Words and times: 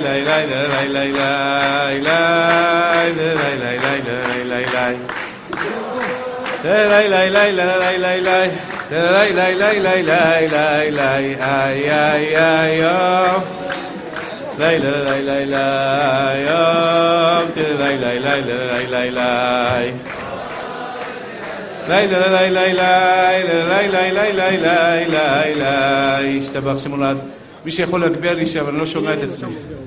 Lay 0.00 0.24
lay 0.24 0.46
lay 0.46 0.68
lay 0.72 0.88
lay 0.96 1.10
lay 1.12 1.96
lay 3.12 3.52
lay 3.62 4.44
lay 4.50 4.64
lay. 4.74 4.94
Lay 6.64 6.84
lay 6.88 7.06
lay 7.08 7.28
lay 7.30 7.52
lay 7.52 7.98
lay 7.98 8.20
lay. 8.28 8.48
Lay 8.90 9.32
lay 9.38 9.54
lay 9.54 9.76
lay 9.86 10.02
lay 10.02 10.42
lay 10.48 10.90
lay. 10.90 11.24
Ay 11.36 11.78
ay 11.90 12.24
ay 12.34 12.80
oh. 12.80 13.44
Lay 14.60 14.76
lay 14.84 15.00
lay 15.06 15.20
lay 15.28 15.44
lay 15.54 16.38
oh. 16.48 17.44
Lay 17.80 17.96
lay 18.02 18.16
lay 18.24 18.40
lay 18.48 18.84
lay 18.94 19.08
lay. 19.10 19.84
Lay 21.90 22.04
lay 22.12 22.28
lay 22.36 22.50
lay 22.56 22.72
lay 22.80 23.38
lay 23.72 23.86
lay 23.94 24.08
lay 24.16 24.32
lay 24.32 24.56
lay 24.64 25.00
lay 25.14 25.54
lay. 25.54 26.38
השתבח 26.38 26.78
שמולד. 26.78 27.18
מי 27.64 27.70
שיכול 27.70 28.00
להגביה 28.00 28.34
לי 28.34 28.46
שם, 28.46 28.68
אני 28.68 28.78
לא 28.78 28.86
שומע 28.86 29.14
את 29.14 29.22
עצמי. 29.22 29.79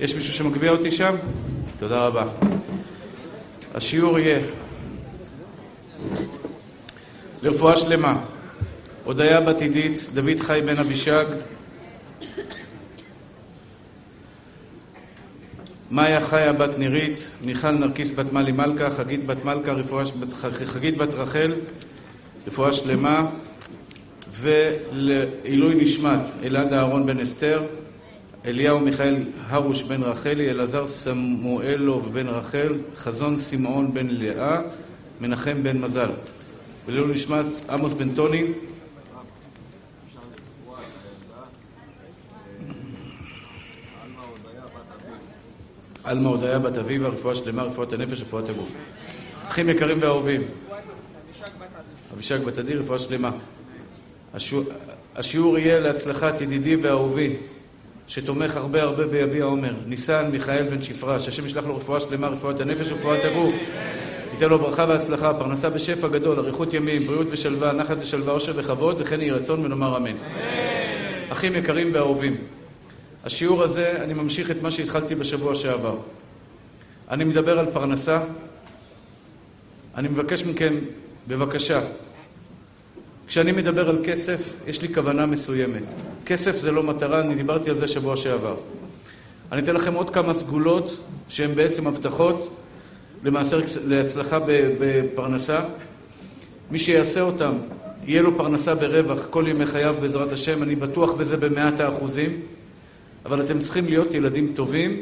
יש 0.00 0.14
מישהו 0.14 0.34
שמגביה 0.34 0.70
אותי 0.70 0.90
שם? 0.90 1.14
תודה 1.78 2.06
רבה. 2.06 2.24
השיעור 3.74 4.18
יהיה 4.18 4.40
לרפואה 7.42 7.76
שלמה. 7.76 8.24
הודיה 9.04 9.40
בת 9.40 9.60
עידית, 9.60 10.06
דוד 10.14 10.40
חי 10.40 10.60
בן 10.66 10.78
אבישג, 10.78 11.24
מאיה 15.90 16.26
חיה 16.26 16.52
בת 16.52 16.78
נירית, 16.78 17.30
מיכל 17.44 17.70
נרקיס 17.70 18.10
בת 18.10 18.32
מלי 18.32 18.52
מלכה, 18.52 18.90
חגית 18.90 19.26
בת 19.26 19.44
מלכה, 19.44 19.72
רפואה, 19.72 20.04
חגית 20.66 20.96
בת 20.96 21.14
רחל, 21.14 21.52
רפואה 22.46 22.72
שלמה, 22.72 23.26
ולעילוי 24.40 25.74
נשמת 25.74 26.20
אלעד 26.42 26.72
אהרון 26.72 27.06
בן 27.06 27.20
אסתר, 27.20 27.62
אליהו 28.46 28.80
מיכאל 28.80 29.24
הרוש 29.46 29.82
בן 29.82 30.02
רחלי, 30.02 30.50
אלעזר 30.50 30.86
סמואלוב 30.86 32.14
בן 32.14 32.28
רחל, 32.28 32.78
חזון 32.96 33.38
שמעון 33.38 33.94
בן 33.94 34.06
לאה, 34.06 34.60
מנחם 35.20 35.62
בן 35.62 35.78
מזל. 35.78 36.10
ולעילוי 36.86 37.14
נשמת 37.14 37.44
עמוס 37.70 37.92
בן 37.92 38.14
טוני, 38.14 38.44
עלמה 46.04 46.28
הודיה 46.28 46.58
בת 46.58 46.78
אביבה, 46.78 47.08
רפואה 47.08 47.34
שלמה, 47.34 47.62
רפואת 47.62 47.92
הנפש, 47.92 48.20
רפואת 48.20 48.48
הגוף. 48.48 48.72
אחים 49.42 49.68
יקרים 49.68 49.98
ואהובים. 50.02 50.42
אבישג 52.14 52.44
בת 52.44 52.58
עדי, 52.58 52.74
רפואה 52.74 52.98
שלמה. 52.98 53.30
השיעור 55.16 55.58
יהיה 55.58 55.80
להצלחת 55.80 56.40
ידידי 56.40 56.76
ואהובי, 56.76 57.36
שתומך 58.10 58.56
הרבה 58.56 58.82
הרבה 58.82 59.06
ביביע 59.06 59.44
עומר, 59.44 59.72
ניסן 59.86 60.28
מיכאל 60.32 60.62
בן 60.62 60.82
שפרה, 60.82 61.20
שהשם 61.20 61.46
ישלח 61.46 61.66
לו 61.66 61.76
רפואה 61.76 62.00
שלמה, 62.00 62.28
רפואת 62.28 62.60
הנפש 62.60 62.90
ורפואת 62.90 63.24
הגוף. 63.24 63.54
ייתן 64.32 64.48
לו 64.48 64.58
ברכה 64.58 64.84
והצלחה, 64.88 65.34
פרנסה 65.34 65.70
בשפע 65.70 66.08
גדול, 66.08 66.38
אריכות 66.38 66.74
ימים, 66.74 67.02
בריאות 67.02 67.26
ושלווה, 67.30 67.72
נחת 67.72 67.96
ושלווה, 68.00 68.32
עושר 68.32 68.52
וכבוד, 68.56 68.96
וכן 69.00 69.20
יהי 69.20 69.30
רצון 69.30 69.64
ונאמר 69.64 69.96
אמן. 69.96 70.16
אחים 71.28 71.56
יקרים 71.56 71.90
ואהובים, 71.92 72.36
השיעור 73.24 73.62
הזה, 73.62 74.02
אני 74.04 74.14
ממשיך 74.14 74.50
את 74.50 74.62
מה 74.62 74.70
שהתחלתי 74.70 75.14
בשבוע 75.14 75.54
שעבר. 75.54 75.96
אני 77.10 77.24
מדבר 77.24 77.58
על 77.58 77.66
פרנסה. 77.72 78.20
אני 79.94 80.08
מבקש 80.08 80.44
מכם, 80.44 80.74
בבקשה, 81.28 81.80
כשאני 83.30 83.52
מדבר 83.52 83.88
על 83.88 83.98
כסף, 84.04 84.52
יש 84.66 84.82
לי 84.82 84.94
כוונה 84.94 85.26
מסוימת. 85.26 85.82
כסף 86.26 86.58
זה 86.58 86.72
לא 86.72 86.82
מטרה, 86.82 87.20
אני 87.20 87.34
דיברתי 87.34 87.70
על 87.70 87.76
זה 87.76 87.88
שבוע 87.88 88.16
שעבר. 88.16 88.56
אני 89.52 89.62
אתן 89.62 89.74
לכם 89.74 89.94
עוד 89.94 90.10
כמה 90.10 90.34
סגולות 90.34 90.96
שהן 91.28 91.54
בעצם 91.54 91.86
הבטחות 91.86 92.56
למעשה 93.24 93.56
להצלחה 93.86 94.38
בפרנסה. 94.80 95.60
מי 96.70 96.78
שיעשה 96.78 97.20
אותם, 97.20 97.52
יהיה 98.04 98.22
לו 98.22 98.36
פרנסה 98.36 98.74
ברווח 98.74 99.26
כל 99.30 99.44
ימי 99.48 99.66
חייו 99.66 99.94
בעזרת 100.00 100.32
השם, 100.32 100.62
אני 100.62 100.74
בטוח 100.74 101.12
בזה 101.12 101.36
במאת 101.36 101.80
האחוזים. 101.80 102.40
אבל 103.24 103.42
אתם 103.42 103.58
צריכים 103.58 103.86
להיות 103.86 104.14
ילדים 104.14 104.52
טובים, 104.54 105.00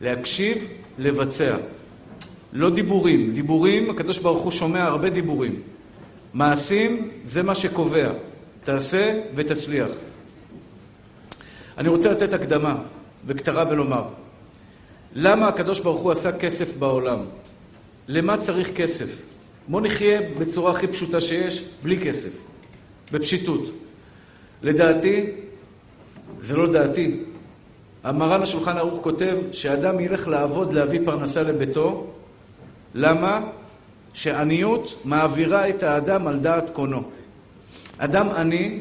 להקשיב, 0.00 0.58
לבצע. 0.98 1.56
לא 2.52 2.70
דיבורים. 2.70 3.32
דיבורים, 3.34 3.90
הקדוש 3.90 4.18
ברוך 4.18 4.42
הוא 4.42 4.52
שומע 4.52 4.84
הרבה 4.84 5.10
דיבורים. 5.10 5.54
מעשים, 6.34 7.10
זה 7.24 7.42
מה 7.42 7.54
שקובע. 7.54 8.12
תעשה 8.64 9.20
ותצליח. 9.34 9.88
אני 11.78 11.88
רוצה 11.88 12.10
לתת 12.10 12.32
הקדמה, 12.32 12.76
בקצרה 13.26 13.64
ולומר. 13.70 14.04
למה 15.14 15.48
הקדוש 15.48 15.80
ברוך 15.80 16.00
הוא 16.00 16.12
עשה 16.12 16.38
כסף 16.38 16.76
בעולם? 16.76 17.18
למה 18.08 18.38
צריך 18.38 18.70
כסף? 18.76 19.22
בוא 19.68 19.80
נחיה 19.80 20.20
בצורה 20.38 20.72
הכי 20.72 20.86
פשוטה 20.86 21.20
שיש, 21.20 21.64
בלי 21.82 22.00
כסף. 22.00 22.30
בפשיטות. 23.12 23.70
לדעתי, 24.62 25.26
זה 26.40 26.56
לא 26.56 26.72
דעתי, 26.72 27.20
המר"ן 28.04 28.42
השולחן 28.42 28.76
ערוך 28.76 29.02
כותב 29.02 29.36
שאדם 29.52 30.00
ילך 30.00 30.28
לעבוד 30.28 30.72
להביא 30.72 31.00
פרנסה 31.04 31.42
לביתו. 31.42 32.06
למה? 32.94 33.40
שעניות 34.14 35.00
מעבירה 35.04 35.68
את 35.68 35.82
האדם 35.82 36.26
על 36.26 36.38
דעת 36.38 36.70
קונו. 36.70 37.02
אדם 37.98 38.28
עני, 38.28 38.80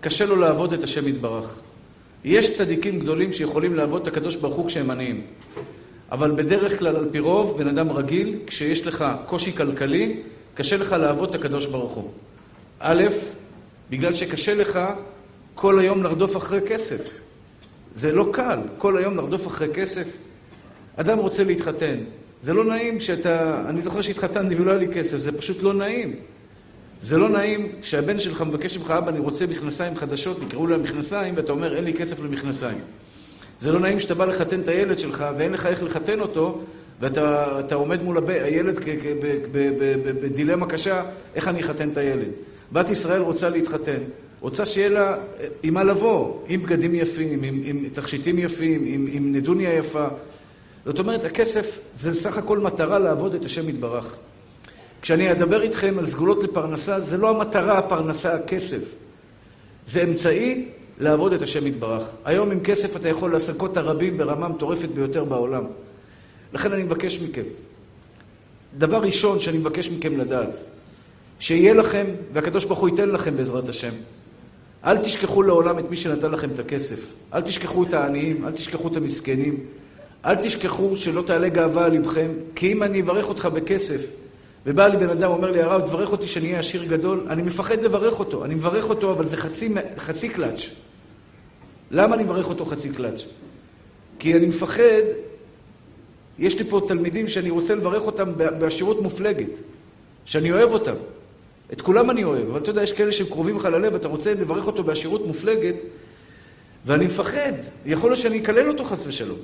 קשה 0.00 0.26
לו 0.26 0.36
לעבוד 0.36 0.72
את 0.72 0.82
השם 0.82 1.08
יתברך. 1.08 1.60
יש 2.24 2.56
צדיקים 2.56 2.98
גדולים 2.98 3.32
שיכולים 3.32 3.74
לעבוד 3.74 4.02
את 4.02 4.08
הקדוש 4.08 4.36
ברוך 4.36 4.54
הוא 4.54 4.66
כשהם 4.66 4.90
עניים. 4.90 5.22
אבל 6.12 6.30
בדרך 6.30 6.78
כלל, 6.78 6.96
על 6.96 7.08
פי 7.12 7.18
רוב, 7.18 7.58
בן 7.58 7.68
אדם 7.68 7.90
רגיל, 7.90 8.38
כשיש 8.46 8.86
לך 8.86 9.04
קושי 9.26 9.52
כלכלי, 9.52 10.22
קשה 10.54 10.76
לך 10.76 10.92
לעבוד 10.92 11.28
את 11.28 11.34
הקדוש 11.34 11.66
ברוך 11.66 11.92
הוא. 11.92 12.10
א', 12.78 13.04
בגלל 13.90 14.12
שקשה 14.12 14.54
לך 14.54 14.80
כל 15.54 15.78
היום 15.78 16.02
לרדוף 16.02 16.36
אחרי 16.36 16.60
כסף. 16.68 17.10
זה 17.96 18.12
לא 18.12 18.28
קל, 18.32 18.58
כל 18.78 18.96
היום 18.96 19.16
לרדוף 19.16 19.46
אחרי 19.46 19.68
כסף. 19.74 20.08
אדם 20.96 21.18
רוצה 21.18 21.44
להתחתן. 21.44 21.96
זה 22.44 22.54
לא 22.54 22.64
נעים 22.64 23.00
שאתה... 23.00 23.62
אני 23.68 23.82
זוכר 23.82 24.00
שהתחתנתי 24.00 24.54
ולא 24.54 24.70
היה 24.70 24.80
לי 24.80 24.88
כסף, 24.88 25.16
זה 25.16 25.38
פשוט 25.38 25.62
לא 25.62 25.74
נעים. 25.74 26.14
זה 27.00 27.18
לא 27.18 27.28
נעים 27.28 27.68
שהבן 27.82 28.18
שלך 28.18 28.42
מבקש 28.42 28.78
ממך, 28.78 28.90
אבא, 28.90 29.10
אני 29.10 29.18
רוצה 29.18 29.46
מכנסיים 29.46 29.96
חדשות, 29.96 30.42
יקראו 30.42 30.66
להם 30.66 30.82
מכנסיים, 30.82 31.34
ואתה 31.36 31.52
אומר, 31.52 31.76
אין 31.76 31.84
לי 31.84 31.94
כסף 31.94 32.20
למכנסיים. 32.20 32.78
זה 33.60 33.72
לא 33.72 33.80
נעים 33.80 34.00
שאתה 34.00 34.14
בא 34.14 34.24
לחתן 34.24 34.60
את 34.60 34.68
הילד 34.68 34.98
שלך, 34.98 35.24
ואין 35.38 35.52
לך 35.52 35.66
איך 35.66 35.82
לחתן 35.82 36.20
אותו, 36.20 36.60
ואתה 37.00 37.74
עומד 37.74 38.02
מול 38.02 38.18
הב... 38.18 38.30
הילד 38.30 38.78
בדילמה 40.22 40.66
קשה, 40.66 41.02
איך 41.34 41.48
אני 41.48 41.60
אחתן 41.60 41.88
את 41.88 41.96
הילד. 41.96 42.28
בת 42.72 42.90
ישראל 42.90 43.20
רוצה 43.20 43.48
להתחתן. 43.48 43.98
רוצה 44.40 44.66
שיהיה 44.66 44.88
לה 44.88 45.16
עם 45.62 45.74
מה 45.74 45.84
לבוא, 45.84 46.38
עם 46.48 46.62
בגדים 46.62 46.94
יפים, 46.94 47.42
עם, 47.42 47.60
עם 47.64 47.84
תכשיטים 47.92 48.38
יפים, 48.38 48.84
עם, 48.86 49.06
עם 49.12 49.34
נדוניה 49.34 49.74
יפה. 49.74 50.06
זאת 50.86 50.98
אומרת, 50.98 51.24
הכסף 51.24 51.78
זה 52.00 52.14
סך 52.14 52.38
הכל 52.38 52.58
מטרה 52.58 52.98
לעבוד 52.98 53.34
את 53.34 53.44
השם 53.44 53.68
יתברך. 53.68 54.14
כשאני 55.02 55.32
אדבר 55.32 55.62
איתכם 55.62 55.98
על 55.98 56.06
סגולות 56.06 56.42
לפרנסה, 56.44 57.00
זה 57.00 57.16
לא 57.16 57.30
המטרה, 57.30 57.78
הפרנסה, 57.78 58.34
הכסף. 58.34 58.80
זה 59.86 60.02
אמצעי 60.02 60.68
לעבוד 60.98 61.32
את 61.32 61.42
השם 61.42 61.66
יתברך. 61.66 62.02
היום 62.24 62.50
עם 62.50 62.60
כסף 62.60 62.96
אתה 62.96 63.08
יכול 63.08 63.32
לעסקות 63.32 63.72
את 63.72 63.76
הרבים 63.76 64.18
ברמה 64.18 64.48
מטורפת 64.48 64.88
ביותר 64.88 65.24
בעולם. 65.24 65.64
לכן 66.52 66.72
אני 66.72 66.82
מבקש 66.82 67.20
מכם, 67.20 67.42
דבר 68.78 68.98
ראשון 68.98 69.40
שאני 69.40 69.58
מבקש 69.58 69.88
מכם 69.88 70.18
לדעת, 70.18 70.60
שיהיה 71.38 71.74
לכם, 71.74 72.06
והקדוש 72.32 72.64
ברוך 72.64 72.78
הוא 72.78 72.88
ייתן 72.88 73.08
לכם 73.08 73.36
בעזרת 73.36 73.68
השם, 73.68 73.92
אל 74.84 74.98
תשכחו 74.98 75.42
לעולם 75.42 75.78
את 75.78 75.90
מי 75.90 75.96
שנתן 75.96 76.30
לכם 76.30 76.50
את 76.50 76.58
הכסף. 76.58 77.00
אל 77.34 77.40
תשכחו 77.40 77.82
את 77.82 77.94
העניים, 77.94 78.46
אל 78.46 78.52
תשכחו 78.52 78.88
את 78.88 78.96
המסכנים. 78.96 79.66
אל 80.26 80.36
תשכחו 80.36 80.96
שלא 80.96 81.22
תעלה 81.22 81.48
גאווה 81.48 81.84
על 81.84 81.92
לבכם, 81.92 82.30
כי 82.54 82.72
אם 82.72 82.82
אני 82.82 83.00
אברך 83.02 83.28
אותך 83.28 83.46
בכסף, 83.46 84.06
ובא 84.66 84.88
לי 84.88 84.96
בן 84.96 85.10
אדם, 85.10 85.30
אומר 85.30 85.50
לי, 85.50 85.62
הרב, 85.62 85.86
תברך 85.86 86.12
אותי 86.12 86.26
שאני 86.26 86.46
אהיה 86.46 86.58
עשיר 86.58 86.84
גדול, 86.84 87.26
אני 87.28 87.42
מפחד 87.42 87.80
לברך 87.82 88.18
אותו. 88.18 88.44
אני 88.44 88.54
מברך 88.54 88.88
אותו, 88.90 89.10
אבל 89.10 89.28
זה 89.28 89.36
חצי, 89.36 89.74
חצי 89.98 90.28
קלאץ'. 90.28 90.66
למה 91.90 92.14
אני 92.14 92.24
מברך 92.24 92.48
אותו 92.48 92.64
חצי 92.64 92.88
קלאץ'? 92.88 93.24
כי 94.18 94.34
אני 94.34 94.46
מפחד, 94.46 95.02
יש 96.38 96.58
לי 96.58 96.64
פה 96.64 96.80
תלמידים 96.88 97.28
שאני 97.28 97.50
רוצה 97.50 97.74
לברך 97.74 98.02
אותם 98.02 98.32
בעשירות 98.36 99.02
מופלגת, 99.02 99.50
שאני 100.24 100.52
אוהב 100.52 100.70
אותם. 100.70 100.94
את 101.72 101.80
כולם 101.80 102.10
אני 102.10 102.24
אוהב, 102.24 102.48
אבל 102.50 102.58
אתה 102.58 102.70
יודע, 102.70 102.82
יש 102.82 102.92
כאלה 102.92 103.12
שהם 103.12 103.26
קרובים 103.26 103.56
לך 103.56 103.64
ללב, 103.64 103.94
אתה 103.94 104.08
רוצה 104.08 104.34
לברך 104.34 104.66
אותו 104.66 104.84
בעשירות 104.84 105.26
מופלגת, 105.26 105.74
ואני 106.86 107.06
מפחד, 107.06 107.52
יכול 107.86 108.10
להיות 108.10 108.20
שאני 108.20 108.42
אקלל 108.42 108.68
אותו 108.68 108.84
חס 108.84 109.06
ושלום. 109.06 109.38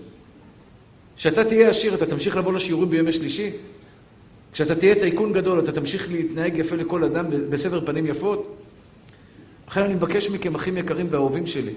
כשאתה 1.20 1.44
תהיה 1.44 1.70
עשיר, 1.70 1.94
אתה 1.94 2.06
תמשיך 2.06 2.36
לבוא 2.36 2.52
לשיעורים 2.52 2.90
בימי 2.90 3.12
שלישי? 3.12 3.50
כשאתה 4.52 4.74
תהיה 4.74 4.94
טייקון 4.94 5.32
גדול, 5.32 5.58
אתה 5.58 5.72
תמשיך 5.72 6.08
להתנהג 6.12 6.58
יפה 6.58 6.76
לכל 6.76 7.04
אדם 7.04 7.26
בסבר 7.50 7.86
פנים 7.86 8.06
יפות? 8.06 8.56
לכן 9.68 9.82
אני 9.82 9.94
מבקש 9.94 10.30
מכם, 10.30 10.54
אחים 10.54 10.76
יקרים 10.76 11.06
ואהובים 11.10 11.46
שלי, 11.46 11.72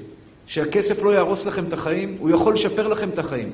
שהכסף 0.47 1.03
לא 1.03 1.09
יהרוס 1.09 1.45
לכם 1.45 1.65
את 1.65 1.73
החיים, 1.73 2.15
הוא 2.19 2.29
יכול 2.29 2.53
לשפר 2.53 2.87
לכם 2.87 3.09
את 3.09 3.19
החיים. 3.19 3.51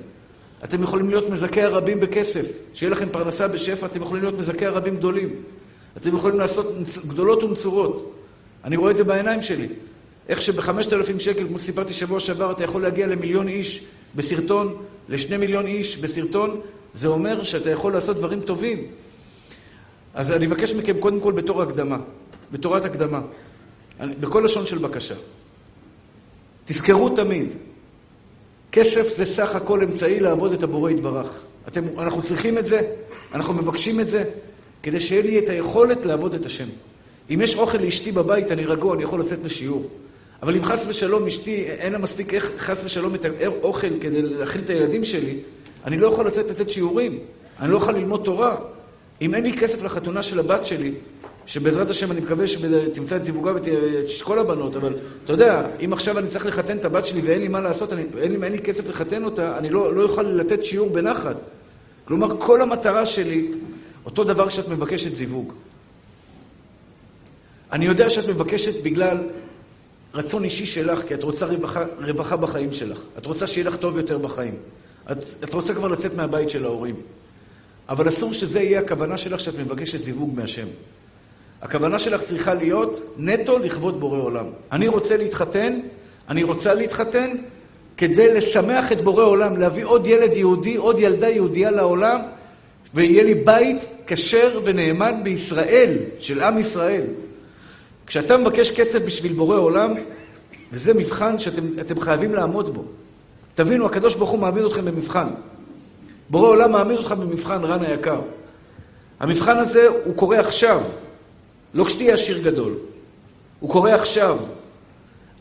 אתם 0.63 0.83
יכולים 0.83 1.09
להיות 1.09 1.29
מזכי 1.29 1.61
הרבים 1.61 1.99
בכסף, 1.99 2.45
שיהיה 2.73 2.91
לכם 2.91 3.09
פרנסה 3.09 3.47
בשפע, 3.47 3.85
אתם 3.85 4.01
יכולים 4.01 4.23
להיות 4.23 4.37
מזכי 4.37 4.65
הרבים 4.65 4.95
גדולים. 4.97 5.29
אתם 5.97 6.15
יכולים 6.15 6.39
לעשות 6.39 6.73
גדולות 7.07 7.43
ונצורות. 7.43 8.15
אני 8.63 8.75
רואה 8.75 8.91
את 8.91 8.97
זה 8.97 9.03
בעיניים 9.03 9.43
שלי. 9.43 9.67
איך 10.29 10.41
שבחמשת 10.41 10.93
אלפים 10.93 11.19
שקל, 11.19 11.47
כמו 11.47 11.59
שסיפרתי 11.59 11.93
שבוע 11.93 12.19
שעבר, 12.19 12.51
אתה 12.51 12.63
יכול 12.63 12.81
להגיע 12.81 13.07
למיליון 13.07 13.47
איש 13.47 13.85
בסרטון, 14.15 14.75
לשני 15.09 15.37
מיליון 15.37 15.67
איש 15.67 15.97
בסרטון, 15.97 16.61
זה 16.93 17.07
אומר 17.07 17.43
שאתה 17.43 17.69
יכול 17.69 17.93
לעשות 17.93 18.17
דברים 18.17 18.41
טובים. 18.41 18.87
אז 20.13 20.31
אני 20.31 20.47
מבקש 20.47 20.71
מכם 20.71 20.99
קודם 20.99 21.19
כל 21.19 21.31
בתור 21.31 21.61
הקדמה, 21.61 21.97
בתורת 22.51 22.85
הקדמה, 22.85 23.21
בכל 23.99 24.41
לשון 24.45 24.65
של 24.65 24.77
בקשה. 24.77 25.15
תזכרו 26.65 27.09
תמיד, 27.09 27.47
כסף 28.71 29.17
זה 29.17 29.25
סך 29.25 29.55
הכל 29.55 29.83
אמצעי 29.83 30.19
לעבוד 30.19 30.53
את 30.53 30.63
הבורא 30.63 30.91
יתברך. 30.91 31.41
אתם, 31.67 31.83
אנחנו 31.97 32.21
צריכים 32.21 32.57
את 32.57 32.65
זה, 32.65 32.81
אנחנו 33.33 33.53
מבקשים 33.53 33.99
את 33.99 34.07
זה, 34.07 34.23
כדי 34.83 34.99
שיהיה 34.99 35.21
לי 35.21 35.39
את 35.39 35.49
היכולת 35.49 36.05
לעבוד 36.05 36.33
את 36.33 36.45
השם. 36.45 36.67
אם 37.29 37.41
יש 37.41 37.55
אוכל 37.55 37.77
לאשתי 37.77 38.11
בבית, 38.11 38.51
אני 38.51 38.65
רגוע, 38.65 38.95
אני 38.95 39.03
יכול 39.03 39.19
לצאת 39.19 39.39
לשיעור. 39.43 39.89
אבל 40.43 40.55
אם 40.55 40.65
חס 40.65 40.85
ושלום 40.87 41.27
אשתי, 41.27 41.63
אין 41.63 41.93
לה 41.93 41.99
מספיק 41.99 42.33
איך 42.33 42.51
חס 42.57 42.81
ושלום 42.83 43.15
את 43.15 43.25
האוכל 43.41 43.99
כדי 44.01 44.21
להאכיל 44.21 44.61
את 44.61 44.69
הילדים 44.69 45.05
שלי, 45.05 45.35
אני 45.85 45.97
לא 45.97 46.07
יכול 46.07 46.27
לצאת 46.27 46.49
לתת 46.49 46.71
שיעורים, 46.71 47.19
אני 47.59 47.71
לא 47.71 47.77
יכול 47.77 47.93
ללמוד 47.93 48.21
תורה. 48.25 48.55
אם 49.21 49.35
אין 49.35 49.43
לי 49.43 49.57
כסף 49.57 49.83
לחתונה 49.83 50.23
של 50.23 50.39
הבת 50.39 50.65
שלי, 50.65 50.91
שבעזרת 51.45 51.89
השם 51.89 52.11
אני 52.11 52.21
מקווה 52.21 52.47
שתמצא 52.47 53.15
את 53.15 53.23
זיווגה 53.23 53.53
ואת 53.53 53.63
כל 54.23 54.39
הבנות, 54.39 54.75
אבל 54.75 54.95
אתה 55.23 55.33
יודע, 55.33 55.67
אם 55.85 55.93
עכשיו 55.93 56.19
אני 56.19 56.27
צריך 56.27 56.45
לחתן 56.45 56.77
את 56.77 56.85
הבת 56.85 57.05
שלי 57.05 57.21
ואין 57.21 57.41
לי 57.41 57.47
מה 57.47 57.59
לעשות, 57.59 57.93
אני, 57.93 58.03
אין, 58.17 58.31
לי, 58.31 58.45
אין 58.45 58.53
לי 58.53 58.59
כסף 58.59 58.87
לחתן 58.87 59.23
אותה, 59.23 59.57
אני 59.57 59.69
לא, 59.69 59.95
לא 59.95 60.03
אוכל 60.03 60.21
לתת 60.21 60.65
שיעור 60.65 60.89
בנחת. 60.89 61.35
כלומר, 62.05 62.37
כל 62.37 62.61
המטרה 62.61 63.05
שלי, 63.05 63.47
אותו 64.05 64.23
דבר 64.23 64.49
שאת 64.49 64.67
מבקשת 64.67 65.15
זיווג. 65.15 65.53
אני 67.71 67.85
יודע 67.85 68.09
שאת 68.09 68.29
מבקשת 68.29 68.83
בגלל 68.83 69.17
רצון 70.13 70.43
אישי 70.43 70.65
שלך, 70.65 71.01
כי 71.07 71.13
את 71.13 71.23
רוצה 71.23 71.45
רווחה, 71.45 71.83
רווחה 72.07 72.35
בחיים 72.35 72.73
שלך. 72.73 73.01
את 73.17 73.25
רוצה 73.25 73.47
שיהיה 73.47 73.67
לך 73.67 73.75
טוב 73.75 73.97
יותר 73.97 74.17
בחיים. 74.17 74.55
את, 75.11 75.17
את 75.43 75.53
רוצה 75.53 75.73
כבר 75.73 75.87
לצאת 75.87 76.13
מהבית 76.13 76.49
של 76.49 76.65
ההורים. 76.65 76.95
אבל 77.89 78.09
אסור 78.09 78.33
שזה 78.33 78.61
יהיה 78.61 78.79
הכוונה 78.79 79.17
שלך 79.17 79.39
שאת 79.39 79.59
מבקשת 79.59 80.03
זיווג 80.03 80.35
מהשם. 80.35 80.67
הכוונה 81.61 81.99
שלך 81.99 82.21
צריכה 82.21 82.53
להיות 82.53 83.01
נטו 83.17 83.59
לכבוד 83.59 83.99
בורא 83.99 84.17
עולם. 84.17 84.45
אני 84.71 84.87
רוצה 84.87 85.17
להתחתן, 85.17 85.79
אני 86.29 86.43
רוצה 86.43 86.73
להתחתן 86.73 87.35
כדי 87.97 88.33
לשמח 88.33 88.91
את 88.91 89.01
בורא 89.01 89.23
עולם, 89.23 89.57
להביא 89.57 89.85
עוד 89.85 90.07
ילד 90.07 90.33
יהודי, 90.33 90.75
עוד 90.75 90.99
ילדה 90.99 91.29
יהודייה 91.29 91.71
לעולם, 91.71 92.21
ויהיה 92.93 93.23
לי 93.23 93.33
בית 93.33 93.85
כשר 94.07 94.61
ונאמן 94.63 95.23
בישראל, 95.23 95.97
של 96.19 96.41
עם 96.41 96.57
ישראל. 96.57 97.03
כשאתה 98.09 98.37
מבקש 98.37 98.71
כסף 98.71 99.01
בשביל 99.05 99.33
בורא 99.33 99.57
עולם, 99.57 99.93
וזה 100.71 100.93
מבחן 100.93 101.39
שאתם 101.39 101.99
חייבים 101.99 102.35
לעמוד 102.35 102.73
בו. 102.73 102.83
תבינו, 103.55 103.85
הקדוש 103.85 104.15
ברוך 104.15 104.29
הוא 104.29 104.39
מעמיד 104.39 104.65
אתכם 104.65 104.85
במבחן. 104.85 105.27
בורא 106.29 106.49
עולם 106.49 106.71
מעמיד 106.71 106.97
אותך 106.97 107.11
במבחן, 107.11 107.63
רן 107.63 107.83
היקר. 107.83 108.21
המבחן 109.19 109.57
הזה, 109.57 109.87
הוא 110.03 110.15
קורה 110.15 110.39
עכשיו, 110.39 110.83
לא 111.73 111.83
כשתהיה 111.83 112.13
עשיר 112.13 112.37
גדול. 112.37 112.73
הוא 113.59 113.69
קורה 113.69 113.95
עכשיו. 113.95 114.37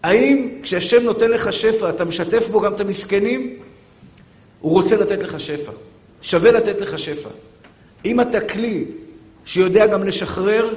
האם 0.02 0.48
כשהשם 0.62 1.02
נותן 1.02 1.30
לך 1.30 1.52
שפע, 1.52 1.90
אתה 1.90 2.04
משתף 2.04 2.48
בו 2.48 2.60
גם 2.60 2.74
את 2.74 2.80
המסכנים? 2.80 3.56
הוא 4.60 4.72
רוצה 4.72 4.96
לתת 4.96 5.22
לך 5.22 5.40
שפע. 5.40 5.72
שווה 6.22 6.50
לתת 6.50 6.80
לך 6.80 6.98
שפע. 6.98 7.30
אם 8.04 8.20
אתה 8.20 8.40
כלי 8.40 8.84
שיודע 9.44 9.86
גם 9.86 10.04
לשחרר, 10.04 10.74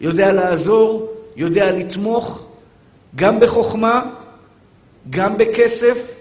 יודע 0.00 0.32
לעזור, 0.32 1.13
יודע 1.36 1.72
לתמוך, 1.72 2.46
גם 3.16 3.40
בחוכמה, 3.40 4.02
גם 5.10 5.38
בכסף, 5.38 6.14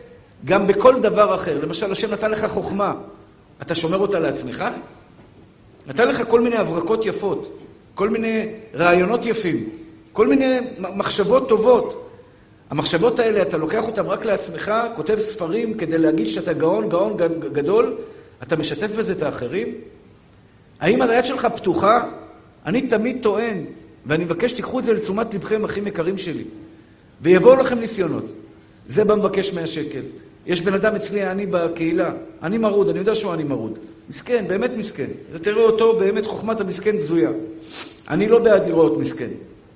גם 0.45 0.67
בכל 0.67 1.01
דבר 1.01 1.35
אחר. 1.35 1.59
למשל, 1.61 1.91
השם 1.91 2.11
נתן 2.11 2.31
לך 2.31 2.45
חוכמה, 2.45 2.93
אתה 3.61 3.75
שומר 3.75 3.97
אותה 3.97 4.19
לעצמך? 4.19 4.65
נתן 5.87 6.07
לך 6.07 6.29
כל 6.29 6.41
מיני 6.41 6.55
הברקות 6.55 7.05
יפות, 7.05 7.59
כל 7.95 8.09
מיני 8.09 8.55
רעיונות 8.75 9.25
יפים, 9.25 9.69
כל 10.13 10.27
מיני 10.27 10.59
מחשבות 10.79 11.49
טובות. 11.49 12.09
המחשבות 12.69 13.19
האלה, 13.19 13.41
אתה 13.41 13.57
לוקח 13.57 13.87
אותן 13.87 14.05
רק 14.05 14.25
לעצמך, 14.25 14.73
כותב 14.95 15.19
ספרים 15.19 15.73
כדי 15.73 15.97
להגיד 15.97 16.27
שאתה 16.27 16.53
גאון, 16.53 16.89
גאון 16.89 17.17
גדול, 17.53 17.97
אתה 18.43 18.55
משתף 18.55 18.95
בזה 18.95 19.13
את 19.13 19.21
האחרים? 19.21 19.75
האם 20.79 21.01
היד 21.01 21.25
שלך 21.25 21.47
פתוחה? 21.55 22.03
אני 22.65 22.87
תמיד 22.87 23.17
טוען, 23.21 23.65
ואני 24.05 24.23
מבקש 24.23 24.51
שתיקחו 24.51 24.79
את 24.79 24.85
זה 24.85 24.93
לתשומת 24.93 25.33
לבכם, 25.33 25.63
אחים 25.63 25.87
יקרים 25.87 26.17
שלי, 26.17 26.43
ויבואו 27.21 27.55
לכם 27.55 27.79
ניסיונות. 27.79 28.25
זה 28.87 29.03
במבקש 29.03 29.53
100 29.53 29.67
שקל. 29.67 30.01
יש 30.45 30.61
בן 30.61 30.73
אדם 30.73 30.95
אצלי, 30.95 31.27
אני 31.27 31.45
בקהילה, 31.45 32.13
אני 32.43 32.57
מרוד, 32.57 32.89
אני 32.89 32.99
יודע 32.99 33.15
שהוא 33.15 33.33
אני 33.33 33.43
מרוד. 33.43 33.79
מסכן, 34.09 34.45
באמת 34.47 34.71
מסכן. 34.77 35.07
תראה 35.41 35.63
אותו, 35.63 35.99
באמת 35.99 36.25
חוכמת 36.25 36.61
המסכן 36.61 36.97
בזויה. 36.97 37.29
אני 38.09 38.27
לא 38.27 38.39
בעד 38.39 38.67
לראות 38.67 38.97
מסכן. 38.97 39.29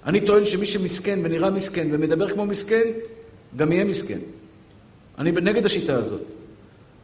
אני 0.05 0.21
טוען 0.21 0.45
שמי 0.45 0.65
שמסכן 0.65 1.19
ונראה 1.23 1.49
מסכן 1.49 1.87
ומדבר 1.91 2.29
כמו 2.29 2.45
מסכן, 2.45 2.83
גם 3.57 3.71
יהיה 3.71 3.83
מסכן. 3.83 4.19
אני 5.17 5.31
נגד 5.31 5.65
השיטה 5.65 5.95
הזאת. 5.95 6.21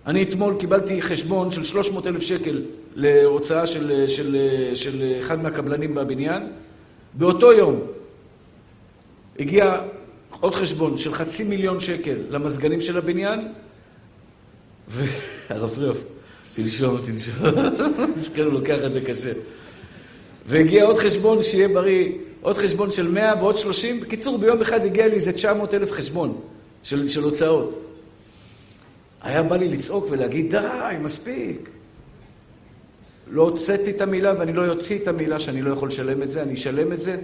אני 0.08 0.24
אתמול 0.24 0.54
קיבלתי 0.60 1.02
חשבון 1.02 1.52
של 1.52 1.64
300 1.64 2.08
אלף 2.08 2.22
שקל 2.22 2.62
להוצאה 2.96 3.68
של, 3.68 4.08
של, 4.08 4.08
של, 4.08 4.76
של 4.76 5.20
אחד 5.20 5.44
מהקבלנים 5.44 5.96
בבניין. 5.96 6.44
באותו 7.14 7.54
יום 7.54 7.80
הגיע 9.40 9.82
עוד 10.40 10.56
חשבון 10.56 10.98
של 10.98 11.14
חצי 11.14 11.44
מיליון 11.44 11.80
שקל 11.80 12.16
למזגנים 12.30 12.82
של 12.82 12.98
הבניין, 12.98 13.48
והרב 14.88 15.70
פריאוף, 15.70 15.98
תנשום, 16.56 16.98
תנשום, 17.06 17.36
מסכן, 18.18 18.42
הוא 18.42 18.54
לוקח 18.54 18.78
את 18.86 18.94
זה 18.94 19.02
קשה. 19.02 19.32
והגיע 20.46 20.86
עוד 20.86 20.98
חשבון, 20.98 21.44
שיהיה 21.44 21.68
בריא, 21.68 22.12
עוד 22.42 22.58
חשבון 22.58 22.92
של 22.92 23.12
100 23.12 23.34
ועוד 23.40 23.58
30. 23.58 24.00
בקיצור, 24.00 24.38
ביום 24.38 24.62
אחד 24.62 24.86
הגיע 24.86 25.08
לי 25.08 25.16
איזה 25.16 25.32
900 25.32 25.74
אלף 25.74 25.92
חשבון 25.92 26.42
של, 26.84 27.08
של 27.08 27.24
הוצאות. 27.24 27.80
היה 29.22 29.44
בא 29.44 29.56
לי 29.56 29.70
לצעוק 29.70 30.06
ולהגיד, 30.10 30.52
די, 30.52 30.98
מספיק. 31.02 31.70
לא 33.34 33.42
הוצאתי 33.42 33.92
את 33.92 34.02
המילה 34.02 34.34
ואני 34.40 34.54
לא 34.54 34.68
אוציא 34.68 34.98
את 34.98 35.08
המילה 35.08 35.40
שאני 35.40 35.62
לא 35.62 35.74
יכול 35.74 35.88
לשלם 35.88 36.24
את 36.24 36.32
זה, 36.32 36.42
אני 36.42 36.54
אשלם 36.54 36.94
את 36.94 37.00
זה, 37.00 37.18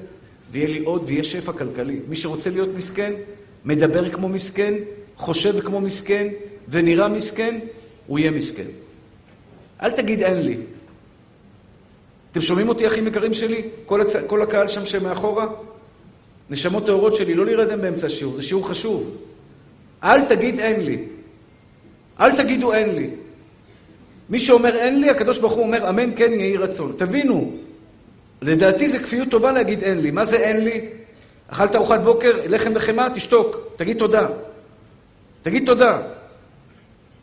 ויהיה 0.51 0.68
לי 0.68 0.80
עוד 0.80 1.04
ויהיה 1.06 1.24
שפע 1.24 1.51
כלכלי. 1.51 2.00
מי 2.08 2.16
שרוצה 2.16 2.50
להיות 2.50 2.70
מסכן, 2.78 3.13
מדבר 3.66 4.10
כמו 4.10 4.30
מסכן, 4.30 4.74
חושב 5.16 5.62
כמו 5.62 5.82
מסכן 5.82 6.28
ונראה 6.70 7.08
מסכן, 7.08 7.60
הוא 8.08 8.20
יהיה 8.20 8.32
מסכן. 8.32 8.68
אל 9.82 9.92
תגיד 9.92 10.24
אין 10.24 10.42
לי. 10.42 10.58
אתם 12.32 12.42
שומעים 12.42 12.70
אותי, 12.70 12.88
אחים 12.88 13.08
יקרים 13.08 13.34
שלי? 13.34 13.62
כל, 13.86 14.01
הצ... 14.01 14.16
כל 14.28 14.42
הקהל 14.42 14.68
שם 14.68 14.86
שמאחורה? 14.86 15.48
נשמות 16.50 16.86
טהורות 16.86 17.16
שלי, 17.16 17.36
לא 17.36 17.46
להירדם 17.46 17.82
באמצע 17.82 18.08
השיעור, 18.08 18.36
זה 18.36 18.42
שיעור 18.42 18.68
חשוב. 18.68 19.18
אל 20.04 20.25
תגיד 20.25 20.60
אין 20.60 20.86
לי. 20.86 20.98
אל 22.20 22.38
תגידו 22.44 22.74
אין 22.74 22.96
לי. 22.96 23.10
מי 24.29 24.39
שאומר 24.39 24.75
אין 24.75 25.01
לי, 25.01 25.09
הקדוש 25.09 25.38
ברוך 25.38 25.53
הוא 25.53 25.63
אומר 25.63 25.89
אמן 25.89 26.15
כן 26.15 26.31
יהי 26.33 26.57
רצון. 26.57 26.93
תבינו, 26.98 27.51
לדעתי 28.41 28.89
זה 28.89 29.00
כפיות 29.00 29.29
טובה 29.29 29.51
להגיד 29.51 29.83
אין 29.83 30.01
לי. 30.01 30.12
מה 30.12 30.25
זה 30.25 30.38
אין 30.38 30.63
לי? 30.63 30.86
אכלת 31.48 31.75
ארוחת 31.75 32.00
בוקר, 32.00 32.31
לחם 32.50 32.71
וחמאה, 32.75 33.07
תשתוק, 33.13 33.57
תגיד 33.75 33.98
תודה. 33.98 34.27
תגיד 35.41 35.65
תודה. 35.65 36.01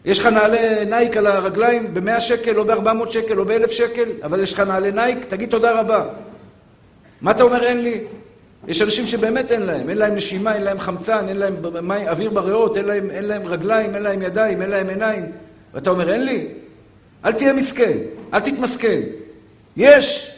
יש 0.04 0.18
לך 0.18 0.26
נעלי 0.26 0.84
נייק 0.84 1.16
על 1.16 1.26
הרגליים 1.26 1.94
ב-100 1.94 2.20
שקל, 2.20 2.58
או 2.58 2.64
ב-400 2.64 3.10
שקל, 3.10 3.38
או 3.38 3.44
ב-1,000 3.44 3.72
שקל, 3.72 4.08
אבל 4.22 4.42
יש 4.42 4.52
לך 4.52 4.60
נעלי 4.60 4.90
נייק, 4.90 5.24
תגיד 5.24 5.50
תודה 5.50 5.80
רבה. 5.80 6.04
מה 7.20 7.30
אתה 7.30 7.42
אומר 7.42 7.64
אין 7.64 7.82
לי? 7.82 8.00
יש 8.68 8.82
אנשים 8.82 9.06
שבאמת 9.06 9.52
אין 9.52 9.62
להם, 9.62 9.90
אין 9.90 9.98
להם 9.98 10.14
נשימה, 10.14 10.54
אין 10.54 10.62
להם 10.62 10.80
חמצן, 10.80 11.28
אין 11.28 11.36
להם 11.36 11.56
אוויר 12.08 12.30
בריאות, 12.30 12.76
אין 12.76 12.84
להם, 12.84 13.10
אין 13.10 13.24
להם 13.24 13.46
רגליים, 13.46 13.94
אין 13.94 14.02
להם 14.02 14.22
ידיים, 14.22 14.62
אין 14.62 14.70
להם 14.70 14.88
עיניים. 14.88 15.24
ואתה 15.74 15.90
אומר 15.90 16.12
אין 16.12 16.24
לי? 16.24 16.48
אל 17.26 17.32
תהיה 17.32 17.52
מסכן, 17.52 17.98
אל 18.34 18.40
תתמסכן. 18.40 19.00
יש, 19.76 20.30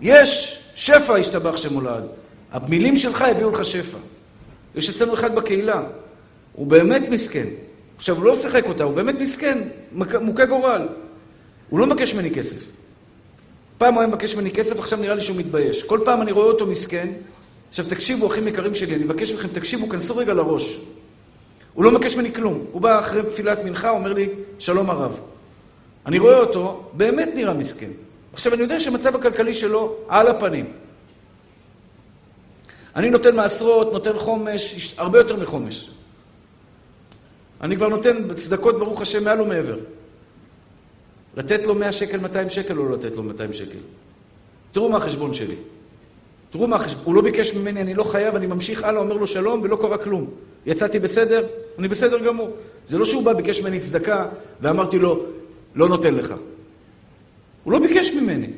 יש 0.00 0.62
שפע 0.74 1.18
ישתבח 1.18 1.56
שמולד. 1.56 2.04
המילים 2.52 2.96
שלך 2.96 3.22
הביאו 3.22 3.50
לך 3.50 3.64
שפע. 3.64 3.98
יש 4.74 4.88
אצלנו 4.88 5.14
אחד 5.14 5.34
בקהילה, 5.34 5.82
הוא 6.52 6.66
באמת 6.66 7.08
מסכן. 7.08 7.46
עכשיו, 7.96 8.16
הוא 8.16 8.24
לא 8.24 8.34
משחק 8.34 8.64
אותה, 8.66 8.84
הוא 8.84 8.94
באמת 8.94 9.20
מסכן, 9.20 9.58
מוכה 10.20 10.46
גורל. 10.46 10.88
הוא 11.70 11.80
לא 11.80 11.86
מבקש 11.86 12.14
ממני 12.14 12.30
כסף. 12.30 12.56
פעם 13.78 13.94
הוא 13.94 14.00
היה 14.00 14.08
מבקש 14.08 14.34
ממני 14.34 14.50
כסף, 14.50 14.78
עכשיו 14.78 14.98
נראה 14.98 15.14
לי 15.14 15.20
שהוא 15.20 15.36
מתבייש. 15.36 15.82
כל 15.82 16.00
פעם 16.04 16.22
אני 16.22 16.32
רואה 16.32 16.46
אותו 16.46 16.66
מסכן. 16.66 17.08
עכשיו 17.68 17.84
תקשיבו, 17.84 18.26
אחים 18.26 18.48
יקרים 18.48 18.74
שלי, 18.74 18.94
אני 18.94 19.04
מבקש 19.04 19.32
מכם, 19.32 19.48
תקשיבו, 19.48 19.88
כנסו 19.88 20.16
רגע 20.16 20.34
לראש. 20.34 20.80
הוא 21.74 21.84
לא 21.84 21.90
מבקש 21.90 22.14
ממני 22.14 22.32
כלום. 22.32 22.64
הוא 22.72 22.82
בא 22.82 23.00
אחרי 23.00 23.22
תפילת 23.22 23.64
מנחה, 23.64 23.90
אומר 23.90 24.12
לי, 24.12 24.28
שלום 24.58 24.90
הרב. 24.90 25.18
אני 26.08 26.18
רואה 26.18 26.38
אותו, 26.38 26.90
באמת 26.92 27.28
נראה 27.34 27.54
מסכן. 27.54 27.90
עכשיו, 28.32 28.54
אני 28.54 28.62
יודע 28.62 28.80
שהמצב 28.80 29.16
הכלכלי 29.16 29.54
שלו 29.54 29.96
על 30.08 30.26
הפנים. 30.26 30.72
אני 32.96 33.10
נותן 33.10 33.36
מעשרות, 33.36 33.92
נותן 33.92 34.18
חומש, 34.18 34.94
הרבה 34.98 35.18
יותר 35.18 35.36
מחומש. 35.36 35.90
אני 37.60 37.76
כבר 37.76 37.88
נותן 37.88 38.34
צדקות, 38.34 38.78
ברוך 38.78 39.02
השם, 39.02 39.24
מעל 39.24 39.40
ומעבר. 39.40 39.78
לתת 41.36 41.62
לו 41.62 41.74
100 41.74 41.92
שקל, 41.92 42.20
200 42.20 42.50
שקל, 42.50 42.78
או 42.78 42.88
לא 42.88 42.96
לתת 42.96 43.16
לו 43.16 43.22
200 43.22 43.52
שקל. 43.52 43.78
תראו 44.72 44.88
מה 44.88 44.96
החשבון 44.96 45.34
שלי. 45.34 45.56
תראו 46.50 46.66
מה 46.66 46.76
החשבון, 46.76 47.04
הוא 47.04 47.14
לא 47.14 47.22
ביקש 47.22 47.54
ממני, 47.54 47.80
אני 47.80 47.94
לא 47.94 48.04
חייב, 48.04 48.34
אני 48.34 48.46
ממשיך 48.46 48.84
הלאה, 48.84 49.00
אומר 49.00 49.16
לו 49.16 49.26
שלום, 49.26 49.60
ולא 49.62 49.76
קרה 49.76 49.98
כלום. 49.98 50.30
יצאתי 50.66 50.98
בסדר? 50.98 51.46
אני 51.78 51.88
בסדר 51.88 52.18
גמור. 52.18 52.50
זה 52.88 52.98
לא 52.98 53.04
שהוא 53.04 53.24
בא, 53.24 53.32
ביקש 53.32 53.60
ממני 53.60 53.80
צדקה, 53.80 54.26
ואמרתי 54.60 54.98
לו, 54.98 55.26
לא 55.78 55.88
נותן 55.88 56.14
לך. 56.14 56.34
הוא 57.64 57.72
לא 57.72 57.78
ביקש 57.78 58.10
ממני. 58.10 58.50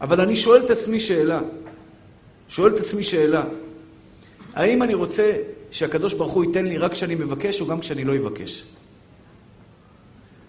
אבל 0.00 0.20
אני 0.20 0.36
שואל 0.36 0.64
את 0.64 0.70
עצמי 0.70 1.00
שאלה. 1.00 1.40
שואל 2.48 2.74
את 2.74 2.80
עצמי 2.80 3.04
שאלה. 3.04 3.44
האם 4.54 4.82
אני 4.82 4.94
רוצה 4.94 5.32
שהקדוש 5.70 6.14
ברוך 6.14 6.32
הוא 6.32 6.44
ייתן 6.44 6.64
לי 6.64 6.78
רק 6.78 6.92
כשאני 6.92 7.14
מבקש, 7.14 7.60
או 7.60 7.66
גם 7.66 7.80
כשאני 7.80 8.04
לא 8.04 8.16
אבקש? 8.16 8.64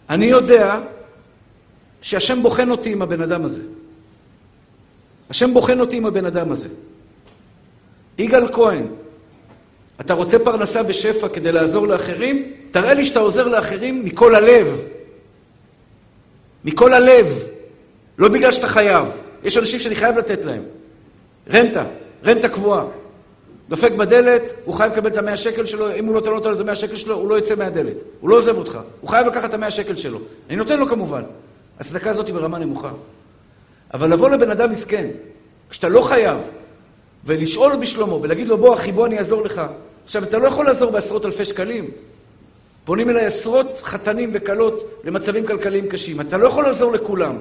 אני 0.10 0.26
יודע 0.26 0.80
שהשם 2.02 2.44
בוחן 2.44 2.70
אותי 2.70 2.92
עם 2.92 3.02
הבן 3.02 3.22
אדם 3.22 3.46
הזה. 3.46 3.64
השם 5.30 5.54
בוחן 5.54 5.80
אותי 5.80 5.98
עם 5.98 6.06
הבן 6.06 6.26
אדם 6.26 6.52
הזה. 6.52 6.70
יגאל 8.18 8.54
כהן, 8.54 8.88
אתה 10.02 10.14
רוצה 10.14 10.40
פרנסה 10.40 10.84
בשפע 10.84 11.30
כדי 11.30 11.52
לעזור 11.52 11.88
לאחרים? 11.88 12.54
תראה 12.72 12.94
לי 12.94 13.06
שאתה 13.06 13.20
עוזר 13.20 13.48
לאחרים 13.48 14.06
מכל 14.06 14.36
הלב. 14.36 14.99
מכל 16.66 16.94
הלב. 16.94 17.44
לא 18.18 18.28
בגלל 18.28 18.52
שאתה 18.52 18.68
חייב. 18.68 19.08
יש 19.44 19.58
אנשים 19.58 19.80
שאני 19.80 19.96
חייב 19.96 20.18
לתת 20.18 20.46
להם. 20.46 20.64
רנטה, 21.54 21.84
רנטה 22.26 22.50
קבועה. 22.50 22.86
דופק 23.70 23.92
בדלת, 23.92 24.54
הוא 24.66 24.76
חייב 24.76 24.94
לקבל 24.94 25.10
את 25.10 25.18
המאה 25.18 25.38
שקל 25.38 25.66
שלו, 25.66 25.96
אם 25.96 26.06
הוא 26.06 26.16
לא 26.16 26.22
נותן 26.22 26.50
לו 26.50 26.54
את 26.54 26.60
המאה 26.60 26.76
שקל 26.76 26.96
שלו, 26.96 27.16
הוא 27.16 27.30
לא 27.30 27.38
יצא 27.38 27.56
מהדלת. 27.56 27.96
הוא 28.20 28.30
לא 28.30 28.38
עוזב 28.38 28.58
אותך. 28.58 28.80
הוא 29.02 29.10
חייב 29.10 29.28
לקחת 29.28 29.50
את 29.50 29.54
המאה 29.54 29.72
שקל 29.72 29.96
שלו. 29.96 30.20
אני 30.50 30.56
נותן 30.56 30.80
לו 30.80 30.88
כמובן. 30.88 31.24
הצדקה 31.80 32.10
הזאת 32.10 32.28
היא 32.28 32.36
ברמה 32.36 32.60
נמוכה. 32.60 32.92
אבל 33.94 34.14
לבוא 34.14 34.30
לבן 34.30 34.52
אדם 34.52 34.72
מסכן, 34.72 35.08
כשאתה 35.70 35.90
לא 35.90 36.02
חייב, 36.02 36.38
ולשאול 37.26 37.76
בשלומו, 37.76 38.22
ולהגיד 38.22 38.48
לו, 38.48 38.58
בוא 38.58 38.74
אחי, 38.74 38.92
בוא 38.92 39.06
אני 39.06 39.18
אעזור 39.18 39.42
לך. 39.42 39.62
עכשיו, 40.06 40.24
אתה 40.24 40.38
לא 40.38 40.48
יכול 40.48 40.66
לעזור 40.66 40.92
בעשרות 40.92 41.26
אלפי 41.26 41.46
שקלים. 41.46 41.92
פונים 42.90 43.10
אליי 43.10 43.26
עשרות 43.26 43.82
חתנים 43.84 44.30
וכלות 44.34 45.02
למצבים 45.04 45.46
כלכליים 45.46 45.88
קשים. 45.88 46.22
אתה 46.22 46.38
לא 46.38 46.48
יכול 46.48 46.64
לעזור 46.64 46.94
לכולם. 46.94 47.38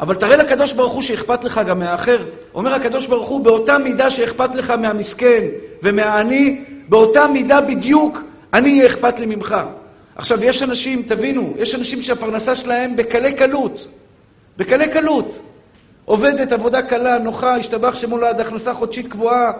אבל 0.00 0.14
תראה 0.14 0.36
לקדוש 0.36 0.72
ברוך 0.72 0.92
הוא 0.92 1.02
שאכפת 1.02 1.44
לך 1.44 1.60
גם 1.68 1.78
מהאחר. 1.78 2.18
אומר 2.54 2.74
הקדוש 2.74 3.06
ברוך 3.06 3.28
הוא, 3.28 3.44
באותה 3.44 3.78
מידה 3.78 4.10
שאכפת 4.10 4.54
לך 4.54 4.70
מהמסכן 4.70 5.44
ומהעני, 5.82 6.64
באותה 6.88 7.26
מידה 7.26 7.60
בדיוק 7.60 8.18
אני 8.54 8.70
אהיה 8.70 8.86
אכפת 8.86 9.20
לי 9.20 9.26
ממך. 9.26 9.56
עכשיו, 10.16 10.44
יש 10.44 10.62
אנשים, 10.62 11.02
תבינו, 11.02 11.54
יש 11.56 11.74
אנשים 11.74 12.02
שהפרנסה 12.02 12.54
שלהם 12.54 12.96
בקלי 12.96 13.32
קלות. 13.32 13.86
בקלי 14.56 14.88
קלות. 14.88 15.38
עובדת 16.04 16.52
עבודה 16.52 16.82
קלה, 16.82 17.18
נוחה, 17.18 17.56
השתבח 17.56 17.94
שמולד, 17.94 18.40
הכנסה 18.40 18.74
חודשית 18.74 19.08
קבועה, 19.08 19.52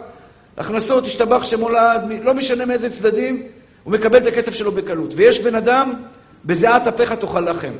הכנסות, 0.56 1.06
השתבח 1.06 1.44
שמולד, 1.44 2.00
לא 2.22 2.34
משנה 2.34 2.66
מאיזה 2.66 2.90
צדדים, 2.90 3.42
הוא 3.84 3.92
מקבל 3.92 4.18
את 4.18 4.26
הכסף 4.26 4.54
שלו 4.54 4.72
בקלות. 4.72 5.12
ויש 5.16 5.40
בן 5.40 5.54
אדם, 5.54 5.94
בזיעת 6.44 6.86
אפיך 6.86 7.12
תאכל 7.12 7.50
לחם. 7.50 7.72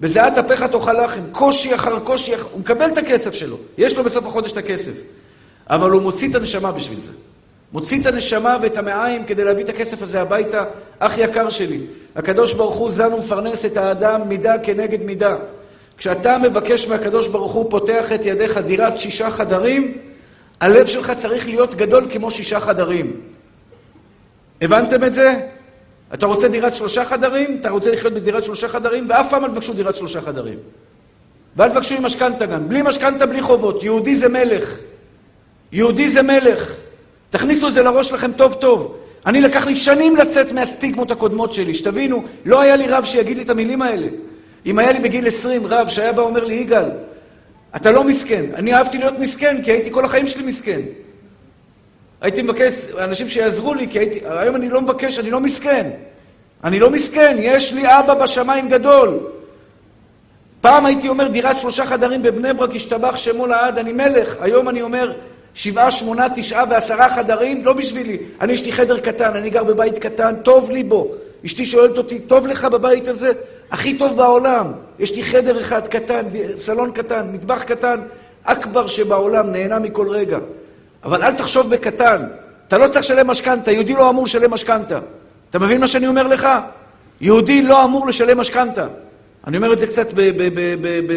בזיעת 0.00 0.38
אפיך 0.38 0.62
תאכל 0.62 1.04
לחם, 1.04 1.20
קושי 1.32 1.74
אחר 1.74 2.00
קושי, 2.00 2.34
אחר... 2.34 2.46
הוא 2.52 2.60
מקבל 2.60 2.86
את 2.86 2.98
הכסף 2.98 3.34
שלו, 3.34 3.56
יש 3.78 3.94
לו 3.94 4.04
בסוף 4.04 4.26
החודש 4.26 4.52
את 4.52 4.56
הכסף, 4.56 4.92
אבל 5.70 5.90
הוא 5.90 6.02
מוציא 6.02 6.30
את 6.30 6.34
הנשמה 6.34 6.72
בשביל 6.72 7.00
זה. 7.00 7.12
מוציא 7.72 8.00
את 8.00 8.06
הנשמה 8.06 8.56
ואת 8.62 8.76
המעיים 8.76 9.24
כדי 9.24 9.44
להביא 9.44 9.64
את 9.64 9.68
הכסף 9.68 10.02
הזה 10.02 10.20
הביתה. 10.20 10.64
אח 10.98 11.18
יקר 11.18 11.50
שלי, 11.50 11.80
הקדוש 12.16 12.54
ברוך 12.54 12.74
הוא 12.74 12.90
זן 12.90 13.12
ומפרנס 13.12 13.64
את 13.64 13.76
האדם 13.76 14.28
מידה 14.28 14.58
כנגד 14.62 15.02
מידה. 15.02 15.36
כשאתה 15.98 16.38
מבקש 16.38 16.88
מהקדוש 16.88 17.28
ברוך 17.28 17.52
הוא 17.52 17.70
פותח 17.70 18.12
את 18.12 18.26
ידיך 18.26 18.58
דירת 18.58 18.98
שישה 18.98 19.30
חדרים, 19.30 19.98
הלב 20.60 20.86
שלך 20.86 21.12
צריך 21.18 21.46
להיות 21.46 21.74
גדול 21.74 22.06
כמו 22.10 22.30
שישה 22.30 22.60
חדרים. 22.60 23.20
הבנתם 24.64 25.04
את 25.04 25.14
זה? 25.14 25.40
אתה 26.14 26.26
רוצה 26.26 26.48
דירת 26.48 26.74
שלושה 26.74 27.04
חדרים, 27.04 27.56
אתה 27.60 27.70
רוצה 27.70 27.90
לחיות 27.90 28.12
בדירת 28.12 28.44
שלושה 28.44 28.68
חדרים, 28.68 29.06
ואף 29.08 29.30
פעם 29.30 29.44
אל 29.44 29.50
תבקשו 29.50 29.72
דירת 29.72 29.96
שלושה 29.96 30.20
חדרים. 30.20 30.58
ואל 31.56 31.68
תבקשו 31.68 31.94
עם 31.94 32.04
משכנתה 32.04 32.46
גם. 32.46 32.68
בלי 32.68 32.82
משכנתה, 32.82 33.26
בלי 33.26 33.42
חובות. 33.42 33.82
יהודי 33.82 34.14
זה 34.14 34.28
מלך. 34.28 34.78
יהודי 35.72 36.08
זה 36.08 36.22
מלך. 36.22 36.74
תכניסו 37.30 37.68
את 37.68 37.72
זה 37.72 37.82
לראש 37.82 38.08
שלכם 38.08 38.32
טוב 38.32 38.54
טוב. 38.54 38.96
אני 39.26 39.40
לקח 39.40 39.66
לי 39.66 39.76
שנים 39.76 40.16
לצאת 40.16 40.52
מהסטיגמות 40.52 41.10
הקודמות 41.10 41.52
שלי, 41.52 41.74
שתבינו, 41.74 42.24
לא 42.44 42.60
היה 42.60 42.76
לי 42.76 42.86
רב 42.86 43.04
שיגיד 43.04 43.36
לי 43.36 43.42
את 43.42 43.50
המילים 43.50 43.82
האלה. 43.82 44.06
אם 44.66 44.78
היה 44.78 44.92
לי 44.92 44.98
בגיל 44.98 45.28
20 45.28 45.66
רב 45.66 45.88
שהיה 45.88 46.12
בא 46.12 46.22
אומר 46.22 46.44
לי, 46.44 46.54
יגאל, 46.54 46.88
אתה 47.76 47.90
לא 47.90 48.04
מסכן. 48.04 48.44
אני 48.54 48.74
אהבתי 48.74 48.98
להיות 48.98 49.18
מסכן, 49.18 49.62
כי 49.64 49.72
הייתי 49.72 49.92
כל 49.92 50.04
החיים 50.04 50.28
שלי 50.28 50.42
מסכן. 50.42 50.80
הייתי 52.24 52.42
מבקש 52.42 52.72
אנשים 52.98 53.28
שיעזרו 53.28 53.74
לי, 53.74 53.88
כי 53.88 53.98
הייתי... 53.98 54.20
היום 54.24 54.56
אני 54.56 54.68
לא 54.68 54.80
מבקש, 54.80 55.18
אני 55.18 55.30
לא 55.30 55.40
מסכן. 55.40 55.90
אני 56.64 56.78
לא 56.78 56.90
מסכן, 56.90 57.36
יש 57.40 57.72
לי 57.72 57.82
אבא 57.86 58.14
בשמיים 58.14 58.68
גדול. 58.68 59.18
פעם 60.60 60.86
הייתי 60.86 61.08
אומר 61.08 61.28
דירת 61.28 61.58
שלושה 61.58 61.86
חדרים 61.86 62.22
בבני 62.22 62.52
ברק, 62.52 62.74
השתבח 62.74 63.16
שמו 63.16 63.46
לעד, 63.46 63.78
אני 63.78 63.92
מלך. 63.92 64.36
היום 64.40 64.68
אני 64.68 64.82
אומר 64.82 65.12
שבעה, 65.54 65.90
שמונה, 65.90 66.26
תשעה 66.34 66.64
ועשרה 66.70 67.08
חדרים, 67.08 67.64
לא 67.64 67.72
בשבילי. 67.72 68.18
אני, 68.40 68.52
יש 68.52 68.64
לי 68.64 68.72
חדר 68.72 69.00
קטן, 69.00 69.36
אני 69.36 69.50
גר 69.50 69.64
בבית 69.64 69.98
קטן, 69.98 70.34
טוב 70.42 70.70
לי 70.70 70.82
בו. 70.82 71.12
אשתי 71.46 71.66
שואלת 71.66 71.98
אותי, 71.98 72.18
טוב 72.18 72.46
לך 72.46 72.64
בבית 72.64 73.08
הזה? 73.08 73.32
הכי 73.70 73.98
טוב 73.98 74.16
בעולם. 74.16 74.72
יש 74.98 75.16
לי 75.16 75.24
חדר 75.24 75.60
אחד 75.60 75.86
קטן, 75.88 76.22
סלון 76.56 76.92
קטן, 76.92 77.26
מטבח 77.32 77.62
קטן, 77.62 78.00
אכבר 78.44 78.86
שבעולם, 78.86 79.52
נהנה 79.52 79.78
מכל 79.78 80.08
רגע. 80.08 80.38
אבל 81.04 81.22
אל 81.22 81.34
תחשוב 81.34 81.70
בקטן. 81.70 82.26
אתה 82.68 82.78
לא 82.78 82.88
צריך 82.88 83.04
לשלם 83.04 83.26
משכנתה, 83.26 83.72
יהודי 83.72 83.92
לא 83.92 84.10
אמור 84.10 84.24
לשלם 84.24 84.50
משכנתה. 84.50 84.98
אתה 85.50 85.58
מבין 85.58 85.80
מה 85.80 85.86
שאני 85.86 86.06
אומר 86.06 86.26
לך? 86.26 86.48
יהודי 87.20 87.62
לא 87.62 87.84
אמור 87.84 88.06
לשלם 88.06 88.38
משכנתה. 88.40 88.86
אני 89.46 89.56
אומר 89.56 89.72
את 89.72 89.78
זה 89.78 89.86
קצת 89.86 90.08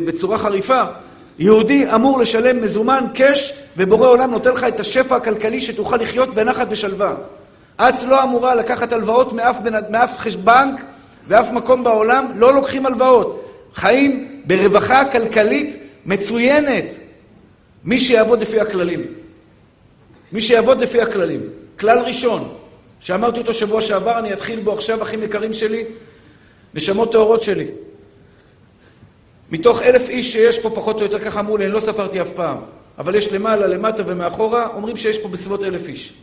בצורה 0.05 0.37
חריפה. 0.37 0.83
יהודי 1.39 1.93
אמור 1.95 2.19
לשלם 2.19 2.63
מזומן, 2.63 3.05
קאש, 3.13 3.53
ובורא 3.77 4.07
עולם 4.07 4.31
נותן 4.31 4.51
לך 4.51 4.63
את 4.63 4.79
השפע 4.79 5.15
הכלכלי 5.15 5.61
שתוכל 5.61 5.95
לחיות 5.95 6.35
בנחת 6.35 6.67
ושלווה. 6.69 7.15
את 7.75 8.03
לא 8.03 8.23
אמורה 8.23 8.55
לקחת 8.55 8.93
הלוואות 8.93 9.33
מאף, 9.33 9.57
מאף 9.89 10.25
בנק 10.35 10.81
ואף 11.27 11.51
מקום 11.51 11.83
בעולם, 11.83 12.25
לא 12.35 12.53
לוקחים 12.53 12.85
הלוואות. 12.85 13.43
חיים 13.75 14.41
ברווחה 14.45 15.05
כלכלית 15.05 15.77
מצוינת. 16.05 16.85
מי 17.83 17.99
שיעבוד 17.99 18.41
לפי 18.41 18.59
הכללים. 18.59 19.01
מי 20.31 20.41
שיעבוד 20.41 20.81
לפי 20.81 21.01
הכללים. 21.01 21.41
כלל 21.79 21.99
ראשון, 21.99 22.53
שאמרתי 22.99 23.39
אותו 23.39 23.53
שבוע 23.53 23.81
שעבר, 23.81 24.19
אני 24.19 24.33
אתחיל 24.33 24.59
בו 24.59 24.73
עכשיו, 24.73 25.03
אחים 25.03 25.23
יקרים 25.23 25.53
שלי, 25.53 25.83
נשמות 26.73 27.11
טהורות 27.11 27.43
שלי. 27.43 27.67
מתוך 29.51 29.81
אלף 29.81 30.09
איש 30.09 30.31
שיש 30.31 30.59
פה, 30.59 30.69
פחות 30.69 30.95
או 30.95 31.03
יותר, 31.03 31.19
ככה 31.19 31.39
אמרו 31.39 31.57
לי, 31.57 31.65
אני 31.65 31.73
לא 31.73 31.79
ספרתי 31.79 32.21
אף 32.21 32.29
פעם, 32.29 32.57
אבל 32.97 33.15
יש 33.15 33.33
למעלה, 33.33 33.67
למטה 33.67 34.03
ומאחורה, 34.05 34.67
אומרים 34.75 34.97
שיש 34.97 35.17
פה 35.17 35.27
בסביבות 35.27 35.63
אלף 35.63 35.87
איש. 35.87 36.13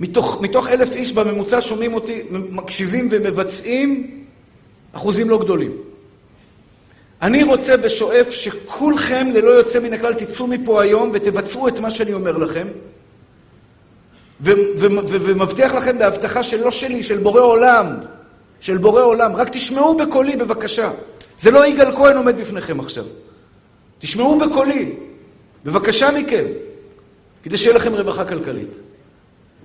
מתוך, 0.00 0.38
מתוך 0.40 0.68
אלף 0.68 0.92
איש 0.92 1.12
בממוצע 1.12 1.60
שומעים 1.60 1.94
אותי, 1.94 2.22
מקשיבים 2.30 3.08
ומבצעים 3.10 4.24
אחוזים 4.92 5.30
לא 5.30 5.38
גדולים. 5.38 5.72
אני 7.22 7.42
רוצה 7.42 7.74
ושואף 7.82 8.30
שכולכם, 8.30 9.28
ללא 9.34 9.50
יוצא 9.50 9.80
מן 9.80 9.92
הכלל, 9.92 10.14
תצאו 10.14 10.46
מפה 10.46 10.82
היום 10.82 11.10
ותבצעו 11.14 11.68
את 11.68 11.80
מה 11.80 11.90
שאני 11.90 12.12
אומר 12.12 12.36
לכם, 12.36 12.66
ומבטיח 14.40 15.74
לכם 15.74 15.98
בהבטחה 15.98 16.42
שלא 16.42 16.70
שלי, 16.70 17.02
של 17.02 17.18
בורא 17.18 17.40
עולם, 17.40 17.86
של 18.60 18.78
בורא 18.78 19.02
עולם. 19.02 19.36
רק 19.36 19.48
תשמעו 19.48 19.96
בקולי 19.96 20.36
בבקשה. 20.36 20.90
זה 21.40 21.50
לא 21.50 21.66
יגאל 21.66 21.96
כהן 21.96 22.16
עומד 22.16 22.36
בפניכם 22.36 22.80
עכשיו. 22.80 23.04
תשמעו 23.98 24.38
בקולי, 24.38 24.92
בבקשה 25.64 26.10
מכם, 26.10 26.44
כדי 27.42 27.56
שיהיה 27.56 27.76
לכם 27.76 27.94
רווחה 27.94 28.24
כלכלית. 28.24 28.70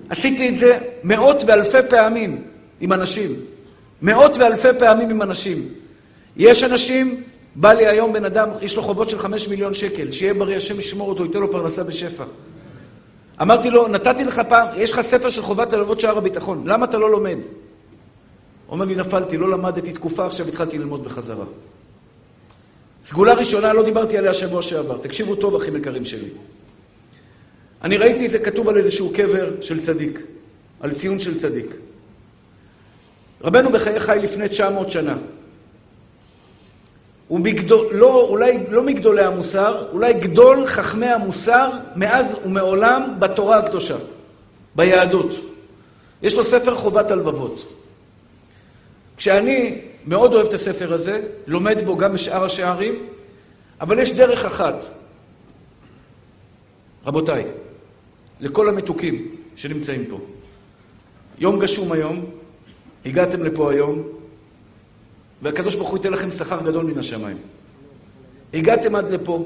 עשיתי 0.09 0.49
את 0.49 0.57
זה 0.57 0.77
מאות 1.03 1.43
ואלפי 1.47 1.77
פעמים 1.89 2.41
עם 2.81 2.93
אנשים. 2.93 3.35
מאות 4.01 4.37
ואלפי 4.37 4.67
פעמים 4.79 5.09
עם 5.09 5.21
אנשים. 5.21 5.67
יש 6.37 6.63
אנשים, 6.63 7.23
בא 7.55 7.73
לי 7.73 7.87
היום 7.87 8.13
בן 8.13 8.25
אדם, 8.25 8.49
יש 8.61 8.75
לו 8.75 8.81
חובות 8.81 9.09
של 9.09 9.17
חמש 9.17 9.47
מיליון 9.47 9.73
שקל, 9.73 10.11
שיהיה 10.11 10.33
בריא, 10.33 10.57
השם 10.57 10.79
ישמור 10.79 11.09
אותו, 11.09 11.25
ייתן 11.25 11.39
לו 11.39 11.51
פרנסה 11.51 11.83
בשפע. 11.83 12.23
אמרתי 13.41 13.69
לו, 13.69 13.87
נתתי 13.87 14.23
לך 14.23 14.41
פעם, 14.49 14.67
יש 14.77 14.91
לך 14.91 15.01
ספר 15.01 15.29
של 15.29 15.41
חובת 15.41 15.73
הלוות 15.73 15.99
שער 15.99 16.17
הביטחון, 16.17 16.67
למה 16.67 16.85
אתה 16.85 16.97
לא 16.97 17.11
לומד? 17.11 17.37
אומר 18.69 18.85
לי, 18.85 18.95
נפלתי, 18.95 19.37
לא 19.37 19.49
למדתי 19.49 19.93
תקופה, 19.93 20.25
עכשיו 20.25 20.47
התחלתי 20.47 20.77
ללמוד 20.77 21.03
בחזרה. 21.03 21.45
סגולה 23.05 23.33
ראשונה, 23.33 23.73
לא 23.73 23.83
דיברתי 23.83 24.17
עליה 24.17 24.33
שבוע 24.33 24.61
שעבר. 24.61 24.97
תקשיבו 24.97 25.35
טוב, 25.35 25.55
אחים 25.55 25.75
יקרים 25.75 26.05
שלי. 26.05 26.29
אני 27.81 27.97
ראיתי 27.97 28.25
את 28.25 28.31
זה 28.31 28.39
כתוב 28.39 28.69
על 28.69 28.77
איזשהו 28.77 29.11
קבר 29.13 29.61
של 29.61 29.81
צדיק, 29.81 30.19
על 30.79 30.93
ציון 30.93 31.19
של 31.19 31.39
צדיק. 31.39 31.75
רבנו 33.41 33.71
בחיי 33.71 33.99
חי 33.99 34.19
לפני 34.23 34.49
900 34.49 34.91
שנה. 34.91 35.17
הוא 37.27 37.39
מגדול, 37.39 37.87
לא, 37.91 38.27
אולי 38.29 38.59
לא 38.69 38.83
מגדולי 38.83 39.23
המוסר, 39.23 39.87
אולי 39.91 40.13
גדול 40.13 40.67
חכמי 40.67 41.05
המוסר 41.05 41.69
מאז 41.95 42.35
ומעולם 42.45 43.15
בתורה 43.19 43.57
הקדושה, 43.57 43.95
ביהדות. 44.75 45.31
יש 46.21 46.35
לו 46.35 46.43
ספר 46.43 46.75
חובת 46.75 47.11
הלבבות. 47.11 47.73
כשאני 49.17 49.81
מאוד 50.05 50.33
אוהב 50.33 50.47
את 50.47 50.53
הספר 50.53 50.93
הזה, 50.93 51.21
לומד 51.47 51.85
בו 51.85 51.97
גם 51.97 52.13
בשאר 52.13 52.43
השערים, 52.43 53.05
אבל 53.81 53.99
יש 53.99 54.11
דרך 54.11 54.45
אחת. 54.45 54.75
רבותיי, 57.05 57.45
לכל 58.39 58.69
המתוקים 58.69 59.35
שנמצאים 59.55 60.05
פה, 60.05 60.19
יום 61.39 61.59
גשום 61.59 61.91
היום, 61.91 62.25
הגעתם 63.05 63.43
לפה 63.43 63.71
היום, 63.71 64.03
והקדוש 65.43 65.75
ברוך 65.75 65.89
הוא 65.89 65.97
ייתן 65.97 66.11
לכם 66.11 66.31
שכר 66.31 66.61
גדול 66.61 66.85
מן 66.85 66.99
השמיים. 66.99 67.37
הגעתם 68.53 68.95
עד 68.95 69.11
לפה, 69.11 69.45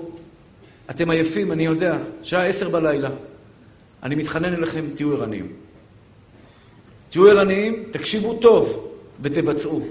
אתם 0.90 1.10
עייפים, 1.10 1.52
אני 1.52 1.66
יודע, 1.66 1.98
שעה 2.24 2.46
עשר 2.46 2.70
בלילה. 2.70 3.10
אני 4.04 4.16
מתחנן 4.16 4.54
אליכם, 4.54 4.86
תהיו 4.96 5.14
ערניים. 5.14 5.48
תהיו 7.10 7.28
ערניים, 7.28 7.84
תקשיבו 7.92 8.34
טוב 8.34 8.90
ותבצעו. 9.22 9.82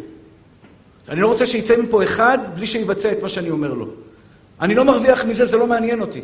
אני 1.09 1.21
לא 1.21 1.29
רוצה 1.29 1.47
שיצא 1.47 1.77
מפה 1.83 2.05
אחד 2.05 2.39
בלי 2.55 2.67
שיבצע 2.67 3.13
את 3.13 3.23
מה 3.23 3.29
שאני 3.29 3.51
אומר 3.51 3.75
לו. 3.75 3.87
אני 4.61 4.75
לא 4.75 4.85
מרוויח 4.85 5.25
מזה, 5.25 5.47
זה 5.47 5.57
לא 5.57 5.67
מעניין 5.67 6.01
אותי. 6.01 6.21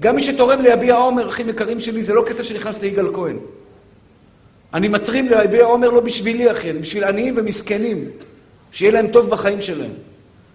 גם 0.00 0.16
מי 0.16 0.24
שתורם 0.24 0.60
ליביע 0.60 0.94
עומר, 0.94 1.28
אחים 1.28 1.48
יקרים 1.48 1.80
שלי, 1.80 2.02
זה 2.02 2.14
לא 2.14 2.24
כסף 2.28 2.42
שנכנס 2.42 2.80
ליגאל 2.82 3.14
כהן. 3.14 3.36
אני 4.74 4.88
מתרים 4.88 5.28
ליביע 5.28 5.64
עומר 5.64 5.90
לא 5.90 6.00
בשבילי, 6.00 6.50
אחי, 6.50 6.72
בשביל 6.72 7.04
עניים 7.04 7.34
ומסכנים. 7.36 8.10
שיהיה 8.72 8.92
להם 8.92 9.06
טוב 9.06 9.30
בחיים 9.30 9.62
שלהם. 9.62 9.90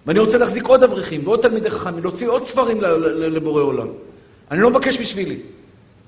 ואני 0.06 0.20
רוצה 0.20 0.38
להחזיק 0.38 0.66
עוד 0.66 0.84
אברכים 0.84 1.22
ועוד 1.24 1.42
תלמידי 1.42 1.70
חכמים, 1.70 2.04
להוציא 2.04 2.28
עוד 2.28 2.48
ספרים 2.48 2.82
לבורא 3.18 3.62
עולם. 3.62 3.88
אני 4.52 4.62
לא 4.62 4.70
מבקש 4.70 4.98
בשבילי. 4.98 5.38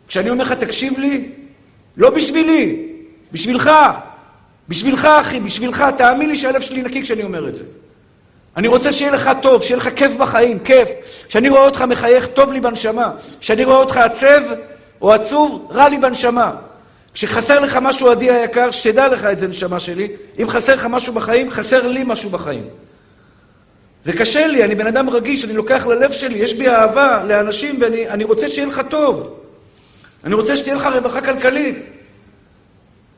כשאני 0.07 0.29
אומר 0.29 0.43
לך, 0.43 0.51
תקשיב 0.51 0.99
לי, 0.99 1.29
לא 1.97 2.09
בשבילי, 2.09 2.87
בשבילך. 3.31 3.69
בשבילך, 4.69 5.05
אחי, 5.05 5.39
בשבילך. 5.39 5.85
תאמין 5.97 6.29
לי 6.29 6.35
שהלב 6.35 6.61
שלי 6.61 6.81
נקי 6.81 7.03
כשאני 7.03 7.23
אומר 7.23 7.47
את 7.47 7.55
זה. 7.55 7.63
אני 8.57 8.67
רוצה 8.67 8.91
שיהיה 8.91 9.11
לך 9.11 9.29
טוב, 9.41 9.63
שיהיה 9.63 9.77
לך 9.77 9.89
כיף 9.95 10.13
בחיים, 10.13 10.59
כיף. 10.59 10.89
כשאני 11.27 11.49
רואה 11.49 11.65
אותך 11.65 11.81
מחייך, 11.81 12.27
טוב 12.27 12.51
לי 12.51 12.59
בנשמה. 12.59 13.11
כשאני 13.39 13.65
רואה 13.65 13.77
אותך 13.77 13.97
עצב 13.97 14.41
או 15.01 15.13
עצוב, 15.13 15.67
רע 15.71 15.89
לי 15.89 15.97
בנשמה. 15.97 16.55
כשחסר 17.17 17.59
לך 17.59 17.79
משהו, 17.81 18.09
עדי 18.09 18.31
היקר, 18.31 18.71
שתדע 18.71 19.07
לך 19.07 19.25
את 19.25 19.39
זה, 19.39 19.47
נשמה 19.47 19.79
שלי. 19.79 20.07
אם 20.41 20.49
חסר 20.49 20.73
לך 20.73 20.85
משהו 20.85 21.13
בחיים, 21.13 21.51
חסר 21.51 21.87
לי 21.87 22.03
משהו 22.05 22.29
בחיים. 22.29 22.63
זה 24.05 24.13
קשה 24.13 24.47
לי, 24.47 24.63
אני 24.63 24.75
בן 24.75 24.87
אדם 24.87 25.09
רגיש, 25.09 25.43
אני 25.43 25.53
לוקח 25.53 25.87
ללב 25.87 26.11
שלי, 26.11 26.37
יש 26.37 26.53
בי 26.53 26.69
אהבה 26.69 27.23
לאנשים 27.27 27.75
ואני 27.79 28.23
רוצה 28.23 28.47
שיהיה 28.47 28.67
לך 28.67 28.81
טוב. 28.89 29.39
אני 30.23 30.33
רוצה 30.35 30.55
שתהיה 30.55 30.75
לך 30.75 30.85
רווחה 30.85 31.21
כלכלית. 31.21 31.77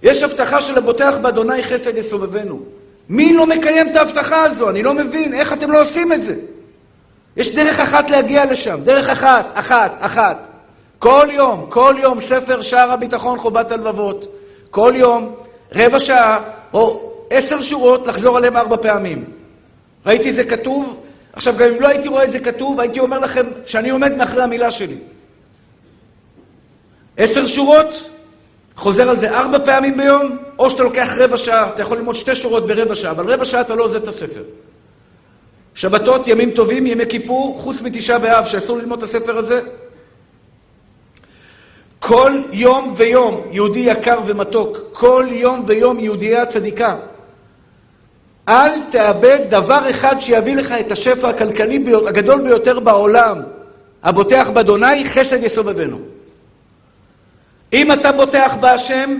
יש 0.03 0.23
הבטחה 0.23 0.61
של 0.61 0.77
הבוטח 0.77 1.17
באדוני 1.21 1.63
חסד 1.63 1.97
יסובבנו. 1.97 2.63
מי 3.09 3.33
לא 3.33 3.47
מקיים 3.47 3.89
את 3.89 3.95
ההבטחה 3.95 4.43
הזו? 4.43 4.69
אני 4.69 4.83
לא 4.83 4.93
מבין, 4.93 5.33
איך 5.33 5.53
אתם 5.53 5.71
לא 5.71 5.81
עושים 5.81 6.13
את 6.13 6.23
זה? 6.23 6.35
יש 7.37 7.55
דרך 7.55 7.79
אחת 7.79 8.09
להגיע 8.09 8.45
לשם, 8.51 8.79
דרך 8.83 9.09
אחת, 9.09 9.51
אחת, 9.53 9.97
אחת. 9.99 10.48
כל 10.99 11.27
יום, 11.31 11.65
כל 11.69 11.95
יום, 11.99 12.21
ספר 12.21 12.61
שער 12.61 12.91
הביטחון 12.91 13.37
חובת 13.37 13.71
הלבבות. 13.71 14.35
כל 14.71 14.93
יום, 14.95 15.35
רבע 15.75 15.99
שעה, 15.99 16.39
או 16.73 17.11
עשר 17.29 17.61
שורות, 17.61 18.07
לחזור 18.07 18.37
עליהם 18.37 18.57
ארבע 18.57 18.77
פעמים. 18.77 19.25
ראיתי 20.05 20.29
את 20.29 20.35
זה 20.35 20.43
כתוב, 20.43 20.99
עכשיו 21.33 21.53
גם 21.57 21.69
אם 21.69 21.81
לא 21.81 21.87
הייתי 21.87 22.07
רואה 22.07 22.23
את 22.23 22.31
זה 22.31 22.39
כתוב, 22.39 22.79
הייתי 22.79 22.99
אומר 22.99 23.19
לכם 23.19 23.45
שאני 23.65 23.89
עומד 23.89 24.15
מאחרי 24.15 24.43
המילה 24.43 24.71
שלי. 24.71 24.97
עשר 27.17 27.45
שורות, 27.45 28.09
חוזר 28.75 29.09
על 29.09 29.17
זה 29.17 29.29
ארבע 29.29 29.65
פעמים 29.65 29.97
ביום, 29.97 30.37
או 30.59 30.69
שאתה 30.69 30.83
לוקח 30.83 31.09
רבע 31.17 31.37
שעה, 31.37 31.69
אתה 31.73 31.81
יכול 31.81 31.97
ללמוד 31.97 32.15
שתי 32.15 32.35
שורות 32.35 32.67
ברבע 32.67 32.95
שעה, 32.95 33.11
אבל 33.11 33.33
רבע 33.33 33.45
שעה 33.45 33.61
אתה 33.61 33.75
לא 33.75 33.83
עוזב 33.83 34.01
את 34.01 34.07
הספר. 34.07 34.43
שבתות, 35.75 36.27
ימים 36.27 36.51
טובים, 36.51 36.87
ימי 36.87 37.05
כיפור, 37.09 37.57
חוץ 37.61 37.81
מתשעה 37.81 38.19
באב, 38.19 38.45
שאסור 38.45 38.77
ללמוד 38.77 38.97
את 38.97 39.03
הספר 39.03 39.37
הזה, 39.37 39.61
כל 41.99 42.41
יום 42.51 42.93
ויום, 42.97 43.41
יהודי 43.51 43.79
יקר 43.79 44.19
ומתוק, 44.25 44.77
כל 44.91 45.27
יום 45.31 45.63
ויום 45.67 45.99
יהודייה 45.99 46.45
צדיקה. 46.45 46.95
אל 48.49 48.71
תאבד 48.91 49.39
דבר 49.49 49.89
אחד 49.89 50.19
שיביא 50.19 50.55
לך 50.55 50.71
את 50.71 50.91
השפע 50.91 51.29
הכלכלי 51.29 51.85
הגדול 52.07 52.41
ביותר 52.41 52.79
בעולם. 52.79 53.41
הבוטח 54.03 54.49
באדוני, 54.49 55.05
חסד 55.05 55.43
יסובבנו. 55.43 55.99
אם 57.73 57.91
אתה 57.91 58.11
בוטח 58.11 58.55
בהשם, 58.59 59.17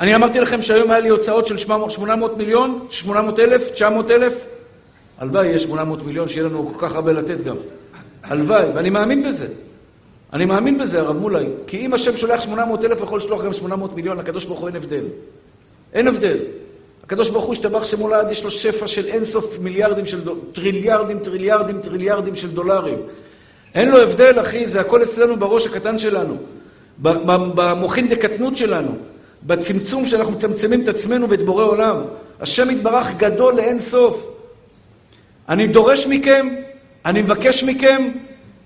אני 0.00 0.14
אמרתי 0.14 0.40
לכם 0.40 0.62
שהיום 0.62 0.90
היה 0.90 1.00
לי 1.00 1.08
הוצאות 1.08 1.46
של 1.46 1.58
800 1.58 2.36
מיליון, 2.36 2.86
800 2.90 3.38
אלף, 3.38 3.70
900 3.70 4.10
אלף. 4.10 4.34
הלוואי 5.18 5.46
יהיה 5.46 5.58
800 5.58 6.04
מיליון, 6.04 6.28
שיהיה 6.28 6.46
לנו 6.46 6.72
כל 6.72 6.86
כך 6.86 6.94
הרבה 6.94 7.12
לתת 7.12 7.44
גם. 7.44 7.56
הלוואי, 8.22 8.64
ואני 8.74 8.90
מאמין 8.90 9.28
בזה. 9.28 9.46
אני 10.32 10.44
מאמין 10.44 10.78
בזה, 10.78 11.00
הרב 11.00 11.16
מולי, 11.16 11.46
כי 11.66 11.86
אם 11.86 11.94
השם 11.94 12.16
שולח 12.16 12.40
800 12.40 12.84
אלף, 12.84 13.00
יכול 13.00 13.18
לשלוח 13.18 13.44
גם 13.44 13.52
800 13.52 13.96
מיליון, 13.96 14.18
לקדוש 14.18 14.44
ברוך 14.44 14.60
הוא 14.60 14.68
אין 14.68 14.76
הבדל. 14.76 15.04
אין 15.92 16.08
הבדל. 16.08 16.38
הקדוש 17.04 17.30
ברוך 17.30 17.44
הוא 17.44 17.52
השתבח 17.52 17.84
שמולד, 17.84 18.30
יש 18.30 18.44
לו 18.44 18.50
שפע 18.50 18.88
של 18.88 19.06
אינסוף 19.06 19.58
מיליארדים 19.58 20.06
של 20.06 20.20
דולרים, 20.20 20.44
טריליארדים, 20.52 21.18
טריליארדים, 21.18 21.80
טריליארדים 21.80 22.36
של 22.36 22.50
דולרים. 22.50 22.98
אין 23.74 23.90
לו 23.90 24.02
הבדל, 24.02 24.40
אחי, 24.40 24.66
זה 24.66 24.80
הכל 24.80 25.02
אצלנו 25.02 25.36
בראש 25.36 25.66
הקטן 25.66 25.98
שלנו. 25.98 26.36
במוחין 26.98 28.08
דקטנות 28.08 28.56
שלנו. 28.56 28.90
בצמצום 29.46 30.06
שאנחנו 30.06 30.32
מצמצמים 30.32 30.82
את 30.82 30.88
עצמנו 30.88 31.30
ואת 31.30 31.42
בורא 31.42 31.64
עולם. 31.64 31.96
השם 32.40 32.70
יתברך 32.70 33.16
גדול 33.16 33.54
לאין 33.54 33.80
סוף. 33.80 34.38
אני 35.48 35.66
דורש 35.66 36.06
מכם, 36.06 36.48
אני 37.04 37.22
מבקש 37.22 37.64
מכם, 37.64 38.08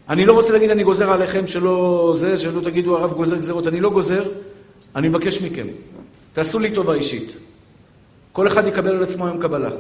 אני 0.09 0.25
לא 0.25 0.33
רוצה 0.33 0.53
להגיד 0.53 0.71
אני 0.71 0.85
גוזר 0.85 1.13
עליכם 1.13 1.47
שלא 1.47 2.15
זה, 2.19 2.39
שלא 2.39 2.61
תגידו 2.61 2.97
הרב 2.97 3.13
גוזר 3.13 3.37
גזרות, 3.37 3.67
אני 3.67 3.81
לא 3.81 3.91
גוזר, 3.91 4.23
אני 4.97 5.09
מבקש 5.09 5.43
מכם, 5.43 5.67
תעשו 6.33 6.59
לי 6.59 6.71
טובה 6.71 6.95
אישית. 6.95 7.37
כל 8.33 8.47
אחד 8.47 8.67
יקבל 8.67 8.97
על 8.97 9.03
עצמו 9.03 9.27
היום 9.27 9.43
קבלה. 9.43 9.71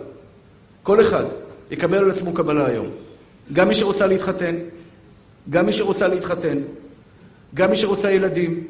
כל 0.82 1.00
אחד 1.00 1.24
יקבל 1.70 1.98
על 1.98 2.10
עצמו 2.10 2.32
קבלה 2.32 2.66
היום. 2.66 2.86
גם 3.52 3.68
מי 3.68 3.74
שרוצה 3.74 4.06
להתחתן, 4.06 4.56
גם 5.50 5.66
מי 5.66 5.72
שרוצה 5.72 6.08
להתחתן, 6.08 6.58
גם 7.54 7.70
מי 7.70 7.76
שרוצה 7.76 8.12
ילדים, 8.12 8.64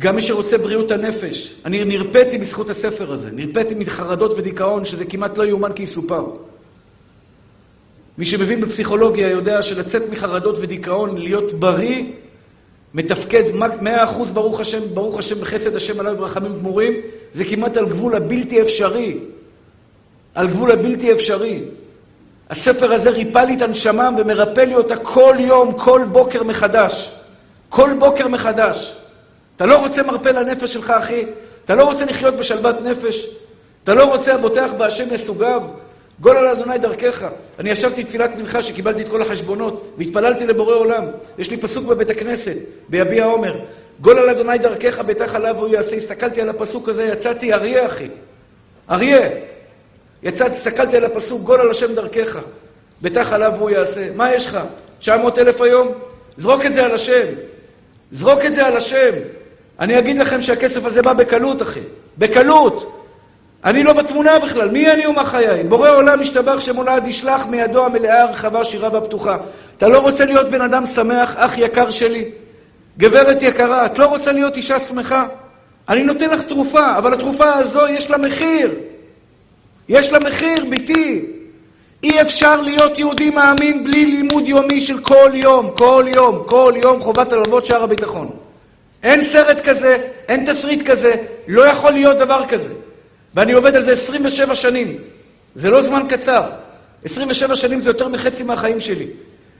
גם 0.00 0.14
מי 0.14 0.22
שרוצה 0.22 0.58
בריאות 0.58 0.90
הנפש. 0.90 1.54
אני 1.64 1.84
נרפאתי 1.84 2.38
בזכות 2.38 2.70
הספר 2.70 3.12
הזה, 3.12 3.30
נרפאתי 3.32 3.74
מחרדות 3.74 4.32
ודיכאון, 4.36 4.84
שזה 4.84 5.04
כמעט 5.04 5.38
לא 5.38 5.44
יאומן 5.44 5.72
כי 5.72 5.82
יסופר. 5.82 6.24
מי 8.18 8.24
שמבין 8.24 8.60
בפסיכולוגיה 8.60 9.30
יודע 9.30 9.62
שלצאת 9.62 10.02
מחרדות 10.10 10.58
ודיכאון, 10.60 11.18
להיות 11.18 11.52
בריא, 11.52 12.04
מתפקד 12.94 13.42
מאה 13.80 14.04
אחוז 14.04 14.32
ברוך 14.32 14.60
השם, 14.60 14.78
ברוך 14.94 15.18
השם 15.18 15.34
בחסד 15.40 15.76
השם 15.76 16.00
עליו 16.00 16.16
ברחמים 16.16 16.58
גמורים, 16.58 16.92
זה 17.34 17.44
כמעט 17.44 17.76
על 17.76 17.88
גבול 17.88 18.14
הבלתי 18.14 18.62
אפשרי. 18.62 19.18
על 20.34 20.46
גבול 20.46 20.70
הבלתי 20.70 21.12
אפשרי. 21.12 21.60
הספר 22.50 22.92
הזה 22.92 23.10
ריפא 23.10 23.38
לי 23.38 23.56
את 23.56 23.62
הנשמה 23.62 24.10
ומרפא 24.18 24.60
לי 24.60 24.74
אותה 24.74 24.96
כל 24.96 25.34
יום, 25.38 25.72
כל 25.78 26.00
בוקר 26.12 26.42
מחדש. 26.42 27.20
כל 27.68 27.90
בוקר 27.98 28.28
מחדש. 28.28 28.96
אתה 29.56 29.66
לא 29.66 29.78
רוצה 29.78 30.02
מרפא 30.02 30.28
לנפש 30.28 30.72
שלך, 30.72 30.90
אחי? 30.90 31.24
אתה 31.64 31.74
לא 31.74 31.84
רוצה 31.84 32.04
לחיות 32.04 32.34
בשלוות 32.34 32.80
נפש? 32.80 33.26
אתה 33.84 33.94
לא 33.94 34.04
רוצה 34.04 34.34
הבוטח 34.34 34.70
בהשם 34.78 35.14
יסוגיו? 35.14 35.62
גול 36.20 36.36
על 36.36 36.46
אדוני 36.46 36.78
דרכך. 36.78 37.26
אני 37.58 37.70
ישבתי 37.70 38.04
תפילת 38.04 38.36
מנחה 38.36 38.62
שקיבלתי 38.62 39.02
את 39.02 39.08
כל 39.08 39.22
החשבונות 39.22 39.94
והתפללתי 39.98 40.46
לבורא 40.46 40.74
עולם. 40.74 41.04
יש 41.38 41.50
לי 41.50 41.56
פסוק 41.56 41.86
בבית 41.86 42.10
הכנסת, 42.10 42.56
ביביע 42.88 43.24
עומר. 43.24 43.58
גול 44.00 44.18
על 44.18 44.28
אדוני 44.28 44.58
דרכך, 44.58 44.98
ביתך 44.98 45.34
עליו 45.34 45.58
הוא 45.58 45.68
יעשה. 45.68 45.96
הסתכלתי 45.96 46.40
על 46.40 46.48
הפסוק 46.48 46.88
הזה, 46.88 47.04
יצאתי 47.04 47.52
אריה, 47.52 47.86
אחי. 47.86 48.08
אריה. 48.90 49.28
יצאתי, 50.22 50.54
הסתכלתי 50.54 50.96
על 50.96 51.04
הפסוק, 51.04 51.42
גול 51.42 51.60
על 51.60 51.70
השם 51.70 51.94
דרכך. 51.94 52.38
ביתך 53.02 53.32
עליו 53.32 53.52
הוא 53.58 53.70
יעשה. 53.70 54.08
מה 54.16 54.34
יש 54.34 54.46
לך? 54.46 54.58
900 54.98 55.38
אלף 55.38 55.60
היום? 55.60 55.92
זרוק 56.36 56.66
את 56.66 56.74
זה 56.74 56.84
על 56.84 56.94
השם. 56.94 57.26
זרוק 58.12 58.44
את 58.44 58.52
זה 58.52 58.66
על 58.66 58.76
השם. 58.76 59.12
אני 59.80 59.98
אגיד 59.98 60.18
לכם 60.18 60.42
שהכסף 60.42 60.84
הזה 60.84 61.02
בא 61.02 61.12
בקלות, 61.12 61.62
אחי. 61.62 61.80
בקלות. 62.18 63.03
אני 63.64 63.82
לא 63.82 63.92
בתמונה 63.92 64.38
בכלל, 64.38 64.68
מי 64.68 64.92
אני 64.92 65.06
ומה 65.06 65.24
חיי? 65.24 65.62
בורא 65.62 65.90
עולם 65.90 66.20
משתבח 66.20 66.60
שמולד 66.60 67.06
ישלח 67.06 67.46
מידו 67.46 67.84
המלאה 67.84 68.22
הרחבה, 68.22 68.64
שירה 68.64 68.88
והפתוחה. 68.92 69.36
אתה 69.76 69.88
לא 69.88 69.98
רוצה 69.98 70.24
להיות 70.24 70.48
בן 70.48 70.60
אדם 70.60 70.86
שמח, 70.86 71.36
אח 71.36 71.58
יקר 71.58 71.90
שלי? 71.90 72.24
גברת 72.98 73.42
יקרה, 73.42 73.86
את 73.86 73.98
לא 73.98 74.06
רוצה 74.06 74.32
להיות 74.32 74.56
אישה 74.56 74.80
שמחה? 74.80 75.26
אני 75.88 76.02
נותן 76.02 76.30
לך 76.30 76.42
תרופה, 76.42 76.98
אבל 76.98 77.14
התרופה 77.14 77.54
הזו 77.54 77.88
יש 77.88 78.10
לה 78.10 78.18
מחיר. 78.18 78.70
יש 79.88 80.12
לה 80.12 80.18
מחיר, 80.18 80.64
ביתי. 80.70 81.24
אי 82.02 82.20
אפשר 82.20 82.60
להיות 82.60 82.98
יהודי 82.98 83.30
מאמין 83.30 83.84
בלי 83.84 84.04
לימוד 84.04 84.48
יומי 84.48 84.80
של 84.80 84.98
כל 84.98 85.30
יום, 85.34 85.70
כל 85.76 86.04
יום, 86.14 86.42
כל 86.46 86.74
יום 86.82 87.00
חובת 87.00 87.32
הלוות 87.32 87.66
שער 87.66 87.82
הביטחון. 87.82 88.30
אין 89.02 89.24
סרט 89.24 89.60
כזה, 89.60 89.96
אין 90.28 90.52
תסריט 90.52 90.90
כזה, 90.90 91.14
לא 91.48 91.66
יכול 91.66 91.92
להיות 91.92 92.18
דבר 92.18 92.46
כזה. 92.48 92.83
ואני 93.34 93.52
עובד 93.52 93.74
על 93.76 93.82
זה 93.82 93.92
27 93.92 94.54
שנים. 94.54 94.96
זה 95.54 95.70
לא 95.70 95.82
זמן 95.82 96.02
קצר. 96.08 96.42
27 97.04 97.56
שנים 97.56 97.80
זה 97.80 97.90
יותר 97.90 98.08
מחצי 98.08 98.42
מהחיים 98.42 98.80
שלי. 98.80 99.06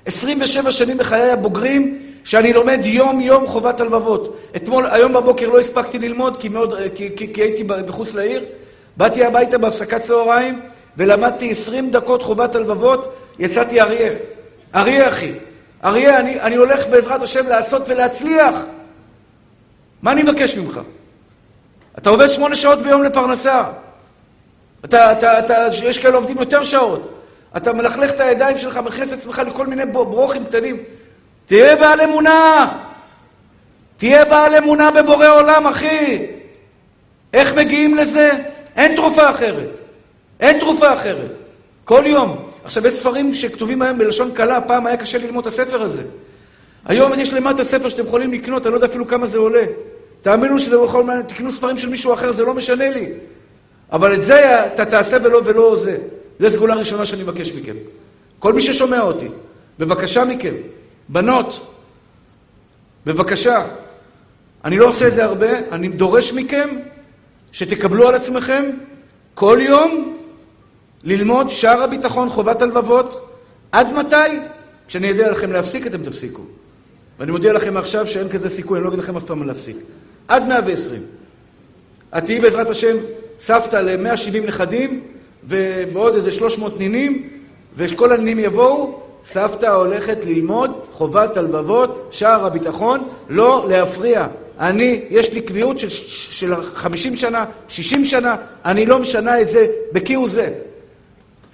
27 0.06 0.72
שנים 0.72 0.98
בחיי 0.98 1.30
הבוגרים, 1.30 1.98
שאני 2.24 2.52
לומד 2.52 2.80
יום-יום 2.84 3.46
חובת 3.46 3.80
הלבבות. 3.80 4.38
אתמול, 4.56 4.86
היום 4.90 5.12
בבוקר 5.12 5.48
לא 5.48 5.58
הספקתי 5.58 5.98
ללמוד, 5.98 6.40
כי, 6.40 6.48
מאוד, 6.48 6.74
כי, 6.94 7.10
כי, 7.16 7.34
כי 7.34 7.42
הייתי 7.42 7.64
בחוץ 7.64 8.14
לעיר. 8.14 8.44
באתי 8.96 9.24
הביתה 9.24 9.58
בהפסקת 9.58 10.02
צהריים, 10.04 10.60
ולמדתי 10.96 11.50
20 11.50 11.90
דקות 11.90 12.22
חובת 12.22 12.54
הלבבות, 12.54 13.14
יצאתי 13.38 13.80
אריה. 13.80 14.12
אריה, 14.74 15.08
אחי. 15.08 15.32
אריה, 15.84 16.20
אני, 16.20 16.40
אני 16.40 16.56
הולך 16.56 16.86
בעזרת 16.86 17.22
השם 17.22 17.46
לעשות 17.46 17.88
ולהצליח. 17.88 18.56
מה 20.02 20.12
אני 20.12 20.22
מבקש 20.22 20.56
ממך? 20.56 20.80
אתה 21.98 22.10
עובד 22.10 22.30
שמונה 22.30 22.56
שעות 22.56 22.78
ביום 22.78 23.02
לפרנסה. 23.02 23.64
אתה, 24.84 25.12
אתה, 25.12 25.38
אתה, 25.38 25.66
יש 25.84 25.98
כאלה 25.98 26.16
עובדים 26.16 26.38
יותר 26.38 26.62
שעות. 26.62 27.22
אתה 27.56 27.72
מלכלך 27.72 28.10
את 28.10 28.20
הידיים 28.20 28.58
שלך, 28.58 28.76
מכניס 28.76 29.12
את 29.12 29.18
עצמך 29.18 29.42
לכל 29.46 29.66
מיני 29.66 29.86
ברוכים 29.86 30.44
קטנים. 30.44 30.76
תהיה 31.46 31.76
בעל 31.76 32.00
אמונה. 32.00 32.68
תהיה 33.96 34.24
בעל 34.24 34.54
אמונה 34.54 34.90
בבורא 34.90 35.28
עולם, 35.28 35.66
אחי. 35.66 36.26
איך 37.32 37.54
מגיעים 37.54 37.96
לזה? 37.96 38.30
אין 38.76 38.96
תרופה 38.96 39.30
אחרת. 39.30 39.70
אין 40.40 40.58
תרופה 40.58 40.94
אחרת. 40.94 41.30
כל 41.84 42.02
יום. 42.06 42.48
עכשיו, 42.64 42.86
יש 42.86 42.94
ספרים 42.94 43.34
שכתובים 43.34 43.82
היום 43.82 43.98
בלשון 43.98 44.30
קלה, 44.34 44.60
פעם 44.60 44.86
היה 44.86 44.96
קשה 44.96 45.18
ללמוד 45.18 45.46
את 45.46 45.52
הספר 45.52 45.82
הזה. 45.82 46.02
היום 46.86 47.12
יש 47.20 47.32
למטה 47.32 47.64
ספר 47.64 47.88
שאתם 47.88 48.06
יכולים 48.06 48.32
לקנות, 48.32 48.66
אני 48.66 48.72
לא 48.72 48.76
יודע 48.76 48.86
אפילו 48.86 49.06
כמה 49.06 49.26
זה 49.26 49.38
עולה. 49.38 49.64
תאמינו 50.24 50.58
שזה 50.58 50.78
בכל 50.78 51.04
מעניין, 51.04 51.26
תקנו 51.26 51.52
ספרים 51.52 51.78
של 51.78 51.88
מישהו 51.88 52.14
אחר, 52.14 52.32
זה 52.32 52.42
לא 52.44 52.54
משנה 52.54 52.90
לי. 52.90 53.12
אבל 53.92 54.14
את 54.14 54.24
זה 54.24 54.66
אתה 54.66 54.84
תעשה 54.84 55.16
ולא 55.22 55.40
ולא 55.44 55.76
זה. 55.76 55.98
זו 56.40 56.50
סגולה 56.50 56.74
ראשונה 56.74 57.06
שאני 57.06 57.22
מבקש 57.22 57.52
מכם. 57.52 57.74
כל 58.38 58.52
מי 58.52 58.60
ששומע 58.60 59.00
אותי, 59.00 59.28
בבקשה 59.78 60.24
מכם, 60.24 60.54
בנות, 61.08 61.76
בבקשה. 63.06 63.66
אני 64.64 64.78
לא 64.78 64.88
עושה 64.88 65.08
את 65.08 65.14
זה 65.14 65.24
הרבה, 65.24 65.58
אני 65.72 65.88
דורש 65.88 66.32
מכם 66.32 66.68
שתקבלו 67.52 68.08
על 68.08 68.14
עצמכם 68.14 68.64
כל 69.34 69.58
יום 69.60 70.18
ללמוד 71.02 71.50
שער 71.50 71.82
הביטחון, 71.82 72.28
חובת 72.28 72.62
הלבבות. 72.62 73.30
עד 73.72 73.92
מתי? 73.92 74.38
כשאני 74.88 75.10
אדע 75.10 75.30
לכם 75.30 75.52
להפסיק, 75.52 75.86
אתם 75.86 76.04
תפסיקו. 76.04 76.42
ואני 77.18 77.32
מודיע 77.32 77.52
לכם 77.52 77.76
עכשיו 77.76 78.06
שאין 78.06 78.28
כזה 78.28 78.48
סיכוי, 78.48 78.78
אני 78.78 78.84
לא 78.84 78.88
אגיד 78.88 78.98
לכם 78.98 79.16
אף 79.16 79.24
פעם 79.24 79.46
להפסיק. 79.46 79.76
עד 80.28 80.42
120. 80.48 81.02
את 82.18 82.24
תהיי 82.24 82.40
בעזרת 82.40 82.70
השם 82.70 82.96
סבתא 83.40 83.76
ל-170 83.76 84.46
נכדים, 84.46 85.00
ועוד 85.44 86.14
איזה 86.14 86.32
300 86.32 86.78
נינים, 86.80 87.28
וכל 87.76 88.12
הנינים 88.12 88.38
יבואו, 88.38 89.00
סבתא 89.24 89.66
הולכת 89.66 90.18
ללמוד 90.24 90.70
חובת 90.92 91.36
הלבבות, 91.36 92.08
שער 92.10 92.46
הביטחון, 92.46 93.08
לא 93.28 93.66
להפריע. 93.68 94.26
אני, 94.60 95.02
יש 95.10 95.32
לי 95.32 95.40
קביעות 95.40 95.78
של, 95.78 95.88
של 95.88 96.54
50 96.74 97.16
שנה, 97.16 97.44
60 97.68 98.04
שנה, 98.04 98.36
אני 98.64 98.86
לא 98.86 98.98
משנה 98.98 99.40
את 99.40 99.48
זה 99.48 99.66
בכהוא 99.92 100.28
זה. 100.28 100.54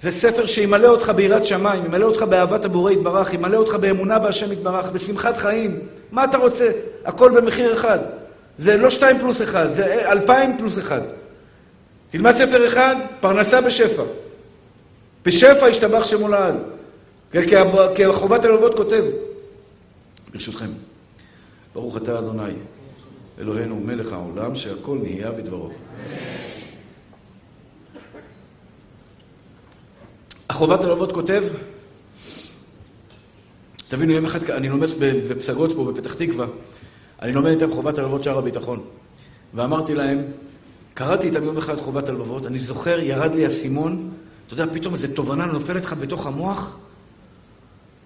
זה 0.01 0.11
ספר 0.11 0.45
שימלא 0.45 0.87
אותך 0.87 1.11
ביראת 1.15 1.45
שמיים, 1.45 1.85
ימלא 1.85 2.05
אותך 2.05 2.21
באהבת 2.21 2.65
הבורא 2.65 2.91
יתברך, 2.91 3.33
ימלא 3.33 3.57
אותך 3.57 3.73
באמונה 3.73 4.19
בהשם 4.19 4.51
יתברך, 4.51 4.89
בשמחת 4.89 5.37
חיים. 5.37 5.79
מה 6.11 6.23
אתה 6.23 6.37
רוצה? 6.37 6.71
הכל 7.05 7.31
במחיר 7.41 7.73
אחד. 7.73 7.99
זה 8.57 8.77
לא 8.77 8.89
שתיים 8.89 9.19
פלוס 9.19 9.41
אחד, 9.41 9.71
זה 9.71 10.11
אלפיים 10.11 10.57
פלוס 10.57 10.79
אחד. 10.79 11.01
תלמד 12.09 12.33
ספר 12.33 12.67
אחד, 12.67 12.95
פרנסה 13.19 13.61
בשפע. 13.61 14.03
בשפע 15.25 15.69
ישתבח 15.69 16.07
שמו 16.07 16.27
לעד. 16.27 16.55
כי 17.95 18.05
חובת 18.11 18.45
הלוות 18.45 18.75
כותב. 18.75 19.03
ברשותכם, 20.33 20.69
ברוך 21.73 21.97
אתה 21.97 22.19
אדוני, 22.19 22.53
אלוהינו 23.39 23.75
מלך 23.75 24.13
העולם, 24.13 24.55
שהכל 24.55 24.97
נהיה 25.03 25.31
בדברו. 25.31 25.69
החובת 30.49 30.83
הלוות 30.83 31.11
כותב, 31.11 31.43
תבינו, 33.87 34.13
יום 34.13 34.25
אחד, 34.25 34.49
אני 34.49 34.69
לומד 34.69 34.89
בפסגות 34.99 35.75
פה 35.75 35.91
בפתח 35.91 36.13
תקווה, 36.13 36.45
אני 37.21 37.33
לומד 37.33 37.49
איתם 37.49 37.71
חובת 37.71 37.97
הלבבות 37.97 38.23
שער 38.23 38.37
הביטחון. 38.37 38.83
ואמרתי 39.53 39.95
להם, 39.95 40.23
קראתי 40.93 41.27
איתם 41.27 41.43
יום 41.43 41.57
אחד 41.57 41.77
חובת 41.77 42.09
הלבבות, 42.09 42.47
אני 42.47 42.59
זוכר, 42.59 42.99
ירד 42.99 43.35
לי 43.35 43.45
האסימון, 43.45 44.11
אתה 44.45 44.53
יודע, 44.53 44.73
פתאום 44.73 44.93
איזו 44.93 45.07
תובנה 45.15 45.45
נופלת 45.45 45.83
לך 45.83 45.93
בתוך 45.93 46.25
המוח, 46.25 46.77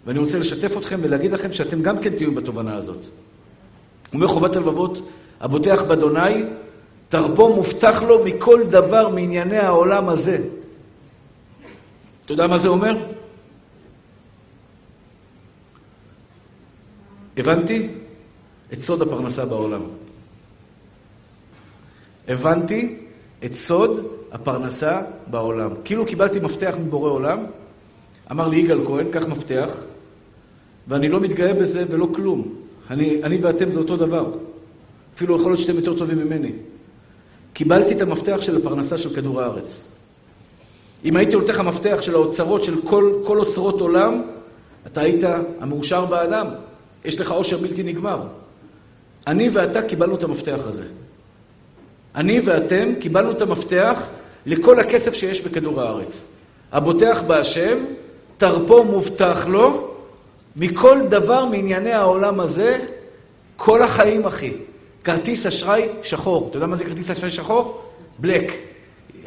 ואני 0.05 0.19
רוצה 0.19 0.39
לשתף 0.39 0.77
אתכם 0.77 0.99
ולהגיד 1.03 1.31
לכם 1.31 1.53
שאתם 1.53 1.81
גם 1.81 1.99
כן 1.99 2.15
תהיו 2.15 2.35
בתובנה 2.35 2.75
הזאת. 2.75 2.99
אומר 4.13 4.27
חובת 4.27 4.55
הלבבות, 4.55 5.09
הבוטח 5.39 5.83
באדוני, 5.83 6.43
תרבו 7.09 7.55
מובטח 7.55 8.03
לו 8.03 8.25
מכל 8.25 8.63
דבר 8.69 9.09
מענייני 9.09 9.57
העולם 9.57 10.09
הזה. 10.09 10.39
אתה 12.25 12.33
יודע 12.33 12.47
מה 12.47 12.57
זה 12.57 12.67
אומר? 12.67 12.97
הבנתי? 17.37 17.87
את 18.75 18.83
סוד 18.83 19.01
הפרנסה 19.01 19.45
בעולם. 19.45 19.81
הבנתי 22.27 22.95
את 23.45 23.53
סוד 23.53 24.07
הפרנסה 24.31 25.01
בעולם. 25.27 25.71
כאילו 25.83 26.05
קיבלתי 26.05 26.39
מפתח 26.39 26.75
מבורא 26.79 27.09
עולם, 27.09 27.45
אמר 28.31 28.47
לי 28.47 28.57
יגאל 28.57 28.85
כהן, 28.87 29.11
קח 29.11 29.25
מפתח, 29.25 29.75
ואני 30.87 31.09
לא 31.09 31.19
מתגאה 31.19 31.53
בזה 31.53 31.85
ולא 31.89 32.07
כלום. 32.15 32.53
אני, 32.89 33.23
אני 33.23 33.37
ואתם 33.37 33.71
זה 33.71 33.79
אותו 33.79 33.97
דבר. 33.97 34.31
אפילו 35.15 35.35
יכול 35.35 35.51
להיות 35.51 35.59
שאתם 35.59 35.75
יותר 35.75 35.97
טובים 35.97 36.17
ממני. 36.17 36.51
קיבלתי 37.53 37.93
את 37.93 38.01
המפתח 38.01 38.37
של 38.41 38.57
הפרנסה 38.57 38.97
של 38.97 39.15
כדור 39.15 39.41
הארץ. 39.41 39.87
אם 41.05 41.15
הייתי 41.15 41.35
נותן 41.35 41.53
לך 41.53 41.59
מפתח 41.59 41.97
של 42.01 42.15
האוצרות 42.15 42.63
של 42.63 42.81
כל, 42.81 43.13
כל 43.25 43.39
אוצרות 43.39 43.81
עולם, 43.81 44.21
אתה 44.87 45.01
היית 45.01 45.23
המאושר 45.59 46.05
באדם. 46.05 46.47
יש 47.05 47.19
לך 47.19 47.31
עושר 47.31 47.57
בלתי 47.57 47.83
נגמר. 47.83 48.27
אני 49.27 49.49
ואתה 49.49 49.81
קיבלנו 49.81 50.15
את 50.15 50.23
המפתח 50.23 50.59
הזה. 50.65 50.85
אני 52.15 52.39
ואתם 52.45 52.93
קיבלנו 52.99 53.31
את 53.31 53.41
המפתח 53.41 54.07
לכל 54.45 54.79
הכסף 54.79 55.13
שיש 55.13 55.41
בכדור 55.41 55.81
הארץ. 55.81 56.21
הבוטח 56.71 57.23
בהשם, 57.27 57.77
תרפו 58.37 58.83
מובטח 58.83 59.47
לו, 59.47 59.91
מכל 60.55 60.99
דבר 61.09 61.45
מענייני 61.45 61.91
העולם 61.91 62.39
הזה, 62.39 62.85
כל 63.55 63.83
החיים, 63.83 64.25
אחי. 64.25 64.53
כרטיס 65.03 65.45
אשראי 65.45 65.87
שחור. 66.03 66.47
אתה 66.49 66.57
יודע 66.57 66.67
מה 66.67 66.75
זה 66.75 66.83
כרטיס 66.83 67.11
אשראי 67.11 67.31
שחור? 67.31 67.81
בלק. 68.19 68.51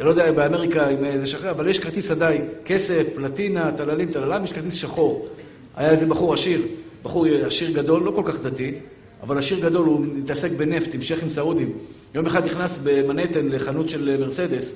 לא 0.00 0.10
יודע 0.10 0.32
באמריקה 0.32 0.90
אם 0.90 1.18
זה 1.20 1.26
שחור, 1.26 1.50
אבל 1.50 1.68
יש 1.68 1.78
כרטיס 1.78 2.10
עדיין. 2.10 2.48
כסף, 2.64 3.06
פלטינה, 3.14 3.72
טללים, 3.72 4.12
טללם, 4.12 4.44
יש 4.44 4.52
כרטיס 4.52 4.74
שחור. 4.74 5.28
היה 5.76 5.90
איזה 5.90 6.06
בחור 6.06 6.34
עשיר, 6.34 6.62
בחור 7.02 7.26
עשיר 7.46 7.70
גדול, 7.70 8.02
לא 8.02 8.10
כל 8.10 8.22
כך 8.24 8.40
דתי, 8.40 8.74
אבל 9.22 9.38
עשיר 9.38 9.60
גדול, 9.60 9.86
הוא 9.86 10.00
מתעסק 10.00 10.50
בנפט 10.50 10.94
עם 10.94 11.02
שייחים 11.02 11.30
סעודים. 11.30 11.72
יום 12.14 12.26
אחד 12.26 12.44
נכנס 12.44 12.78
במנהטן 12.84 13.48
לחנות 13.48 13.88
של 13.88 14.16
מרצדס, 14.20 14.74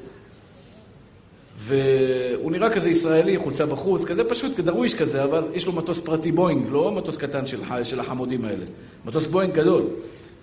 והוא 1.59 2.53
נראה 2.53 2.71
כזה 2.71 2.91
ישראלי, 2.91 3.39
חולצה 3.39 3.67
בחוץ, 3.67 4.05
כזה 4.05 4.25
פשוט, 4.25 4.57
כדרוויש 4.57 4.95
כזה, 4.95 5.25
אבל 5.25 5.45
יש 5.55 5.67
לו 5.67 5.73
מטוס 5.73 6.01
פרטי 6.01 6.33
בואינג, 6.33 6.67
לא 6.71 6.93
מטוס 6.93 7.17
קטן 7.17 7.47
של, 7.47 7.61
של 7.85 8.01
החמודים 8.01 8.45
האלה. 8.45 8.65
מטוס 9.05 9.27
בואינג 9.27 9.55
גדול, 9.55 9.83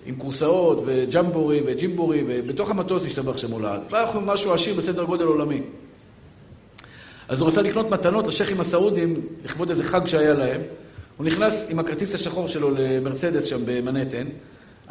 עם 0.06 0.16
כורסאות 0.16 0.82
וג'מבורי 0.86 1.62
וג'ימבורי, 1.66 2.22
ובתוך 2.26 2.70
המטוס 2.70 3.06
השתבח 3.06 3.36
שם 3.36 3.50
הולד. 3.50 3.80
ואנחנו 3.90 4.20
משהו 4.20 4.52
עשיר 4.52 4.74
בסדר 4.74 5.04
גודל 5.04 5.24
עולמי. 5.24 5.62
אז 7.28 7.40
הוא 7.40 7.48
רצה 7.48 7.62
לקנות 7.62 7.90
מתנות 7.90 8.26
לשייחים 8.26 8.60
הסעודים, 8.60 9.20
לכבוד 9.44 9.70
איזה 9.70 9.84
חג 9.84 10.06
שהיה 10.06 10.32
להם. 10.32 10.60
הוא 11.20 11.26
נכנס 11.26 11.66
עם 11.70 11.78
הכרטיס 11.78 12.14
השחור 12.14 12.48
שלו 12.48 12.70
למרצדס 12.70 13.44
שם 13.44 13.60
במנהטן, 13.64 14.26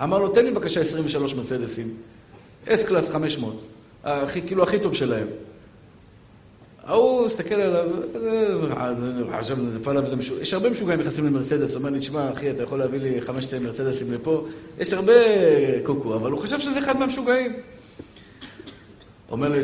אמר 0.04 0.20
לו, 0.20 0.30
תן 0.30 0.46
לי 0.46 0.52
בבקשה 0.52 0.82
23 0.82 1.36
מרצדסים, 1.36 1.94
S-קלאס 2.68 3.10
500, 3.10 3.68
הכי, 4.04 4.42
כאילו 4.42 4.63
הכי 4.63 4.80
טוב 4.80 4.94
שלהם. 4.94 5.28
ההוא 6.84 7.26
הסתכל 7.26 7.56
עליו, 7.56 7.89
עכשיו 9.34 9.58
נפל 9.58 9.98
עליו 9.98 10.04
יש 10.42 10.54
הרבה 10.54 10.70
משוגעים 10.70 11.00
נכנסים 11.00 11.26
למרצדס, 11.26 11.76
אומר 11.76 11.89
לי, 11.89 12.00
תשמע, 12.00 12.32
אחי, 12.34 12.52
אתה 12.52 12.63
יכול 12.63 12.80
להביא 12.80 13.00
לי 13.00 13.22
חמשת 13.22 13.54
מרצדסים 13.54 14.13
לפה? 14.13 14.46
יש 14.80 14.94
הרבה 14.94 15.13
קוקו, 15.84 16.15
אבל 16.15 16.32
הוא 16.32 16.39
חשב 16.39 16.60
שזה 16.60 16.80
אחד 16.80 17.00
מהמשוגעים. 17.00 17.54
אומר 19.32 19.50
לי, 19.50 19.60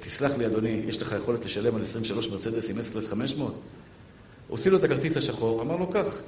תסלח 0.00 0.32
לי, 0.38 0.46
אדוני, 0.46 0.82
יש 0.86 1.02
לך 1.02 1.14
יכולת 1.18 1.44
לשלם 1.44 1.76
על 1.76 1.82
23 1.82 2.28
מרצדסים 2.28 2.76
S-קלאס 2.78 3.06
500? 3.08 3.54
הוציא 4.52 4.70
לו 4.70 4.78
את 4.78 4.84
הכרטיס 4.84 5.16
השחור, 5.16 5.62
אמר 5.62 5.76
לו, 5.76 5.86
קח. 5.86 6.20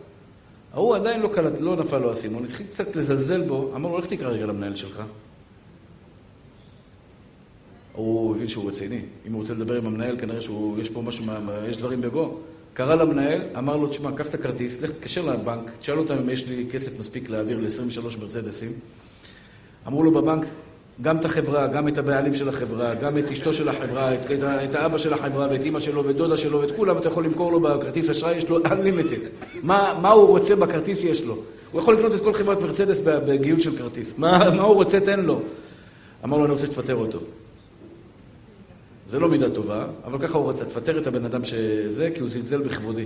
ההוא 0.72 0.96
עדיין 0.96 1.20
לא, 1.20 1.28
קלט, 1.34 1.52
לא 1.60 1.76
נפל 1.76 1.98
לו 1.98 2.10
האסימון, 2.10 2.44
התחיל 2.44 2.66
קצת 2.66 2.96
לזלזל 2.96 3.42
בו, 3.42 3.72
אמר 3.74 3.90
לו, 3.90 3.98
איך 3.98 4.06
תקרא 4.06 4.28
רגע 4.28 4.46
למנהל 4.46 4.76
שלך? 4.76 5.02
הוא 7.92 8.36
הבין 8.36 8.48
שהוא 8.48 8.68
רציני. 8.68 9.00
אם 9.26 9.32
הוא 9.32 9.40
רוצה 9.40 9.54
לדבר 9.54 9.76
עם 9.76 9.86
המנהל, 9.86 10.18
כנראה 10.18 10.40
שיש 10.40 10.90
פה 10.90 11.02
משהו, 11.02 11.24
יש 11.68 11.76
דברים 11.76 12.00
בגו. 12.00 12.38
קרא 12.74 12.94
למנהל, 12.94 13.42
אמר 13.58 13.76
לו, 13.76 13.86
תשמע, 13.86 14.12
קח 14.16 14.28
את 14.28 14.34
הכרטיס, 14.34 14.82
לך 14.82 14.90
תתקשר 14.90 15.22
לבנק, 15.26 15.70
תשאל 15.80 15.98
אותם 15.98 16.14
אם 16.14 16.30
יש 16.30 16.48
לי 16.48 16.66
כסף 16.72 16.98
מספיק 16.98 17.30
להעביר 17.30 17.60
ל-23 17.60 18.20
מרצדסים. 18.20 18.72
אמרו 19.86 20.02
לו 20.02 20.10
בבנק, 20.10 20.46
גם 21.02 21.16
את 21.16 21.24
החברה, 21.24 21.66
גם 21.66 21.88
את 21.88 21.98
הבעלים 21.98 22.34
של 22.34 22.48
החברה, 22.48 22.94
גם 22.94 23.18
את 23.18 23.30
אשתו 23.30 23.52
של 23.52 23.68
החברה, 23.68 24.14
את, 24.14 24.30
את, 24.30 24.38
את 24.42 24.74
האבא 24.74 24.98
של 24.98 25.12
החברה, 25.12 25.48
ואת 25.50 25.60
אימא 25.60 25.80
שלו, 25.80 26.04
ואת 26.04 26.16
דודה 26.16 26.36
שלו, 26.36 26.60
ואת 26.60 26.76
כולם 26.76 26.98
אתה 26.98 27.08
יכול 27.08 27.24
למכור 27.24 27.52
לו 27.52 27.60
בכרטיס 27.60 28.10
אשראי, 28.10 28.36
יש 28.36 28.48
לו 28.48 28.58
unlimited. 28.64 29.46
מה, 29.62 29.98
מה 30.02 30.10
הוא 30.10 30.28
רוצה 30.28 30.56
בכרטיס 30.56 31.04
יש 31.04 31.22
לו. 31.24 31.38
הוא 31.72 31.80
יכול 31.80 31.94
לקנות 31.94 32.14
את 32.14 32.20
כל 32.20 32.32
חברת 32.32 32.60
מרצדס 32.60 33.00
בגיוס 33.04 33.64
של 33.64 33.76
כרטיס. 33.76 34.18
מה, 34.18 34.50
מה 34.56 34.62
הוא 34.62 34.74
רוצה, 34.74 35.00
תן 35.00 35.20
לו. 35.20 35.40
אמר 36.24 36.38
לו, 36.38 36.44
אני 36.44 36.52
רוצה 36.52 36.66
שתפטר 36.66 36.94
אותו. 36.94 37.18
זה 39.08 39.18
לא 39.18 39.28
מידה 39.28 39.50
טובה, 39.50 39.86
אבל 40.04 40.18
ככה 40.18 40.38
הוא 40.38 40.50
רצה, 40.50 40.64
תפטר 40.64 40.98
את 40.98 41.06
הבן 41.06 41.24
אדם 41.24 41.44
שזה, 41.44 42.10
כי 42.14 42.20
הוא 42.20 42.28
זלזל 42.28 42.62
בכבודי. 42.62 43.04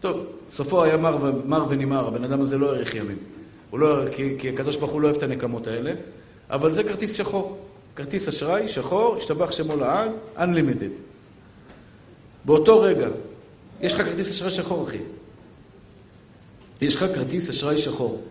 טוב, 0.00 0.26
סופו 0.50 0.82
היה 0.82 0.96
מר, 0.96 1.32
מר 1.46 1.66
ונימר, 1.68 2.06
הבן 2.06 2.24
אדם 2.24 2.40
הזה 2.40 2.58
לא 2.58 2.72
האריך 2.72 2.94
ימים. 2.94 3.16
לא, 3.72 3.96
כי, 4.12 4.34
כי 4.38 4.48
הקדוש 4.48 4.76
ברוך 4.76 4.92
הוא 4.92 5.00
לא 5.00 5.06
אוהב 5.06 5.16
את 5.16 5.22
הנקמות 5.22 5.66
האלה, 5.66 5.92
אבל 6.52 6.74
זה 6.74 6.82
כרטיס 6.84 7.12
שחור. 7.12 7.58
כרטיס 7.96 8.28
אשראי, 8.28 8.68
שחור, 8.68 9.16
השתבח 9.16 9.52
שמו 9.52 9.76
לעד, 9.76 10.10
Unlimited. 10.36 10.92
באותו 12.44 12.80
רגע, 12.80 13.08
יש 13.80 13.92
לך 13.92 14.02
כרטיס 14.02 14.30
אשראי 14.30 14.50
שחור, 14.50 14.84
אחי. 14.84 14.98
יש 16.80 16.96
לך 16.96 17.04
כרטיס 17.14 17.50
אשראי 17.50 17.78
שחור. 17.78 18.22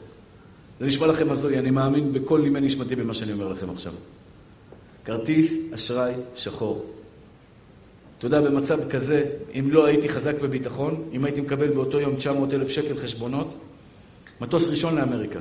זה 0.79 0.85
נשמע 0.85 1.07
לכם 1.07 1.31
הזוי, 1.31 1.59
אני 1.59 1.69
מאמין 1.71 2.13
בכל 2.13 2.41
נימי 2.41 2.61
נשמתי 2.61 2.95
במה 2.95 3.13
שאני 3.13 3.33
אומר 3.33 3.47
לכם 3.47 3.69
עכשיו. 3.69 3.93
כרטיס 5.05 5.53
אשראי 5.73 6.13
שחור. 6.35 6.85
אתה 8.17 8.25
יודע, 8.25 8.41
במצב 8.41 8.89
כזה, 8.89 9.25
אם 9.59 9.71
לא 9.71 9.85
הייתי 9.85 10.09
חזק 10.09 10.35
בביטחון, 10.41 11.09
אם 11.13 11.25
הייתי 11.25 11.41
מקבל 11.41 11.67
באותו 11.67 11.99
יום 11.99 12.15
900 12.15 12.53
אלף 12.53 12.69
שקל 12.69 12.97
חשבונות, 12.97 13.53
מטוס 14.41 14.69
ראשון 14.69 14.95
לאמריקה. 14.95 15.39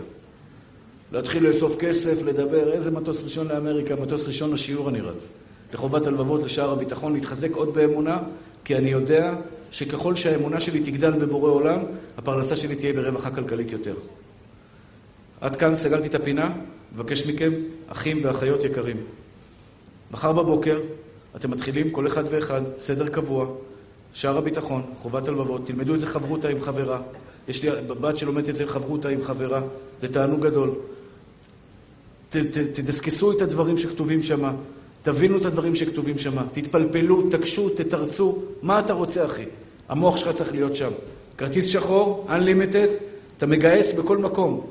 להתחיל 1.12 1.48
לאסוף 1.48 1.76
כסף, 1.78 2.22
לדבר, 2.22 2.72
איזה 2.72 2.90
מטוס 2.90 3.24
ראשון 3.24 3.48
לאמריקה, 3.48 3.94
מטוס 3.96 4.26
ראשון 4.26 4.54
לשיעור 4.54 4.88
אני 4.88 5.00
רץ. 5.00 5.28
לחובת 5.74 6.06
הלבבות, 6.06 6.42
לשער 6.42 6.70
הביטחון, 6.70 7.14
להתחזק 7.14 7.54
עוד 7.54 7.74
באמונה, 7.74 8.18
כי 8.64 8.76
אני 8.76 8.90
יודע 8.90 9.34
שככל 9.70 10.16
שהאמונה 10.16 10.60
שלי 10.60 10.80
תגדל 10.80 11.10
בבורא 11.10 11.50
עולם, 11.50 11.78
הפרנסה 12.18 12.56
שלי 12.56 12.76
תהיה 12.76 12.92
ברווחה 12.92 13.30
כלכלית 13.30 13.72
יותר. 13.72 13.94
עד 15.40 15.56
כאן 15.56 15.76
סגרתי 15.76 16.06
את 16.06 16.14
הפינה, 16.14 16.52
מבקש 16.94 17.26
מכם, 17.26 17.52
אחים 17.88 18.20
ואחיות 18.22 18.64
יקרים. 18.64 18.96
מחר 20.10 20.32
בבוקר 20.32 20.80
אתם 21.36 21.50
מתחילים, 21.50 21.90
כל 21.90 22.06
אחד 22.06 22.24
ואחד, 22.30 22.60
סדר 22.78 23.08
קבוע, 23.08 23.46
שער 24.12 24.38
הביטחון, 24.38 24.82
חובת 24.98 25.28
הלבבות, 25.28 25.66
תלמדו 25.66 25.94
איזה 25.94 26.06
חברותה 26.06 26.48
עם 26.48 26.60
חברה. 26.60 27.00
יש 27.48 27.62
לי 27.62 27.70
בת 28.00 28.16
שלומדת 28.16 28.48
את 28.48 28.56
זה 28.56 28.66
חברותה 28.66 29.08
עם 29.08 29.24
חברה, 29.24 29.62
זה 30.00 30.12
תענוג 30.12 30.40
גדול. 30.46 30.70
ת, 32.30 32.36
ת, 32.36 32.58
תדסקסו 32.58 33.32
את 33.32 33.42
הדברים 33.42 33.78
שכתובים 33.78 34.22
שם, 34.22 34.54
תבינו 35.02 35.38
את 35.38 35.44
הדברים 35.44 35.76
שכתובים 35.76 36.18
שם, 36.18 36.36
תתפלפלו, 36.52 37.30
תקשו, 37.30 37.68
תתרצו, 37.68 38.38
מה 38.62 38.78
אתה 38.78 38.92
רוצה, 38.92 39.24
אחי? 39.24 39.44
המוח 39.88 40.16
שלך 40.16 40.28
צריך 40.36 40.52
להיות 40.52 40.76
שם. 40.76 40.90
כרטיס 41.38 41.64
שחור, 41.64 42.26
Unlimited, 42.28 42.88
אתה 43.36 43.46
מגייס 43.46 43.92
בכל 43.92 44.18
מקום. 44.18 44.66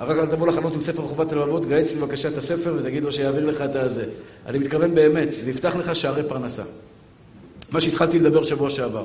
רק 0.00 0.18
אל 0.18 0.26
תבוא 0.26 0.46
לחנות 0.46 0.74
עם 0.74 0.82
ספר 0.82 1.02
חובת 1.02 1.32
הלבבות, 1.32 1.68
גייס 1.68 1.92
בבקשה 1.92 2.28
את 2.28 2.36
הספר 2.36 2.74
ותגיד 2.78 3.04
לו 3.04 3.12
שיעביר 3.12 3.46
לך 3.46 3.60
את 3.60 3.76
הזה. 3.76 4.04
אני 4.46 4.58
מתכוון 4.58 4.94
באמת, 4.94 5.28
זה 5.44 5.50
יפתח 5.50 5.76
לך 5.76 5.96
שערי 5.96 6.22
פרנסה. 6.28 6.62
מה 7.70 7.80
שהתחלתי 7.80 8.18
לדבר 8.18 8.42
שבוע 8.42 8.70
שעבר. 8.70 9.04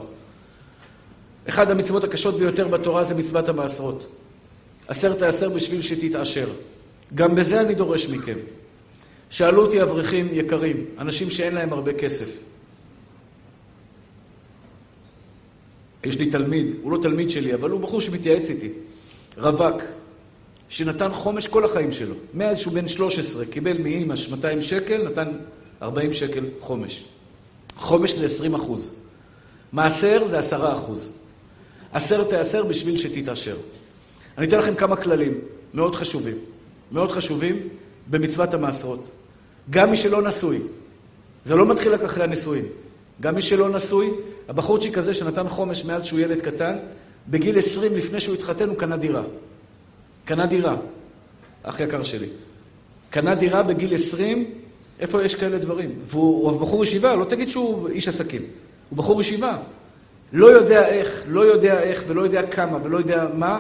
אחד 1.50 1.72
המצוות 1.72 2.04
הקשות 2.04 2.40
ביותר 2.40 2.68
בתורה 2.68 3.04
זה 3.04 3.16
מצוות 3.16 3.50
המעשרות. 3.50 4.08
עשר 4.88 5.14
תעשר 5.14 5.50
בשביל 5.50 5.82
שתתעשר. 5.82 6.48
גם 7.16 7.36
בזה 7.36 7.62
אני 7.62 7.76
דורש 7.76 8.08
מכם. 8.08 8.38
שאלו 9.30 9.66
אותי 9.66 9.82
אברכים 9.82 10.28
יקרים, 10.32 10.86
אנשים 11.00 11.32
שאין 11.32 11.56
להם 11.56 11.74
הרבה 11.74 11.94
כסף. 11.94 12.28
יש 16.04 16.18
לי 16.18 16.30
תלמיד, 16.30 16.68
הוא 16.82 16.92
לא 16.92 16.98
תלמיד 17.02 17.30
שלי, 17.30 17.54
אבל 17.54 17.70
הוא 17.70 17.80
בחור 17.80 18.02
שמתייעץ 18.02 18.50
איתי. 18.50 18.70
רווק, 19.38 19.82
שנתן 20.70 21.14
חומש 21.14 21.48
כל 21.48 21.66
החיים 21.66 21.92
שלו. 21.92 22.16
מאז 22.34 22.60
שהוא 22.60 22.74
בן 22.74 22.88
13, 22.88 23.46
קיבל 23.46 23.78
מאימא 23.78 24.16
200 24.32 24.62
שקל, 24.62 25.10
נתן 25.10 25.32
40 25.82 26.14
שקל 26.14 26.46
חומש. 26.60 27.04
חומש 27.78 28.14
זה 28.14 28.26
20 28.26 28.56
אחוז. 28.56 28.92
מעשר 29.72 30.28
זה 30.28 30.40
10 30.40 30.74
אחוז. 30.76 31.10
עשר 31.94 32.24
תעשר 32.24 32.64
בשביל 32.64 32.98
שתתעשר. 32.98 33.58
אני 34.38 34.48
אתן 34.48 34.58
לכם 34.58 34.76
כמה 34.76 34.96
כללים 34.96 35.42
מאוד 35.74 35.96
חשובים. 35.96 36.38
מאוד 36.94 37.12
חשובים 37.12 37.56
במצוות 38.08 38.54
המעשרות. 38.54 39.10
גם 39.70 39.90
מי 39.90 39.98
שלא 39.98 40.22
נשוי, 40.22 40.60
זה 41.46 41.56
לא 41.56 41.66
מתחיל 41.66 41.94
רק 41.94 42.02
אחרי 42.02 42.24
הנישואין. 42.24 42.66
גם 43.22 43.36
מי 43.36 43.42
שלא 43.42 43.70
נשוי, 43.70 44.10
הבחורצ'יק 44.48 44.98
הזה 44.98 45.14
שנתן 45.14 45.50
חומש 45.50 45.86
מאז 45.86 46.06
שהוא 46.06 46.20
ילד 46.20 46.42
קטן, 46.42 46.78
בגיל 47.28 47.60
20 47.60 47.96
לפני 47.96 48.20
שהוא 48.20 48.36
התחתן 48.36 48.70
הוא 48.70 48.78
קנה 48.78 48.98
דירה. 48.98 49.24
קנה 50.26 50.46
דירה, 50.46 50.76
אח 51.64 51.80
יקר 51.80 52.04
שלי. 52.04 52.28
קנה 53.10 53.36
דירה 53.36 53.64
בגיל 53.64 53.96
20, 53.96 54.52
איפה 55.00 55.24
יש 55.24 55.36
כאלה 55.36 55.58
דברים? 55.58 55.92
והוא 56.08 56.62
בחור 56.62 56.84
ישיבה, 56.84 57.16
לא 57.16 57.26
תגיד 57.26 57.50
שהוא 57.50 57.90
איש 57.90 58.08
עסקים. 58.08 58.42
הוא 58.90 58.98
בחור 58.98 59.22
ישיבה. 59.22 59.58
לא 60.34 60.46
יודע 60.46 60.88
איך, 60.88 61.24
לא 61.28 61.42
יודע 61.42 61.82
איך, 61.82 62.04
ולא 62.08 62.22
יודע 62.22 62.48
כמה, 62.48 62.78
ולא 62.84 62.98
יודע 62.98 63.28
מה, 63.34 63.60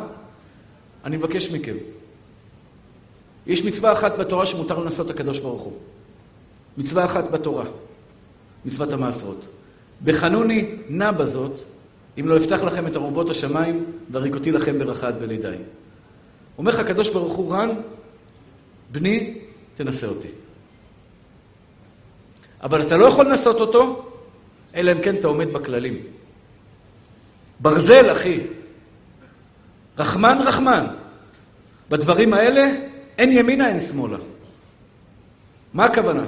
אני 1.05 1.17
מבקש 1.17 1.51
מכם. 1.51 1.75
יש 3.47 3.65
מצווה 3.65 3.93
אחת 3.93 4.17
בתורה 4.17 4.45
שמותר 4.45 4.79
לנסות 4.79 5.09
הקדוש 5.09 5.39
ברוך 5.39 5.61
הוא. 5.61 5.73
מצווה 6.77 7.05
אחת 7.05 7.31
בתורה, 7.31 7.65
מצוות 8.65 8.93
המעשרות. 8.93 9.47
בחנוני 10.03 10.75
נע 10.89 11.11
בזאת, 11.11 11.61
אם 12.19 12.27
לא 12.27 12.37
אפתח 12.37 12.63
לכם 12.63 12.87
את 12.87 12.95
ארובות 12.95 13.29
השמיים, 13.29 13.85
והריקותי 14.11 14.51
לכם 14.51 14.75
עד 15.01 15.19
בלידיי. 15.19 15.57
אומר 16.57 16.71
לך 16.71 16.79
הקדוש 16.79 17.09
ברוך 17.09 17.33
הוא, 17.33 17.53
רן, 17.53 17.69
בני, 18.91 19.39
תנסה 19.75 20.07
אותי. 20.07 20.27
אבל 22.63 22.81
אתה 22.81 22.97
לא 22.97 23.05
יכול 23.05 23.25
לנסות 23.25 23.59
אותו, 23.59 24.11
אלא 24.75 24.91
אם 24.91 25.01
כן 25.01 25.15
אתה 25.15 25.27
עומד 25.27 25.53
בכללים. 25.53 25.97
ברזל, 27.59 28.11
אחי. 28.11 28.39
רחמן, 29.97 30.37
רחמן. 30.45 30.85
בדברים 31.89 32.33
האלה 32.33 32.92
אין 33.17 33.31
ימינה, 33.31 33.69
אין 33.69 33.79
שמאלה. 33.79 34.17
מה 35.73 35.85
הכוונה? 35.85 36.23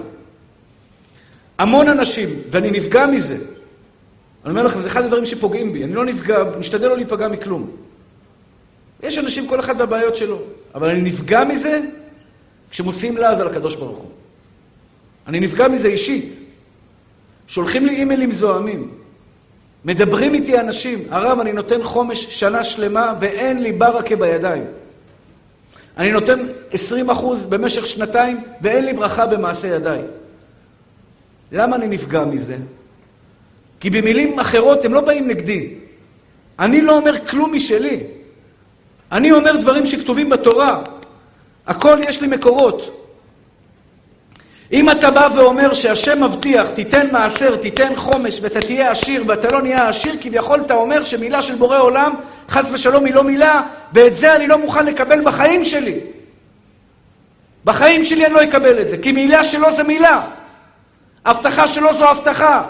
המון 1.58 1.90
אנשים, 1.90 2.30
ואני 2.50 2.72
נפגע 2.72 3.06
מזה. 3.06 3.36
אני 3.36 4.52
אומר 4.52 4.64
לכם, 4.64 4.82
זה 4.82 4.88
אחד 4.88 5.04
הדברים 5.04 5.26
שפוגעים 5.26 5.74
בי. 5.74 5.84
אני 5.84 5.94
לא 5.94 6.06
נפגע, 6.06 6.44
משתדל 6.60 6.88
לא 6.88 6.96
להיפגע 6.96 7.28
מכלום. 7.28 7.72
יש 9.04 9.18
אנשים, 9.18 9.48
כל 9.48 9.60
אחד 9.60 9.76
והבעיות 9.78 10.16
שלו. 10.16 10.42
אבל 10.76 10.90
אני 10.90 11.02
נפגע 11.02 11.44
מזה 11.44 11.82
כשמוציאים 12.72 13.18
לעז 13.18 13.40
על 13.40 13.48
הקדוש 13.48 13.76
ברוך 13.76 13.98
הוא. 13.98 14.10
אני 15.28 15.40
נפגע 15.40 15.68
מזה 15.68 15.88
אישית. 15.88 16.34
שולחים 17.48 17.86
לי 17.86 17.96
אימיילים 17.96 18.32
זועמים. 18.32 18.92
מדברים 19.86 20.34
איתי 20.34 20.60
אנשים, 20.60 21.04
הרב, 21.10 21.40
אני 21.40 21.54
נותן 21.54 21.84
חומש 21.84 22.40
שנה 22.40 22.64
שלמה 22.64 23.14
ואין 23.20 23.64
לי 23.64 23.72
ברכה 23.72 24.16
בידיים. 24.16 24.64
אני 25.98 26.12
נותן 26.12 26.40
20 26.72 27.10
אחוז 27.10 27.46
במשך 27.46 27.88
שנתיים 27.88 28.44
ואין 28.62 28.86
לי 28.86 28.94
ברכה 28.94 29.26
במעשה 29.26 29.68
ידיי. 29.68 30.02
למה 31.52 31.76
אני 31.76 31.88
נפגע 31.88 32.24
מזה? 32.24 32.58
כי 33.80 33.90
במילים 33.90 34.40
אחרות 34.40 34.86
הם 34.86 34.94
לא 34.94 35.02
באים 35.02 35.28
נגדי. 35.28 35.74
אני 36.60 36.82
לא 36.82 36.98
אומר 36.98 37.26
כלום 37.26 37.56
משלי. 37.56 38.04
אני 39.12 39.32
אומר 39.32 39.56
דברים 39.56 39.86
שכתובים 39.86 40.30
בתורה. 40.30 40.82
הכל 41.68 41.98
יש 42.08 42.22
לי 42.22 42.28
מקורות. 42.28 43.02
אם 44.72 44.90
אתה 44.90 45.12
בא 45.12 45.28
ואומר 45.36 45.74
שהשם 45.74 46.24
מבטיח, 46.24 46.70
תיתן 46.70 47.08
מעשר, 47.12 47.56
תיתן 47.56 47.96
חומש 47.96 48.40
ואתה 48.42 48.60
תהיה 48.62 48.92
עשיר 48.92 49.24
ואתה 49.28 49.48
לא 49.52 49.62
נהיה 49.62 49.90
עשיר, 49.90 50.16
כביכול 50.22 50.62
אתה 50.62 50.74
אומר 50.74 51.04
שמילה 51.04 51.42
של 51.42 51.56
בורא 51.56 51.80
עולם, 51.80 52.16
חס 52.50 52.66
ושלום 52.72 53.06
היא 53.06 53.14
לא 53.14 53.24
מילה, 53.24 53.62
ואת 53.94 54.18
זה 54.18 54.36
אני 54.36 54.48
לא 54.48 54.58
מוכן 54.58 54.86
לקבל 54.86 55.22
בחיים 55.24 55.66
שלי. 55.66 56.00
בחיים 57.66 58.06
שלי 58.06 58.26
אני 58.26 58.34
לא 58.34 58.44
אקבל 58.44 58.82
את 58.82 58.88
זה, 58.88 58.98
כי 58.98 59.12
מילה 59.12 59.44
שלו 59.44 59.76
זה 59.76 59.84
מילה. 59.84 60.28
הבטחה 61.26 61.68
שלו 61.68 61.98
זו 61.98 62.10
הבטחה. 62.10 62.64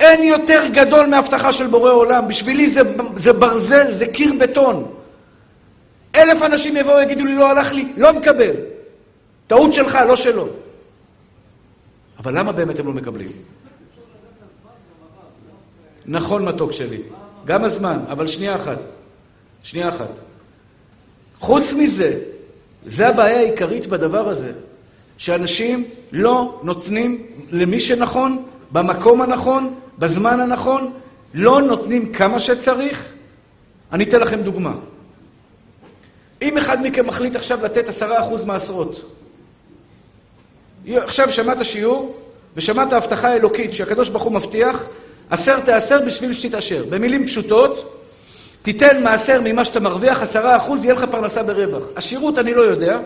אין 0.00 0.22
יותר 0.22 0.62
גדול 0.72 1.06
מהבטחה 1.06 1.52
של 1.52 1.66
בורא 1.66 1.92
עולם. 1.92 2.28
בשבילי 2.28 2.70
זה, 2.70 2.80
זה 3.16 3.32
ברזל, 3.32 3.94
זה 3.94 4.06
קיר 4.06 4.32
בטון. 4.40 4.94
אלף 6.14 6.42
אנשים 6.42 6.76
יבואו 6.76 6.96
ויגידו 6.96 7.24
לי, 7.24 7.34
לא 7.34 7.50
הלך 7.50 7.72
לי, 7.72 7.92
לא 7.96 8.12
מקבל. 8.12 8.52
טעות 9.46 9.74
שלך, 9.74 9.98
לא 10.08 10.16
שלו. 10.16 10.48
אבל 12.18 12.38
למה 12.38 12.52
באמת 12.52 12.78
הם 12.78 12.86
לא 12.86 12.92
מקבלים? 12.92 13.28
נכון, 16.06 16.44
מתוק 16.44 16.72
שלי. 16.72 17.02
גם 17.44 17.64
הזמן, 17.64 17.98
אבל 18.08 18.26
שנייה 18.26 18.56
אחת. 18.56 18.78
שנייה 19.62 19.88
אחת. 19.88 20.10
חוץ 21.38 21.72
מזה, 21.72 22.18
זה 22.86 23.08
הבעיה 23.08 23.38
העיקרית 23.38 23.86
בדבר 23.86 24.28
הזה, 24.28 24.52
שאנשים 25.18 25.84
לא 26.12 26.60
נותנים 26.62 27.26
למי 27.50 27.80
שנכון, 27.80 28.44
במקום 28.72 29.22
הנכון, 29.22 29.74
בזמן 29.98 30.40
הנכון, 30.40 30.92
לא 31.34 31.62
נותנים 31.62 32.12
כמה 32.12 32.38
שצריך. 32.38 33.12
אני 33.92 34.04
אתן 34.04 34.20
לכם 34.20 34.42
דוגמה. 34.42 34.74
אם 36.42 36.58
אחד 36.58 36.82
מכם 36.82 37.06
מחליט 37.06 37.36
עכשיו 37.36 37.64
לתת 37.64 37.88
עשרה 37.88 38.20
אחוז 38.20 38.44
מעשרות, 38.44 39.14
עכשיו 40.88 41.32
שמעת 41.32 41.64
שיעור, 41.64 42.16
ושמעת 42.56 42.92
הבטחה 42.92 43.36
אלוקית 43.36 43.72
שהקדוש 43.72 44.08
ברוך 44.08 44.22
הוא 44.22 44.32
מבטיח, 44.32 44.86
עשר 45.30 45.60
תעשר 45.60 46.00
בשביל 46.06 46.32
שתתעשר. 46.32 46.84
במילים 46.88 47.26
פשוטות, 47.26 47.96
תיתן 48.62 49.02
מעשר 49.02 49.40
ממה 49.44 49.64
שאתה 49.64 49.80
מרוויח, 49.80 50.22
עשרה 50.22 50.56
אחוז, 50.56 50.84
יהיה 50.84 50.94
לך 50.94 51.04
פרנסה 51.04 51.42
ברווח. 51.42 51.84
עשירות 51.94 52.38
אני 52.38 52.54
לא 52.54 52.62
יודע, 52.62 53.00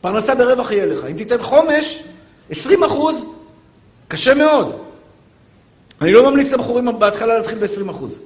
פרנסה 0.00 0.34
ברווח 0.34 0.70
יהיה 0.70 0.86
לך. 0.86 1.04
אם 1.04 1.16
תיתן 1.16 1.42
חומש, 1.42 2.02
עשרים 2.50 2.84
אחוז, 2.84 3.24
קשה 4.08 4.34
מאוד. 4.34 4.78
אני 6.00 6.12
לא 6.12 6.30
ממליץ 6.30 6.52
לבחורים 6.52 6.98
בהתחלה 6.98 7.38
להתחיל 7.38 7.58
ב-20 7.58 7.90
אחוז. 7.90 8.18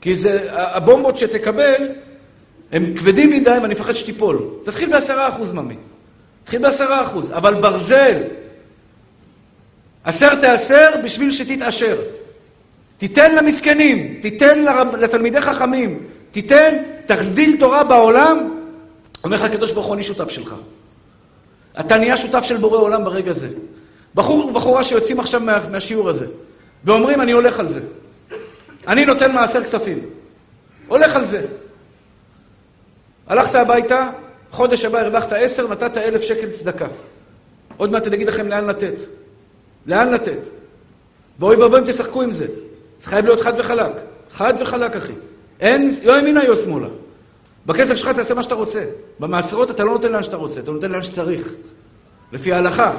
כי 0.00 0.14
זה, 0.14 0.46
הבומבות 0.50 1.18
שתקבל, 1.18 1.88
הם 2.72 2.94
כבדים 2.96 3.30
מדי 3.30 3.50
ואני 3.50 3.74
מפחד 3.74 3.92
שתיפול. 3.92 4.38
תתחיל 4.64 4.90
בעשרה 4.90 5.28
אחוז, 5.28 5.52
ממי. 5.52 5.76
תתחיל 6.44 6.62
בעשרה 6.62 7.02
אחוז. 7.02 7.30
אבל 7.32 7.54
ברזל, 7.54 8.22
עשר 10.04 10.34
תעשר 10.34 10.90
בשביל 11.04 11.32
שתתעשר. 11.32 11.96
תיתן 12.98 13.34
למסכנים, 13.34 14.18
תיתן 14.22 14.64
לתלמידי 15.00 15.40
חכמים, 15.40 16.06
תיתן, 16.30 16.76
תחדיל 17.06 17.56
תורה 17.60 17.84
בעולם, 17.84 18.58
אומר 19.24 19.36
לך 19.36 19.42
הקדוש 19.42 19.72
ברוך 19.72 19.86
הוא, 19.86 19.94
אני 19.94 20.02
שותף 20.02 20.28
שלך. 20.30 20.54
אתה 21.80 21.96
נהיה 21.96 22.16
שותף 22.16 22.44
של 22.44 22.56
בורא 22.56 22.78
עולם 22.78 23.04
ברגע 23.04 23.32
זה. 23.32 23.48
בחור 24.14 24.46
ובחורה 24.46 24.84
שיוצאים 24.84 25.20
עכשיו 25.20 25.40
מה, 25.40 25.58
מהשיעור 25.70 26.08
הזה, 26.08 26.26
ואומרים, 26.84 27.20
אני 27.20 27.32
הולך 27.32 27.60
על 27.60 27.68
זה. 27.68 27.80
אני 28.88 29.04
נותן 29.04 29.32
מעשר 29.32 29.64
כספים. 29.64 29.98
הולך 30.88 31.16
על 31.16 31.26
זה. 31.26 31.46
הלכת 33.26 33.54
הביתה, 33.54 34.10
חודש 34.50 34.84
הבא 34.84 34.98
הרווחת 34.98 35.32
עשר, 35.32 35.68
נתת 35.68 35.96
אלף 35.96 36.22
שקל 36.22 36.50
צדקה. 36.50 36.86
עוד 37.76 37.92
מעט 37.92 38.06
אני 38.06 38.16
אגיד 38.16 38.28
לכם 38.28 38.48
לאן 38.48 38.66
לתת. 38.66 38.94
לאן 39.86 40.12
לתת? 40.12 40.38
ואוי 41.38 41.56
ואבוי 41.56 41.80
אם 41.80 41.84
תשחקו 41.86 42.22
עם 42.22 42.32
זה. 42.32 42.46
זה 43.04 43.10
חייב 43.10 43.24
להיות 43.24 43.40
חד 43.40 43.52
וחלק. 43.58 43.92
חד 44.32 44.54
וחלק, 44.60 44.96
אחי. 44.96 45.12
אין, 45.60 45.90
לא 46.04 46.18
ימינה, 46.18 46.48
לא 46.48 46.56
שמאלה. 46.56 46.88
בכסף 47.66 47.94
שלך 47.94 48.08
תעשה 48.08 48.34
מה 48.34 48.42
שאתה 48.42 48.54
רוצה. 48.54 48.84
במעשרות 49.20 49.70
אתה 49.70 49.84
לא 49.84 49.92
נותן 49.92 50.12
לאן 50.12 50.22
שאתה 50.22 50.36
רוצה, 50.36 50.60
אתה 50.60 50.70
נותן 50.70 50.92
לאן 50.92 51.02
שצריך. 51.02 51.52
לפי 52.32 52.52
ההלכה. 52.52 52.92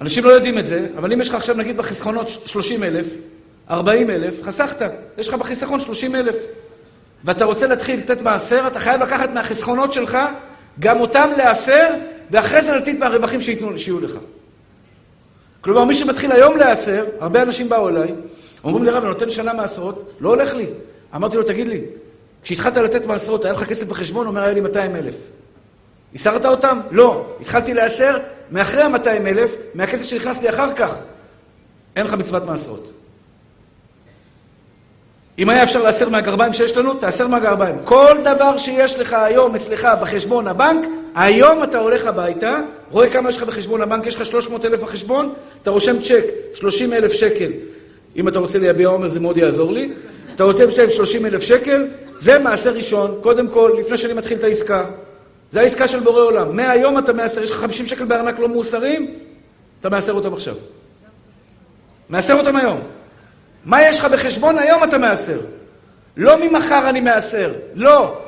אנשים 0.00 0.24
לא 0.24 0.30
יודעים 0.30 0.58
את 0.58 0.66
זה, 0.66 0.86
אבל 0.96 1.12
אם 1.12 1.20
יש 1.20 1.28
לך 1.28 1.34
עכשיו 1.34 1.56
נגיד 1.56 1.76
בחסכונות 1.76 2.28
30 2.28 2.82
אלף, 2.82 3.06
40 3.70 4.10
אלף, 4.10 4.42
חסכת. 4.42 4.90
יש 5.18 5.28
לך 5.28 5.34
בחיסכון 5.34 5.80
30 5.80 6.14
אלף. 6.14 6.36
ואתה 7.24 7.44
רוצה 7.44 7.66
להתחיל 7.66 7.98
לתת 7.98 8.22
מעשר, 8.22 8.64
אתה 8.66 8.80
חייב 8.80 9.02
לקחת 9.02 9.30
מהחסכונות 9.30 9.92
שלך, 9.92 10.18
גם 10.80 11.00
אותם 11.00 11.30
להעשר, 11.36 11.94
ואחרי 12.30 12.62
זה 12.62 12.72
לתת 12.72 12.98
מהרווחים 12.98 13.40
שיתנו, 13.40 13.78
שיהיו 13.78 14.00
לך. 14.00 14.12
כלומר, 15.60 15.84
מי 15.84 15.94
שמתחיל 15.94 16.32
היום 16.32 16.56
להעשר, 16.56 17.04
הרבה 17.20 17.42
אנשים 17.42 17.68
באו 17.68 17.88
אליי, 17.88 18.14
אומרים 18.64 18.84
לי, 18.84 18.90
רב, 18.90 19.02
אני 19.02 19.12
נותן 19.12 19.30
שנה 19.30 19.52
מעשרות, 19.52 20.12
לא 20.20 20.28
הולך 20.28 20.54
לי. 20.54 20.66
אמרתי 21.14 21.36
לו, 21.36 21.42
תגיד 21.42 21.68
לי, 21.68 21.84
כשהתחלת 22.42 22.76
לתת 22.76 23.06
מעשרות, 23.06 23.44
היה 23.44 23.54
לך 23.54 23.64
כסף 23.64 23.86
בחשבון? 23.86 24.26
הוא 24.26 24.30
אומר, 24.30 24.42
היה 24.42 24.52
לי 24.52 24.60
200 24.60 24.96
אלף. 24.96 25.14
הסרת 26.14 26.44
אותם? 26.44 26.80
לא. 26.90 27.26
התחלתי 27.40 27.74
להעשר 27.74 28.18
מאחרי 28.50 28.82
ה-200 28.82 29.08
אלף, 29.08 29.56
מהכסף 29.74 30.02
שנכנס 30.02 30.42
לי 30.42 30.48
אחר 30.48 30.72
כך. 30.74 30.94
אין 31.96 32.06
לך 32.06 32.14
מצוות 32.14 32.44
מעשרות. 32.44 32.92
אם 35.38 35.48
היה 35.48 35.62
אפשר 35.62 35.82
להסר 35.82 36.08
מהגרביים 36.08 36.52
שיש 36.52 36.76
לנו, 36.76 36.94
תאסר 36.94 37.26
מהגרביים. 37.26 37.74
כל 37.84 38.14
דבר 38.24 38.56
שיש 38.56 38.98
לך 38.98 39.12
היום 39.12 39.54
אצלך 39.54 39.88
בחשבון 40.00 40.48
הבנק, 40.48 40.86
היום 41.14 41.64
אתה 41.64 41.78
הולך 41.78 42.06
הביתה, 42.06 42.60
רואה 42.90 43.10
כמה 43.10 43.28
יש 43.28 43.36
לך 43.36 43.42
בחשבון 43.42 43.80
הבנק, 43.80 44.06
יש 44.06 44.14
לך 44.14 44.24
300 44.24 44.64
אלף 44.64 44.80
בחשבון, 44.80 45.32
אתה 45.62 45.70
רושם 45.70 45.98
צ'ק, 45.98 46.24
30 46.54 46.92
אלף 46.92 47.12
שקל. 47.12 47.50
אם 48.16 48.28
אתה 48.28 48.38
רוצה 48.38 48.58
להביע 48.58 48.88
עומר 48.88 49.08
זה 49.08 49.20
מאוד 49.20 49.36
יעזור 49.36 49.72
לי. 49.72 49.92
אתה 50.34 50.44
רושם 50.44 50.70
צ'ק 50.70 50.90
30 50.90 51.26
אלף 51.26 51.42
שקל, 51.42 51.86
זה 52.20 52.38
מעשר 52.38 52.74
ראשון, 52.74 53.18
קודם 53.22 53.48
כל, 53.48 53.72
לפני 53.78 53.96
שאני 53.96 54.12
מתחיל 54.12 54.38
את 54.38 54.44
העסקה. 54.44 54.84
זה 55.52 55.60
העסקה 55.60 55.88
של 55.88 56.00
בורא 56.00 56.20
עולם. 56.20 56.56
מהיום 56.56 56.98
אתה 56.98 57.12
מעשר, 57.12 57.42
יש 57.42 57.50
לך 57.50 57.56
50 57.56 57.86
שקל 57.86 58.04
בארנק 58.04 58.38
לא 58.38 58.48
מאוסרים, 58.48 59.14
אתה 59.80 59.88
מעשר 59.88 60.12
אותם 60.12 60.32
עכשיו. 60.32 60.54
מעשר 62.08 62.34
אותם 62.34 62.56
היום. 62.56 62.97
מה 63.64 63.82
יש 63.82 63.98
לך 63.98 64.04
בחשבון? 64.04 64.58
היום 64.58 64.84
אתה 64.84 64.98
מעשר. 64.98 65.38
לא 66.16 66.36
ממחר 66.46 66.88
אני 66.88 67.00
מעשר, 67.00 67.52
לא. 67.74 68.18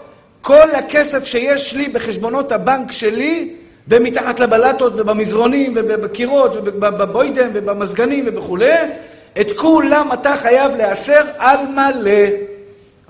כל 0.41 0.71
הכסף 0.71 1.25
שיש 1.25 1.75
לי 1.75 1.89
בחשבונות 1.89 2.53
הבנק 2.53 2.93
שלי, 2.93 3.55
ומתחת 3.89 4.41
לבלטות 4.41 4.93
ובמזרונים 4.97 5.73
ובקירות 5.77 6.57
ובבוידם 6.57 7.51
ובמזגנים 7.53 8.25
ובכולי, 8.29 8.75
את 9.41 9.47
כולם 9.57 10.13
אתה 10.13 10.37
חייב 10.37 10.77
להעשר 10.77 11.25
על 11.39 11.59
מלא. 11.67 12.29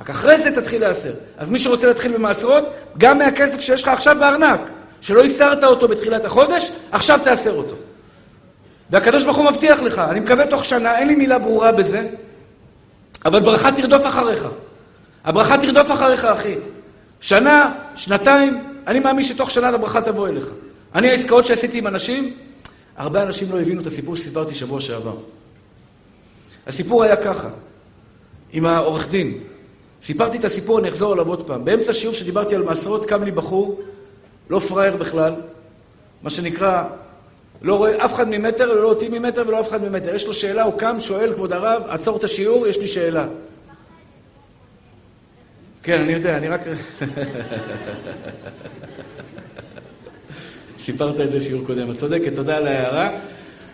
רק 0.00 0.10
אחרי 0.10 0.40
זה 0.40 0.50
תתחיל 0.50 0.80
להעשר. 0.80 1.12
אז 1.38 1.50
מי 1.50 1.58
שרוצה 1.58 1.86
להתחיל 1.86 2.12
במעשרות, 2.12 2.64
גם 2.98 3.18
מהכסף 3.18 3.60
שיש 3.60 3.82
לך 3.82 3.88
עכשיו 3.88 4.16
בארנק, 4.20 4.60
שלא 5.00 5.24
הסרת 5.24 5.64
אותו 5.64 5.88
בתחילת 5.88 6.24
החודש, 6.24 6.70
עכשיו 6.92 7.20
תעשר 7.24 7.54
אותו. 7.54 7.74
והקדוש 8.90 9.24
ברוך 9.24 9.36
הוא 9.36 9.50
מבטיח 9.50 9.80
לך, 9.82 9.98
אני 9.98 10.20
מקווה 10.20 10.46
תוך 10.46 10.64
שנה, 10.64 10.98
אין 10.98 11.08
לי 11.08 11.14
מילה 11.14 11.38
ברורה 11.38 11.72
בזה, 11.72 12.08
אבל 13.24 13.40
ברכה 13.40 13.72
תרדוף 13.72 14.06
אחריך. 14.06 14.46
הברכה 15.24 15.58
תרדוף 15.58 15.90
אחריך, 15.90 16.24
אחי. 16.24 16.54
שנה, 17.20 17.74
שנתיים, 17.96 18.64
אני 18.86 18.98
מאמין 18.98 19.24
שתוך 19.24 19.50
שנה 19.50 19.68
הברכה 19.68 20.02
תבוא 20.02 20.28
אליך. 20.28 20.48
אני, 20.94 21.10
העסקאות 21.10 21.46
שעשיתי 21.46 21.78
עם 21.78 21.86
אנשים, 21.86 22.34
הרבה 22.96 23.22
אנשים 23.22 23.52
לא 23.52 23.60
הבינו 23.60 23.80
את 23.80 23.86
הסיפור 23.86 24.16
שסיפרתי 24.16 24.54
שבוע 24.54 24.80
שעבר. 24.80 25.16
הסיפור 26.66 27.02
היה 27.02 27.16
ככה, 27.16 27.48
עם 28.52 28.66
העורך 28.66 29.08
דין. 29.08 29.38
סיפרתי 30.02 30.38
את 30.38 30.44
הסיפור, 30.44 30.78
אני 30.78 30.88
אחזור 30.88 31.12
עליו 31.12 31.28
עוד 31.28 31.46
פעם. 31.46 31.64
באמצע 31.64 31.92
שיעור 31.92 32.14
שדיברתי 32.14 32.54
על 32.54 32.62
מעשרות, 32.62 33.06
קם 33.06 33.22
לי 33.24 33.30
בחור, 33.30 33.80
לא 34.50 34.58
פראייר 34.58 34.96
בכלל, 34.96 35.34
מה 36.22 36.30
שנקרא, 36.30 36.84
לא 37.62 37.78
רואה 37.78 38.04
אף 38.04 38.14
אחד 38.14 38.28
ממטר, 38.28 38.74
לא 38.74 38.88
אותי 38.88 39.08
ממטר 39.08 39.44
ולא 39.46 39.60
אף 39.60 39.68
אחד 39.68 39.82
ממטר. 39.82 40.14
יש 40.14 40.26
לו 40.26 40.34
שאלה, 40.34 40.62
הוא 40.62 40.78
קם, 40.78 40.96
שואל, 41.00 41.34
כבוד 41.34 41.52
הרב, 41.52 41.82
עצור 41.88 42.16
את 42.16 42.24
השיעור, 42.24 42.66
יש 42.66 42.78
לי 42.78 42.86
שאלה. 42.86 43.26
כן, 45.82 46.02
אני 46.02 46.12
יודע, 46.12 46.36
אני 46.36 46.48
רק... 46.48 46.60
סיפרת 50.84 51.20
את 51.20 51.32
זה 51.32 51.40
שיעור 51.40 51.66
קודם. 51.66 51.90
את 51.90 51.96
צודקת, 51.96 52.34
תודה 52.34 52.56
על 52.56 52.66
ההערה. 52.66 53.10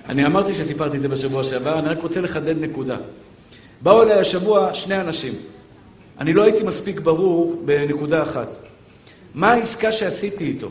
אני 0.08 0.26
אמרתי 0.26 0.54
שסיפרתי 0.54 0.96
את 0.96 1.02
זה 1.02 1.08
בשבוע 1.08 1.44
שעבר, 1.44 1.78
אני 1.78 1.88
רק 1.88 2.02
רוצה 2.02 2.20
לחדד 2.20 2.60
נקודה. 2.60 2.96
באו 3.80 4.02
אליי 4.02 4.20
השבוע 4.20 4.74
שני 4.74 5.00
אנשים. 5.00 5.34
אני 6.20 6.32
לא 6.32 6.42
הייתי 6.42 6.62
מספיק 6.62 7.00
ברור 7.00 7.62
בנקודה 7.64 8.22
אחת. 8.22 8.48
מה 9.34 9.52
העסקה 9.52 9.92
שעשיתי 9.92 10.44
איתו? 10.44 10.70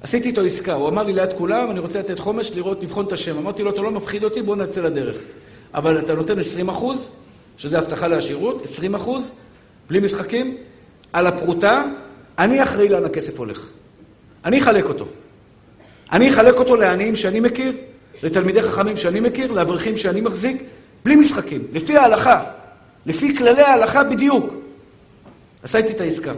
עשיתי 0.00 0.28
איתו 0.28 0.40
עסקה, 0.40 0.74
הוא 0.74 0.88
אמר 0.88 1.02
לי 1.02 1.12
ליד 1.12 1.32
כולם, 1.32 1.70
אני 1.70 1.80
רוצה 1.80 1.98
לתת 1.98 2.18
חומש, 2.18 2.50
לראות, 2.54 2.82
לבחון 2.82 3.06
את 3.06 3.12
השם. 3.12 3.38
אמרתי 3.38 3.62
לו, 3.62 3.70
אתה 3.70 3.82
לא 3.82 3.90
מפחיד 3.90 4.24
אותי, 4.24 4.42
בוא 4.42 4.56
נצא 4.56 4.80
לדרך. 4.80 5.16
אבל 5.74 5.98
אתה 5.98 6.14
נותן 6.14 6.38
20 6.38 6.68
אחוז, 6.68 7.08
שזה 7.56 7.78
הבטחה 7.78 8.08
לעשירות, 8.08 8.64
20 8.64 8.94
אחוז, 8.94 9.32
בלי 9.88 10.00
משחקים, 10.00 10.56
על 11.12 11.26
הפרוטה, 11.26 11.84
אני 12.38 12.62
אחראי 12.62 12.88
לאן 12.88 13.04
הכסף 13.04 13.38
הולך. 13.38 13.68
אני 14.44 14.58
אחלק 14.58 14.84
אותו. 14.84 15.06
אני 16.12 16.30
אחלק 16.30 16.54
אותו 16.54 16.76
לעניים 16.76 17.16
שאני 17.16 17.40
מכיר, 17.40 17.72
לתלמידי 18.22 18.62
חכמים 18.62 18.96
שאני 18.96 19.20
מכיר, 19.20 19.52
לאברכים 19.52 19.96
שאני 19.96 20.20
מחזיק, 20.20 20.62
בלי 21.04 21.16
משחקים, 21.16 21.66
לפי 21.72 21.96
ההלכה, 21.96 22.44
לפי 23.06 23.36
כללי 23.36 23.62
ההלכה 23.62 24.04
בדיוק. 24.04 24.54
עשיתי 25.62 25.92
את 25.92 26.00
העסקה. 26.00 26.32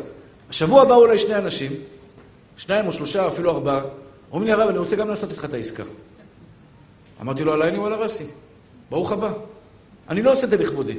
השבוע 0.51 0.85
באו 0.85 1.07
אליי 1.07 1.19
שני 1.19 1.35
אנשים, 1.35 1.73
שניים 2.59 2.87
או 2.87 2.93
שלושה, 2.93 3.29
אפילו 3.29 3.51
ארבעה, 3.51 3.81
אומרים 4.33 4.47
לי, 4.47 4.53
הרב, 4.53 4.69
אני 4.69 4.79
רוצה 4.79 4.97
גם 4.97 5.09
לעשות 5.09 5.31
איתך 5.31 5.45
את 5.45 5.55
העסקה. 5.55 5.83
אמרתי 7.21 7.45
לו, 7.45 7.53
עלייני 7.53 7.79
וואלה 7.79 7.97
רסי, 7.97 8.25
ברוך 8.91 9.13
הבא. 9.13 9.33
אני 10.09 10.23
לא 10.23 10.33
עושה 10.33 10.45
את 10.45 10.51
זה 10.51 10.57
לכבודי. 10.57 10.99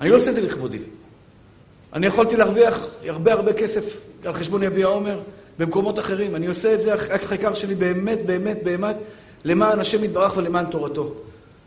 אני 0.00 0.10
לא 0.10 0.16
עושה 0.16 0.30
את 0.30 0.34
זה 0.34 0.40
לכבודי. 0.40 0.78
אני 1.92 2.06
יכולתי 2.06 2.36
להרוויח 2.36 2.88
הרבה 3.04 3.32
הרבה 3.32 3.52
כסף 3.52 3.96
על 4.24 4.32
חשבון 4.32 4.62
יביע 4.62 4.86
עומר 4.86 5.20
במקומות 5.58 5.98
אחרים. 5.98 6.36
אני 6.36 6.46
עושה 6.46 6.74
את 6.74 6.80
זה, 6.80 6.94
החיקר 6.94 7.54
שלי 7.54 7.74
באמת, 7.74 8.26
באמת, 8.26 8.62
באמת, 8.62 8.96
למען 9.44 9.80
השם 9.80 10.04
יתברך 10.04 10.36
ולמען 10.36 10.66
תורתו. 10.70 11.14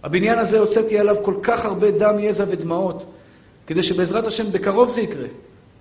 הבניין 0.03 0.39
הזה 0.39 0.59
הוצאתי 0.59 0.99
עליו 0.99 1.15
כל 1.23 1.35
כך 1.43 1.65
הרבה 1.65 1.91
דם, 1.91 2.19
יזע 2.19 2.45
ודמעות, 2.47 3.13
כדי 3.67 3.83
שבעזרת 3.83 4.27
השם 4.27 4.51
בקרוב 4.51 4.91
זה 4.91 5.01
יקרה. 5.01 5.27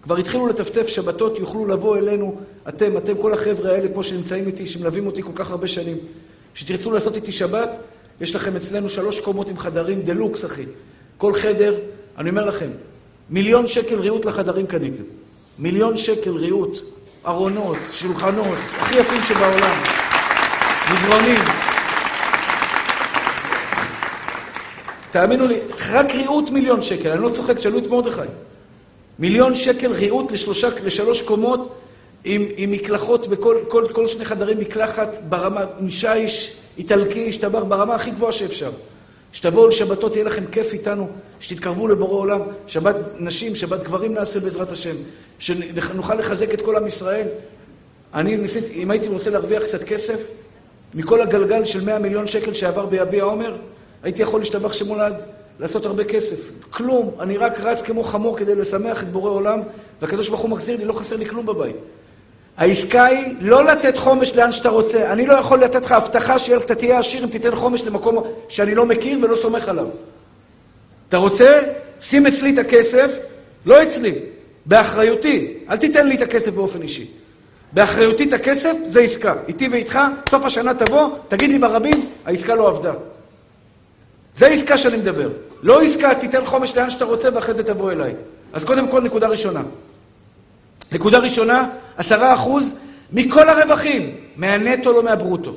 כבר 0.06 0.16
התחילו 0.16 0.46
לטפטף 0.46 0.88
שבתות, 0.88 1.38
יוכלו 1.38 1.66
לבוא 1.66 1.96
אלינו, 1.96 2.36
אתם, 2.68 2.96
אתם, 2.96 3.16
כל 3.16 3.32
החבר'ה 3.32 3.70
האלה 3.72 3.88
פה 3.94 4.02
שנמצאים 4.02 4.46
איתי, 4.46 4.66
שמלווים 4.66 5.06
אותי 5.06 5.22
כל 5.22 5.32
כך 5.34 5.50
הרבה 5.50 5.68
שנים. 5.68 5.96
כשתרצו 6.54 6.90
לעשות 6.90 7.16
איתי 7.16 7.32
שבת, 7.32 7.70
יש 8.20 8.34
לכם 8.34 8.56
אצלנו 8.56 8.88
שלוש 8.88 9.20
קומות 9.20 9.48
עם 9.48 9.58
חדרים 9.58 10.02
דה 10.02 10.12
לוקס, 10.12 10.44
אחי. 10.44 10.64
כל 11.16 11.32
חדר, 11.32 11.74
אני 12.18 12.30
אומר 12.30 12.44
לכם, 12.44 12.70
מיליון 13.30 13.66
שקל 13.66 13.94
ריהוט 13.94 14.24
לחדרים 14.24 14.66
קניתם. 14.66 15.02
מיליון 15.58 15.96
שקל 15.96 16.36
ריהוט, 16.36 16.78
ארונות, 17.26 17.76
שולחנות, 17.92 18.58
הכי 18.80 18.94
יפים 18.94 19.22
שבעולם. 19.22 19.82
מזרונים. 20.92 21.40
תאמינו 25.10 25.46
לי, 25.46 25.58
רק 25.90 26.10
ריהוט 26.10 26.50
מיליון 26.50 26.82
שקל, 26.82 27.10
אני 27.10 27.22
לא 27.22 27.30
צוחק, 27.30 27.56
תשאלו 27.56 27.78
את 27.78 27.86
מרדכי. 27.86 28.45
מיליון 29.18 29.54
שקל 29.54 29.92
ריהוט 29.92 30.32
לשלוש 30.84 31.22
קומות 31.22 31.74
עם, 32.24 32.46
עם 32.56 32.70
מקלחות 32.70 33.28
בכל 33.28 33.56
כל, 33.68 33.84
כל 33.92 34.08
שני 34.08 34.24
חדרים, 34.24 34.58
מקלחת 34.58 35.16
ברמה, 35.28 35.64
עם 35.80 35.90
שיש 35.90 36.56
איטלקי, 36.78 37.28
השתבח 37.28 37.62
ברמה 37.68 37.94
הכי 37.94 38.10
גבוהה 38.10 38.32
שאפשר. 38.32 38.70
שתבואו 39.32 39.68
לשבתות, 39.68 40.16
יהיה 40.16 40.26
לכם 40.26 40.46
כיף 40.46 40.72
איתנו, 40.72 41.08
שתתקרבו 41.40 41.88
לבורא 41.88 42.20
עולם, 42.20 42.40
שבת 42.66 42.96
נשים, 43.18 43.56
שבת 43.56 43.82
גברים 43.82 44.14
נעשה 44.14 44.40
בעזרת 44.40 44.72
השם, 44.72 44.94
שנוכל 45.38 46.14
לחזק 46.14 46.54
את 46.54 46.60
כל 46.60 46.76
עם 46.76 46.86
ישראל. 46.86 47.26
אני 48.14 48.36
ניסיתי, 48.36 48.82
אם 48.82 48.90
הייתי 48.90 49.08
רוצה 49.08 49.30
להרוויח 49.30 49.62
קצת 49.62 49.82
כסף, 49.82 50.20
מכל 50.94 51.20
הגלגל 51.20 51.64
של 51.64 51.84
100 51.84 51.98
מיליון 51.98 52.26
שקל 52.26 52.52
שעבר 52.52 52.86
ביביע 52.86 53.24
עומר, 53.24 53.56
הייתי 54.02 54.22
יכול 54.22 54.40
להשתבח 54.40 54.72
שמולד, 54.72 55.14
לעשות 55.60 55.86
הרבה 55.86 56.04
כסף. 56.04 56.36
כלום, 56.70 57.10
אני 57.20 57.36
רק 57.36 57.60
רץ 57.60 57.82
כמו 57.82 58.04
חמור 58.04 58.36
כדי 58.36 58.54
לשמח 58.54 59.02
את 59.02 59.08
בורא 59.08 59.30
עולם, 59.30 59.60
והקדוש 60.02 60.28
ברוך 60.28 60.40
הוא 60.40 60.50
מחזיר 60.50 60.76
לי, 60.76 60.84
לא 60.84 60.92
חסר 60.92 61.16
לי 61.16 61.26
כלום 61.26 61.46
בבית. 61.46 61.76
העסקה 62.56 63.04
היא 63.04 63.34
לא 63.40 63.64
לתת 63.64 63.96
חומש 63.96 64.36
לאן 64.36 64.52
שאתה 64.52 64.68
רוצה. 64.68 65.12
אני 65.12 65.26
לא 65.26 65.32
יכול 65.32 65.64
לתת 65.64 65.84
לך 65.84 65.92
הבטחה 65.92 66.38
שאתה 66.38 66.74
תהיה 66.74 66.98
עשיר 66.98 67.24
אם 67.24 67.28
תיתן 67.28 67.54
חומש 67.54 67.82
למקום 67.82 68.24
שאני 68.48 68.74
לא 68.74 68.86
מכיר 68.86 69.18
ולא 69.22 69.36
סומך 69.36 69.68
עליו. 69.68 69.86
אתה 71.08 71.16
רוצה? 71.16 71.60
שים 72.00 72.26
אצלי 72.26 72.54
את 72.54 72.58
הכסף, 72.58 73.18
לא 73.66 73.82
אצלי, 73.82 74.14
באחריותי. 74.66 75.54
אל 75.70 75.76
תיתן 75.76 76.06
לי 76.06 76.16
את 76.16 76.20
הכסף 76.20 76.52
באופן 76.52 76.82
אישי. 76.82 77.06
באחריותי 77.72 78.24
את 78.24 78.32
הכסף, 78.32 78.72
זה 78.88 79.00
עסקה. 79.00 79.34
איתי 79.48 79.68
ואיתך, 79.68 79.98
סוף 80.30 80.44
השנה 80.44 80.74
תבוא, 80.74 81.08
תגיד 81.28 81.50
לי 81.50 81.58
ברבים, 81.58 82.06
העסקה 82.26 82.54
לא 82.54 82.68
עבדה. 82.68 82.92
זה 84.36 84.46
עסקה 84.46 84.78
שאני 84.78 84.96
מדבר. 84.96 85.28
לא 85.62 85.82
עסקה, 85.82 86.14
תיתן 86.14 86.44
חומש 86.44 86.76
לאן 86.76 86.90
שאתה 86.90 87.04
רוצה 87.04 87.28
ואחרי 87.34 87.54
זה 87.54 87.62
תבוא 87.62 87.92
אליי. 87.92 88.14
אז 88.52 88.64
קודם 88.64 88.88
כל, 88.88 89.02
נקודה 89.02 89.28
ראשונה. 89.28 89.62
נקודה 90.92 91.18
ראשונה, 91.18 91.68
עשרה 91.96 92.34
אחוז 92.34 92.74
מכל 93.12 93.48
הרווחים, 93.48 94.14
מהנטו 94.36 94.92
לא 94.92 95.02
מהברוטו. 95.02 95.52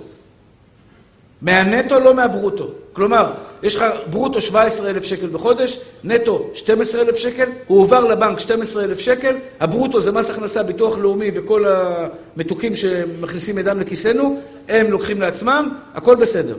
מהנטו 1.42 2.00
לא 2.00 2.14
מהברוטו. 2.14 2.68
כלומר, 2.94 3.32
יש 3.64 3.76
לך 3.76 3.86
ברוטו 4.10 4.42
17,000 4.42 5.04
שקל 5.04 5.28
בחודש, 5.28 5.80
נטו 6.04 6.50
12,000 6.54 7.16
שקל, 7.16 7.50
הוא 7.68 7.82
עובר 7.82 8.06
לבנק 8.06 8.40
12,000 8.40 9.00
שקל, 9.00 9.36
הברוטו 9.60 10.02
זה 10.02 10.12
מס 10.12 10.30
הכנסה, 10.30 10.64
ביטוח 10.64 10.98
לאומי 10.98 11.32
וכל 11.36 11.66
המתוקים 11.68 12.76
שמכניסים 12.76 13.58
ידם 13.58 13.80
לכיסנו, 13.80 14.42
הם 14.70 14.92
לוקחים 14.92 15.22
לעצמם, 15.22 15.70
הכל 15.94 16.16
בסדר. 16.16 16.56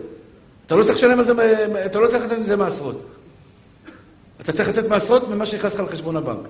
אתה 0.70 0.78
לא 0.78 0.84
צריך 0.84 0.96
לשלם 0.98 1.18
על 1.18 1.24
זה, 1.24 1.32
אתה 1.86 2.00
לא 2.00 2.08
צריך 2.08 2.24
לתת 2.24 2.38
מזה 2.38 2.56
מעשרות. 2.56 3.06
אתה 4.40 4.52
צריך 4.52 4.68
לתת 4.68 4.88
מעשרות 4.88 5.28
ממה 5.28 5.46
שנכנס 5.46 5.74
לך 5.74 5.80
לחשבון 5.80 6.16
הבנק. 6.16 6.48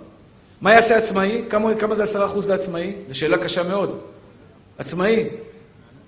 מה 0.61 0.75
יעשה 0.75 0.97
עצמאי? 0.97 1.45
כמה, 1.51 1.75
כמה 1.75 1.95
זה 1.95 2.03
עשרה 2.03 2.27
אחוז 2.27 2.49
לעצמאי? 2.49 2.95
זו 3.09 3.19
שאלה 3.19 3.39
קשה 3.39 3.63
מאוד. 3.63 4.01
עצמאי. 4.79 5.29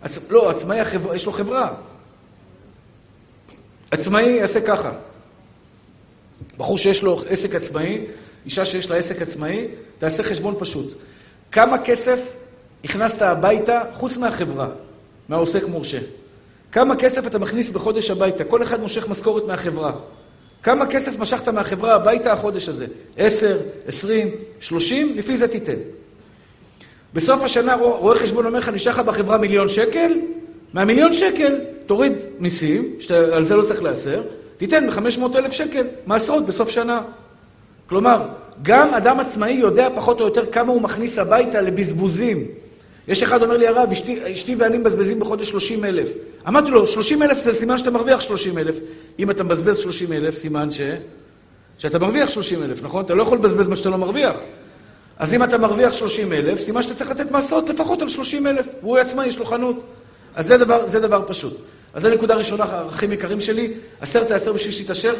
עצ... 0.02 0.18
לא, 0.30 0.50
עצמאי, 0.50 0.80
החבר... 0.80 1.14
יש 1.14 1.26
לו 1.26 1.32
חברה. 1.32 1.74
עצמאי 3.90 4.24
יעשה 4.24 4.60
ככה. 4.60 4.90
בחור 6.58 6.78
שיש 6.78 7.02
לו 7.02 7.20
עסק 7.28 7.54
עצמאי, 7.54 8.04
אישה 8.44 8.64
שיש 8.64 8.90
לה 8.90 8.96
עסק 8.96 9.22
עצמאי, 9.22 9.68
תעשה 9.98 10.22
חשבון 10.22 10.54
פשוט. 10.58 10.94
כמה 11.52 11.84
כסף 11.84 12.32
הכנסת 12.84 13.22
הביתה 13.22 13.82
חוץ 13.92 14.16
מהחברה, 14.16 14.68
מהעוסק 15.28 15.64
מורשה? 15.64 15.98
כמה 16.73 16.97
כסף 16.97 17.27
אתה 17.27 17.39
מכניס 17.39 17.70
בחודש 17.70 18.11
הביתה? 18.11 18.45
כל 18.45 18.62
אחד 18.62 18.81
מושך 18.81 19.09
משכורת 19.09 19.45
מהחברה. 19.47 19.93
כמה 20.62 20.87
כסף 20.87 21.18
משכת 21.18 21.49
מהחברה 21.49 21.95
הביתה 21.95 22.33
החודש 22.33 22.68
הזה? 22.68 22.87
עשר, 23.16 23.59
עשרים, 23.87 24.31
שלושים? 24.61 25.12
לפי 25.16 25.37
זה 25.37 25.49
תיתן. 25.49 25.77
בסוף 27.14 27.43
השנה 27.43 27.75
רואה 27.75 28.18
חשבון 28.18 28.47
אומר 28.47 28.59
לך, 28.59 28.68
נשאר 28.68 28.93
לך 28.93 28.99
בחברה 28.99 29.39
מיליון 29.39 29.68
שקל, 29.68 30.12
מהמיליון 30.73 31.12
שקל 31.12 31.61
תוריד 31.87 32.12
מיסים, 32.39 32.93
שעל 33.01 33.45
זה 33.45 33.57
לא 33.57 33.62
צריך 33.62 33.83
להיאסר, 33.83 34.23
תיתן 34.57 34.87
מ-500 34.87 35.37
אלף 35.37 35.53
שקל 35.53 35.87
מעשרות 36.07 36.47
בסוף 36.47 36.70
שנה. 36.70 37.03
כלומר, 37.87 38.29
גם 38.62 38.95
אדם 38.95 39.20
עצמאי 39.20 39.53
יודע 39.53 39.89
פחות 39.95 40.20
או 40.20 40.27
יותר 40.27 40.47
כמה 40.47 40.73
הוא 40.73 40.83
מכניס 40.83 41.18
הביתה 41.18 41.61
לבזבוזים. 41.61 42.47
יש 43.09 43.22
אחד 43.22 43.42
אומר 43.42 43.57
לי, 43.57 43.66
הרב, 43.66 43.88
אשתי, 43.92 44.34
אשתי 44.34 44.55
ואני 44.55 44.78
מבזבזים 44.78 45.20
בחודש 45.20 45.48
30 45.48 45.84
אלף. 45.84 46.09
אמרתי 46.48 46.70
לו, 46.70 46.86
30 46.86 47.22
אלף 47.22 47.42
זה 47.42 47.55
סימן 47.55 47.78
שאתה 47.78 47.90
מרוויח 47.90 48.20
30 48.20 48.59
אלף. 48.59 48.76
אם 49.18 49.30
אתה 49.30 49.44
מבזבז 49.44 49.78
30 49.78 50.12
אלף, 50.12 50.38
סימן 50.38 50.70
ש... 50.70 50.80
שאתה 51.78 51.98
מרוויח 51.98 52.28
30 52.28 52.62
אלף, 52.62 52.82
נכון? 52.82 53.05
אתה 53.05 53.14
לא 53.14 53.22
יכול 53.22 53.38
לבזבז 53.38 53.66
מה 53.66 53.76
שאתה 53.76 53.90
לא 53.90 53.98
מרוויח. 53.98 54.36
אז 55.18 55.34
אם 55.34 55.42
אתה 55.42 55.59
מרוויח 55.59 55.92
30 55.92 56.32
אלף, 56.32 56.61
סימן 56.61 56.82
שאתה 56.82 56.94
צריך 56.94 57.11
לתת 57.11 57.30
מעשות 57.30 57.68
לפחות 57.68 58.03
על 58.03 58.09
30 58.09 58.46
אלף. 58.46 58.66
והוא 58.82 58.98
עצמאי, 58.98 59.26
יש 59.26 59.38
לו 59.38 59.44
חנות. 59.44 59.76
אז 60.34 60.46
זה 60.46 60.59
דבר, 60.59 60.88
זה 60.88 61.00
דבר 61.00 61.22
פשוט. 61.26 61.57
אז 61.94 62.03
זו 62.03 62.11
נקודה 62.11 62.34
ראשונה, 62.34 62.64
ערכים 62.64 63.12
יקרים 63.12 63.40
שלי, 63.40 63.72
עשרת 64.00 64.30
העשר 64.30 64.53
בשביל 64.53 64.72
שתתעשר. 64.72 65.14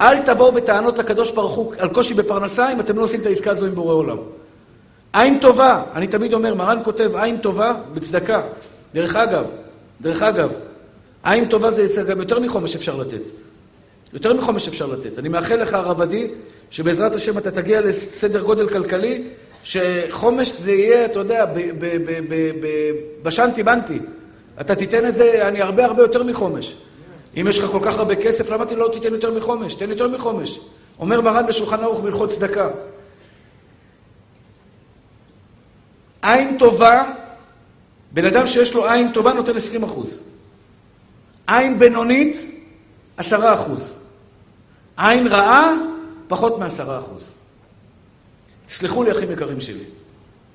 אל 0.00 0.22
תבואו 0.22 0.52
בטענות 0.52 0.98
לקדוש 0.98 1.30
ברוך 1.30 1.54
הוא 1.54 1.74
על 1.78 1.88
קושי 1.88 2.14
בפרנסה 2.14 2.72
אם 2.72 2.80
אתם 2.80 2.98
לא 2.98 3.04
עושים 3.04 3.20
את 3.20 3.26
העסקה 3.26 3.50
הזו 3.50 3.66
עם 3.66 3.74
בורא 3.74 3.94
עולם. 3.94 4.18
עין 5.12 5.38
טובה, 5.38 5.82
אני 5.94 6.06
תמיד 6.06 6.34
אומר, 6.34 6.54
מרן 6.54 6.78
כותב 6.84 7.16
עין 7.16 7.36
טובה 7.36 7.74
בצדקה. 7.94 8.42
דרך 8.94 9.16
אגב, 9.16 9.44
דרך 10.00 10.22
אגב, 10.22 10.50
עין 11.24 11.44
טובה 11.44 11.70
זה 11.70 12.02
גם 12.02 12.20
יותר 12.20 12.40
מחומש 12.40 12.76
אפשר 12.76 12.96
לתת. 12.96 13.22
יותר 14.12 14.32
מחומש 14.32 14.68
אפשר 14.68 14.86
לתת. 14.86 15.18
אני 15.18 15.28
מאחל 15.28 15.56
לך, 15.62 15.74
הרב 15.74 16.00
עדי, 16.00 16.28
שבעזרת 16.70 17.14
השם 17.14 17.38
אתה 17.38 17.50
תגיע 17.50 17.80
לסדר 17.80 18.42
גודל 18.42 18.68
כלכלי, 18.68 19.24
שחומש 19.64 20.52
זה 20.52 20.72
יהיה, 20.72 21.04
אתה 21.04 21.18
יודע, 21.18 21.46
בשנתי 23.22 23.62
בנתי. 23.62 23.98
אתה 24.60 24.74
תיתן 24.74 25.06
את 25.06 25.14
זה, 25.14 25.48
אני 25.48 25.62
הרבה 25.62 25.84
הרבה 25.84 26.02
יותר 26.02 26.22
מחומש. 26.22 26.74
אם 27.40 27.46
יש 27.48 27.58
לך 27.58 27.64
כל 27.64 27.78
כך 27.82 27.98
הרבה 27.98 28.14
כסף, 28.14 28.50
למה 28.50 28.64
אתה 28.64 28.74
לא 28.74 28.88
תיתן 28.92 29.12
יותר 29.12 29.30
מחומש? 29.30 29.74
תן 29.74 29.90
יותר 29.90 30.08
מחומש. 30.08 30.60
אומר 30.98 31.20
מרן 31.20 31.46
בשולחן 31.46 31.82
ערוך 31.82 32.00
בהלכות 32.00 32.30
צדקה. 32.30 32.68
עין 36.22 36.58
טובה, 36.58 37.12
בן 38.12 38.24
אדם 38.24 38.46
שיש 38.46 38.74
לו 38.74 38.88
עין 38.88 39.12
טובה 39.12 39.32
נותן 39.32 39.56
20 39.56 39.82
אחוז. 39.82 40.18
עין 41.46 41.78
בינונית, 41.78 42.36
10 43.16 43.54
אחוז. 43.54 43.94
עין 44.96 45.26
רעה, 45.26 45.74
פחות 46.28 46.58
מ-10 46.58 46.98
אחוז. 46.98 47.30
תסלחו 48.66 49.02
לי, 49.02 49.12
אחים 49.12 49.32
יקרים 49.32 49.60
שלי, 49.60 49.84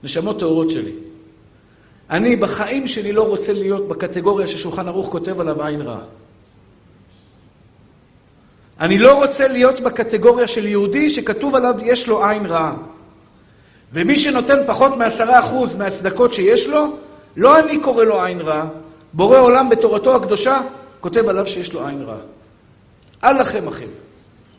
נשמות 0.04 0.40
טהורות 0.40 0.70
שלי. 0.70 0.92
אני 2.10 2.36
בחיים 2.36 2.88
שלי 2.88 3.14
לא 3.14 3.28
רוצה 3.28 3.54
להיות 3.54 3.88
בקטגוריה 3.88 4.48
ששולחן 4.48 4.88
ערוך 4.88 5.12
כותב 5.12 5.40
עליו 5.40 5.64
עין 5.64 5.82
רעה. 5.82 6.02
אני 8.80 8.98
לא 8.98 9.24
רוצה 9.24 9.48
להיות 9.48 9.80
בקטגוריה 9.80 10.48
של 10.48 10.66
יהודי 10.66 11.10
שכתוב 11.10 11.56
עליו 11.56 11.76
יש 11.84 12.08
לו 12.08 12.26
עין 12.26 12.46
רעה. 12.46 12.76
ומי 13.94 14.16
שנותן 14.16 14.58
פחות 14.68 14.98
מעשרה 14.98 15.40
אחוז 15.40 15.76
מהצדקות 15.76 16.34
שיש 16.34 16.68
לו, 16.68 16.96
לא 17.38 17.60
אני 17.60 17.80
קורא 17.80 18.04
לו 18.04 18.24
עין 18.24 18.42
רעה, 18.42 18.68
בורא 19.14 19.40
עולם 19.40 19.70
בתורתו 19.70 20.16
הקדושה 20.16 20.62
כותב 21.00 21.30
עליו 21.30 21.48
שיש 21.48 21.74
לו 21.74 21.88
עין 21.88 22.02
רעה. 22.02 22.18
אל 23.24 23.42
לכם 23.42 23.68
אחים, 23.68 23.90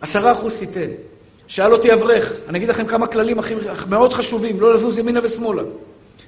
עשרה 0.00 0.32
אחוז 0.32 0.54
תיתן. 0.54 0.90
שאל 1.46 1.72
אותי 1.72 1.92
אברך, 1.92 2.32
אני 2.48 2.58
אגיד 2.58 2.68
לכם 2.68 2.86
כמה 2.86 3.06
כללים 3.06 3.38
הכי, 3.38 3.54
מאוד 3.88 4.12
חשובים, 4.12 4.60
לא 4.60 4.74
לזוז 4.74 4.98
ימינה 4.98 5.20
ושמאלה. 5.22 5.62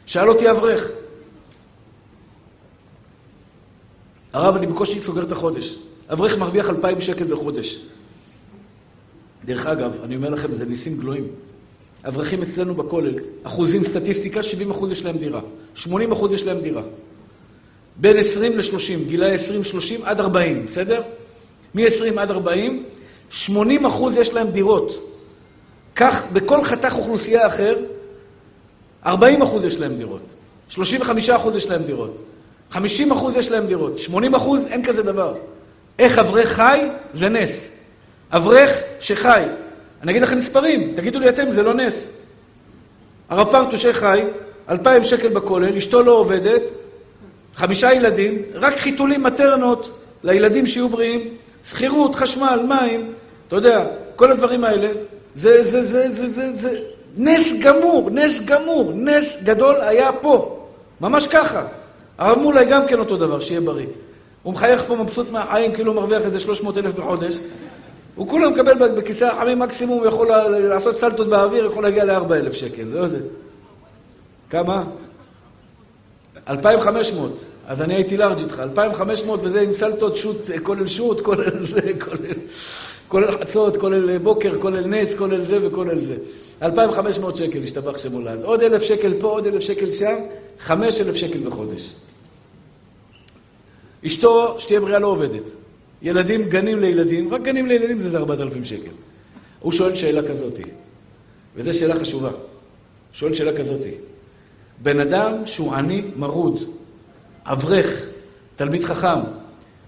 שאל 0.06 0.28
אותי 0.28 0.50
אברך, 0.50 0.88
הרב, 4.32 4.56
אני 4.56 4.66
בקושי 4.66 5.00
סוגר 5.00 5.22
את 5.22 5.32
החודש. 5.32 5.74
אברך 6.12 6.38
מרוויח 6.38 6.70
אלפיים 6.70 7.00
שקל 7.00 7.24
בחודש. 7.24 7.80
דרך 9.44 9.66
אגב, 9.66 9.92
אני 10.04 10.16
אומר 10.16 10.28
לכם, 10.28 10.54
זה 10.54 10.66
ניסים 10.66 10.98
גלויים. 10.98 11.28
אברכים 12.08 12.42
אצלנו 12.42 12.74
בכולל, 12.74 13.14
אחוזים 13.42 13.84
סטטיסטיקה, 13.84 14.42
70 14.42 14.70
אחוז 14.70 14.90
יש 14.90 15.04
להם 15.04 15.18
דירה. 15.18 15.40
80 15.74 16.12
אחוז 16.12 16.32
יש 16.32 16.42
להם 16.42 16.60
דירה. 16.60 16.82
בין 17.96 18.18
20 18.18 18.58
ל-30, 18.58 19.08
גילאי 19.08 19.34
20-30 19.34 19.38
עד 20.04 20.20
40, 20.20 20.66
בסדר? 20.66 21.02
מ-20 21.74 22.20
עד 22.20 22.30
40, 22.30 22.84
80 23.30 23.86
אחוז 23.86 24.16
יש 24.16 24.32
להם 24.32 24.50
דירות. 24.50 25.12
כך 25.96 26.32
בכל 26.32 26.64
חתך 26.64 26.94
אוכלוסייה 26.96 27.46
אחר, 27.46 27.76
40 29.06 29.42
אחוז 29.42 29.64
יש 29.64 29.76
להם 29.76 29.96
דירות. 29.96 30.22
35 30.68 31.30
אחוז 31.30 31.56
יש 31.56 31.70
להם 31.70 31.82
דירות. 31.82 32.16
50 32.70 33.12
אחוז 33.12 33.36
יש 33.36 33.50
להם 33.50 33.66
דירות. 33.66 33.98
80 33.98 34.34
אחוז 34.34 34.66
אין 34.66 34.84
כזה 34.84 35.02
דבר. 35.02 35.34
איך 35.98 36.18
אברך 36.18 36.48
חי? 36.52 36.80
זה 37.14 37.28
נס. 37.28 37.70
אברך 38.30 38.70
שחי. 39.00 39.44
אני 40.02 40.10
אגיד 40.12 40.22
לכם 40.22 40.38
מספרים, 40.38 40.92
תגידו 40.96 41.20
לי 41.20 41.28
אתם, 41.28 41.52
זה 41.52 41.62
לא 41.62 41.74
נס. 41.74 42.12
הרב 43.28 43.52
פרטוש 43.52 43.86
חי, 43.86 44.22
2,000 44.68 45.04
שקל 45.04 45.28
בכולל, 45.28 45.76
אשתו 45.76 46.02
לא 46.02 46.12
עובדת, 46.12 46.62
חמישה 47.54 47.92
ילדים, 47.92 48.42
רק 48.54 48.78
חיתולים 48.78 49.22
מטרנות 49.22 49.98
לילדים 50.24 50.66
שיהיו 50.66 50.88
בריאים, 50.88 51.20
שכירות, 51.64 52.14
חשמל, 52.14 52.60
מים, 52.68 53.12
אתה 53.48 53.56
יודע, 53.56 53.86
כל 54.16 54.30
הדברים 54.30 54.64
האלה, 54.64 54.90
זה, 55.34 55.64
זה, 55.64 55.84
זה, 55.84 56.10
זה, 56.10 56.28
זה, 56.28 56.52
זה 56.52 56.78
נס 57.16 57.52
גמור, 57.60 58.10
נס 58.10 58.40
גמור, 58.44 58.92
נס 58.94 59.36
גדול 59.42 59.76
היה 59.80 60.12
פה, 60.12 60.66
ממש 61.00 61.26
ככה. 61.26 61.66
הרב 62.18 62.38
מולי 62.38 62.64
גם 62.64 62.86
כן 62.86 62.98
אותו 62.98 63.16
דבר, 63.16 63.40
שיהיה 63.40 63.60
בריא. 63.60 63.86
הוא 64.42 64.52
מחייך 64.52 64.84
פה 64.84 64.96
מבסוט 64.96 65.30
מהחיים, 65.30 65.74
כאילו 65.74 65.92
הוא 65.92 66.00
מרוויח 66.00 66.22
איזה 66.22 66.40
300 66.40 66.78
אלף 66.78 66.94
בחודש. 66.94 67.36
הוא 68.20 68.28
כולה 68.28 68.50
מקבל 68.50 68.88
בכיסא 68.88 69.24
החמים 69.24 69.58
מקסימום, 69.58 69.98
הוא 69.98 70.06
יכול 70.06 70.28
לעשות 70.48 70.98
סלטות 70.98 71.28
באוויר, 71.28 71.66
יכול 71.66 71.82
להגיע 71.82 72.04
ל-4,000 72.04 72.52
שקל, 72.52 72.82
לא 72.82 73.00
יודע. 73.00 73.18
כמה? 74.50 74.84
2,500. 76.48 77.32
אז 77.66 77.82
אני 77.82 77.94
הייתי 77.94 78.16
לארג' 78.16 78.38
איתך, 78.38 78.60
2,500 78.60 79.40
וזה 79.42 79.60
עם 79.60 79.74
סלטות, 79.74 80.16
שוט, 80.16 80.36
כולל 80.62 80.86
שוט, 80.86 81.20
כולל 81.26 81.66
זה, 81.66 81.80
כולל, 82.04 82.34
כולל 83.08 83.30
חצות, 83.30 83.76
כולל 83.76 84.18
בוקר, 84.18 84.60
כולל 84.60 84.86
נץ, 84.86 85.14
כולל 85.14 85.44
זה 85.44 85.58
וכולל 85.66 85.98
זה. 85.98 86.16
2,500 86.62 87.36
שקל, 87.36 87.62
השתבח 87.62 87.98
שמולד. 87.98 88.42
עוד 88.42 88.62
אלף 88.62 88.82
שקל 88.82 89.12
פה, 89.20 89.26
עוד 89.28 89.46
אלף 89.46 89.62
שקל 89.62 89.92
שם, 89.92 90.14
5,000 90.58 91.14
שקל 91.14 91.38
בחודש. 91.38 91.92
אשתו, 94.06 94.54
שתהיה 94.58 94.80
בריאה, 94.80 94.98
לא 94.98 95.06
עובדת. 95.06 95.59
ילדים, 96.02 96.48
גנים 96.48 96.80
לילדים, 96.80 97.34
רק 97.34 97.42
גנים 97.42 97.66
לילדים 97.66 97.98
זה 97.98 98.18
4,000 98.18 98.64
שקל. 98.64 98.90
הוא 99.60 99.72
שואל 99.72 99.94
שאלה 99.94 100.28
כזאתי, 100.28 100.62
וזו 101.56 101.78
שאלה 101.78 101.94
חשובה. 101.94 102.30
שואל 103.12 103.34
שאלה 103.34 103.58
כזאתי. 103.58 103.94
בן 104.82 105.00
אדם 105.00 105.46
שהוא 105.46 105.74
עני 105.74 106.10
מרוד, 106.16 106.64
אברך, 107.44 108.06
תלמיד 108.56 108.84
חכם, 108.84 109.20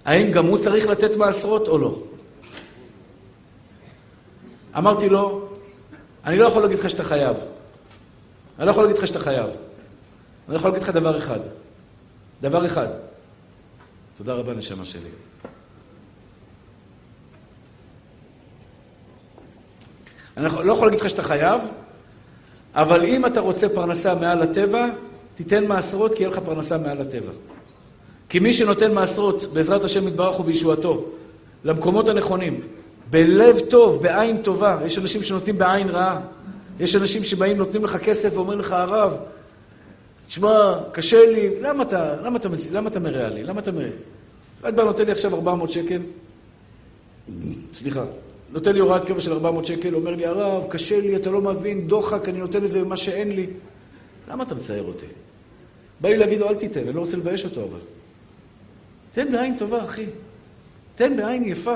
האם 0.04 0.32
גם 0.32 0.46
הוא 0.46 0.58
צריך 0.58 0.86
לתת 0.86 1.16
מעשרות 1.16 1.68
או 1.68 1.78
לא? 1.78 2.02
אמרתי 4.78 5.08
לו, 5.08 5.48
אני 6.24 6.38
לא 6.38 6.44
יכול 6.44 6.62
להגיד 6.62 6.78
לך 6.78 6.90
שאתה 6.90 7.04
חייב. 7.04 7.36
אני 8.58 8.66
לא 8.66 8.70
יכול 8.70 8.84
להגיד 8.84 8.98
לך 8.98 9.06
שאתה 9.06 9.18
חייב. 9.18 9.50
אני 10.48 10.56
יכול 10.56 10.70
להגיד 10.70 10.82
לך 10.82 10.90
דבר 10.90 11.18
אחד. 11.18 11.40
דבר 12.42 12.66
אחד. 12.66 12.88
תודה 14.18 14.34
רבה, 14.34 14.54
נשמה 14.54 14.84
שלי. 14.84 15.08
אני 20.36 20.46
לא 20.64 20.72
יכול 20.72 20.86
להגיד 20.86 21.00
לך 21.00 21.08
שאתה 21.10 21.22
חייב, 21.22 21.62
אבל 22.74 23.04
אם 23.04 23.26
אתה 23.26 23.40
רוצה 23.40 23.68
פרנסה 23.68 24.14
מעל 24.14 24.42
הטבע, 24.42 24.86
תיתן 25.34 25.66
מעשרות 25.66 26.14
כי 26.14 26.22
יהיה 26.22 26.30
לך 26.30 26.38
פרנסה 26.38 26.78
מעל 26.78 27.00
הטבע. 27.00 27.32
כי 28.28 28.38
מי 28.38 28.52
שנותן 28.52 28.94
מעשרות, 28.94 29.52
בעזרת 29.52 29.84
השם 29.84 30.08
יתברך 30.08 30.40
ובישועתו, 30.40 31.04
למקומות 31.64 32.08
הנכונים, 32.08 32.60
בלב 33.10 33.60
טוב, 33.60 34.02
בעין 34.02 34.42
טובה, 34.42 34.78
יש 34.86 34.98
אנשים 34.98 35.22
שנותנים 35.22 35.58
בעין 35.58 35.88
רעה, 35.88 36.20
יש 36.80 36.96
אנשים 36.96 37.24
שבאים, 37.24 37.56
נותנים 37.56 37.84
לך 37.84 37.96
כסף 37.96 38.30
ואומרים 38.34 38.58
לך, 38.58 38.72
הרב, 38.72 39.16
תשמע, 40.28 40.78
קשה 40.92 41.30
לי, 41.30 41.60
למה 41.60 41.82
אתה, 41.82 42.14
למה 42.22 42.38
אתה, 42.38 42.48
למה 42.72 42.88
אתה 42.88 43.00
מרע 43.00 43.28
לי? 43.28 43.44
למה 43.44 43.60
אתה 43.60 43.72
מרע? 43.72 43.88
אחד 44.60 44.76
בא 44.76 44.82
נותן 44.82 45.06
לי 45.06 45.12
עכשיו 45.12 45.34
400 45.34 45.70
שקל, 45.70 46.00
סליחה, 47.72 48.04
נותן 48.52 48.72
לי 48.72 48.80
הוראת 48.80 49.04
קבע 49.04 49.20
של 49.20 49.32
400 49.32 49.66
שקל, 49.66 49.94
אומר 49.94 50.14
לי, 50.14 50.26
הרב, 50.26 50.66
קשה 50.70 51.00
לי, 51.00 51.16
אתה 51.16 51.30
לא 51.30 51.40
מבין, 51.40 51.86
דוחק, 51.86 52.28
אני 52.28 52.38
נותן 52.38 52.64
לזה 52.64 52.84
ממה 52.84 52.96
שאין 52.96 53.36
לי. 53.36 53.46
למה 54.28 54.44
אתה 54.44 54.54
מצייר 54.54 54.84
אותי? 54.84 55.06
בא 56.00 56.08
לי 56.08 56.16
להגיד 56.16 56.38
לו, 56.38 56.48
אל 56.48 56.54
תיתן, 56.54 56.80
אני 56.80 56.92
לא 56.92 57.00
רוצה 57.00 57.16
לבייש 57.16 57.44
אותו, 57.44 57.60
אבל. 57.60 57.78
תן 59.14 59.32
בעין 59.32 59.56
טובה, 59.56 59.84
אחי. 59.84 60.06
תן 60.94 61.16
בעין 61.16 61.44
יפה. 61.44 61.74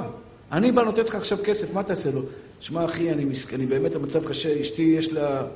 אני 0.53 0.73
בא 0.73 0.83
נותן 0.83 1.03
לך 1.03 1.15
עכשיו 1.15 1.39
כסף, 1.45 1.75
מה 1.75 1.83
תעשה 1.83 2.11
לו? 2.11 2.23
שמע, 2.61 2.85
אחי, 2.85 3.13
אני, 3.13 3.25
מסכ... 3.25 3.55
אני 3.55 3.67
באמת, 3.67 3.95
המצב 3.95 4.29
קשה, 4.29 4.61
אשתי 4.61 4.83
יש 4.83 5.13
לה, 5.13 5.47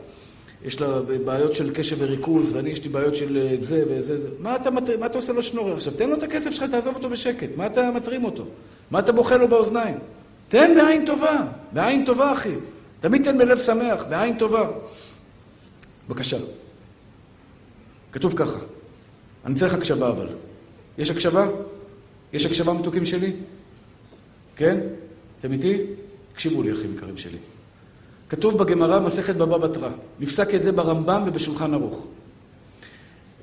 יש 0.64 0.80
לה 0.80 1.00
בעיות 1.24 1.54
של 1.54 1.74
קשב 1.74 1.96
וריכוז, 1.98 2.52
ואני 2.56 2.70
יש 2.70 2.84
לי 2.84 2.88
בעיות 2.88 3.16
של 3.16 3.36
אה, 3.36 3.56
זה 3.62 3.84
וזה, 3.88 4.18
זה. 4.18 4.28
מה 4.38 4.56
אתה, 4.56 4.70
מה 4.70 5.06
אתה 5.06 5.18
עושה 5.18 5.32
לו 5.32 5.42
שנורר 5.42 5.76
עכשיו? 5.76 5.92
תן 5.92 6.10
לו 6.10 6.16
את 6.16 6.22
הכסף 6.22 6.50
שלך, 6.50 6.70
תעזוב 6.70 6.94
אותו 6.94 7.10
בשקט. 7.10 7.48
מה 7.56 7.66
אתה 7.66 7.90
מטרים 7.90 8.24
אותו? 8.24 8.44
מה 8.90 8.98
אתה 8.98 9.12
בוכה 9.12 9.36
לו 9.36 9.48
באוזניים? 9.48 9.96
תן 10.50 10.74
בעין 10.74 11.06
טובה, 11.06 11.42
בעין 11.72 12.04
טובה, 12.04 12.32
אחי. 12.32 12.54
תמיד 13.00 13.24
תן 13.24 13.38
בלב 13.38 13.58
שמח, 13.58 14.04
בעין 14.08 14.38
טובה. 14.38 14.70
בבקשה. 16.08 16.36
כתוב 18.12 18.32
ככה, 18.36 18.58
אני 19.44 19.54
צריך 19.54 19.74
הקשבה 19.74 20.08
אבל. 20.08 20.26
יש 20.98 21.10
הקשבה? 21.10 21.46
יש 22.32 22.46
הקשבה 22.46 22.72
מתוקים 22.72 23.06
שלי? 23.06 23.32
כן? 24.56 24.80
אתם 25.38 25.52
איתי? 25.52 25.78
תקשיבו 26.32 26.62
לי, 26.62 26.72
אחים 26.72 26.94
יקרים 26.94 27.18
שלי. 27.18 27.38
כתוב 28.28 28.58
בגמרא, 28.58 29.00
מסכת 29.00 29.36
בבא 29.36 29.58
בתרא. 29.58 29.90
נפסק 30.20 30.54
את 30.54 30.62
זה 30.62 30.72
ברמב"ם 30.72 31.22
ובשולחן 31.26 31.74
ערוך. 31.74 32.06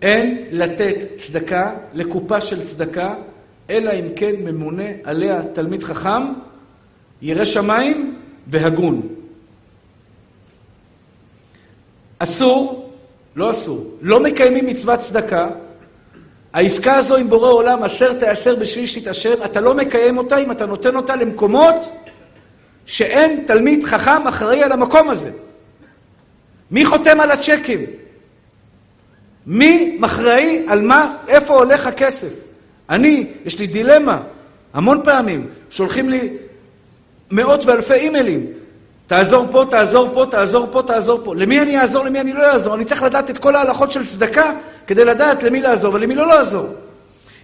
אין 0.01 0.47
לתת 0.51 0.97
צדקה 1.17 1.75
לקופה 1.93 2.41
של 2.41 2.65
צדקה, 2.65 3.15
אלא 3.69 3.91
אם 3.91 4.05
כן 4.15 4.35
ממונה 4.35 4.89
עליה 5.03 5.41
תלמיד 5.53 5.83
חכם, 5.83 6.23
ירא 7.21 7.45
שמיים 7.45 8.15
והגון. 8.47 9.07
אסור, 12.19 12.91
לא 13.35 13.51
אסור, 13.51 13.91
לא 14.01 14.19
מקיימים 14.19 14.65
מצוות 14.65 14.99
צדקה, 14.99 15.49
העסקה 16.53 16.95
הזו 16.95 17.15
עם 17.15 17.29
בורא 17.29 17.51
עולם, 17.51 17.83
אשר 17.83 18.19
תיאסר 18.19 18.55
בשביל 18.55 18.85
שתתעשר, 18.85 19.45
אתה 19.45 19.61
לא 19.61 19.73
מקיים 19.73 20.17
אותה 20.17 20.37
אם 20.37 20.51
אתה 20.51 20.65
נותן 20.65 20.95
אותה 20.95 21.15
למקומות 21.15 21.91
שאין 22.85 23.43
תלמיד 23.47 23.83
חכם 23.83 24.27
אחראי 24.27 24.63
על 24.63 24.71
המקום 24.71 25.09
הזה. 25.09 25.31
מי 26.71 26.85
חותם 26.85 27.19
על 27.19 27.31
הצ'קים? 27.31 27.85
מי 29.47 29.97
מחראי 29.99 30.65
על 30.67 30.81
מה, 30.81 31.17
איפה 31.27 31.53
הולך 31.53 31.87
הכסף? 31.87 32.33
אני, 32.89 33.27
יש 33.45 33.59
לי 33.59 33.67
דילמה, 33.67 34.21
המון 34.73 35.01
פעמים, 35.03 35.49
שולחים 35.69 36.09
לי 36.09 36.37
מאות 37.31 37.65
ואלפי 37.65 37.93
אימיילים. 37.93 38.45
תעזור 39.07 39.45
פה, 39.51 39.65
תעזור 39.69 40.09
פה, 40.13 40.25
תעזור 40.31 40.67
פה, 40.71 40.81
תעזור 40.87 41.21
פה. 41.23 41.35
למי 41.35 41.61
אני 41.61 41.79
אעזור, 41.79 42.05
למי 42.05 42.21
אני 42.21 42.33
לא 42.33 42.51
אעזור? 42.51 42.75
אני 42.75 42.85
צריך 42.85 43.03
לדעת 43.03 43.29
את 43.29 43.37
כל 43.37 43.55
ההלכות 43.55 43.91
של 43.91 44.07
צדקה 44.07 44.53
כדי 44.87 45.05
לדעת 45.05 45.43
למי 45.43 45.61
לעזור 45.61 45.93
ולמי 45.93 46.15
לא 46.15 46.27
לעזור. 46.27 46.67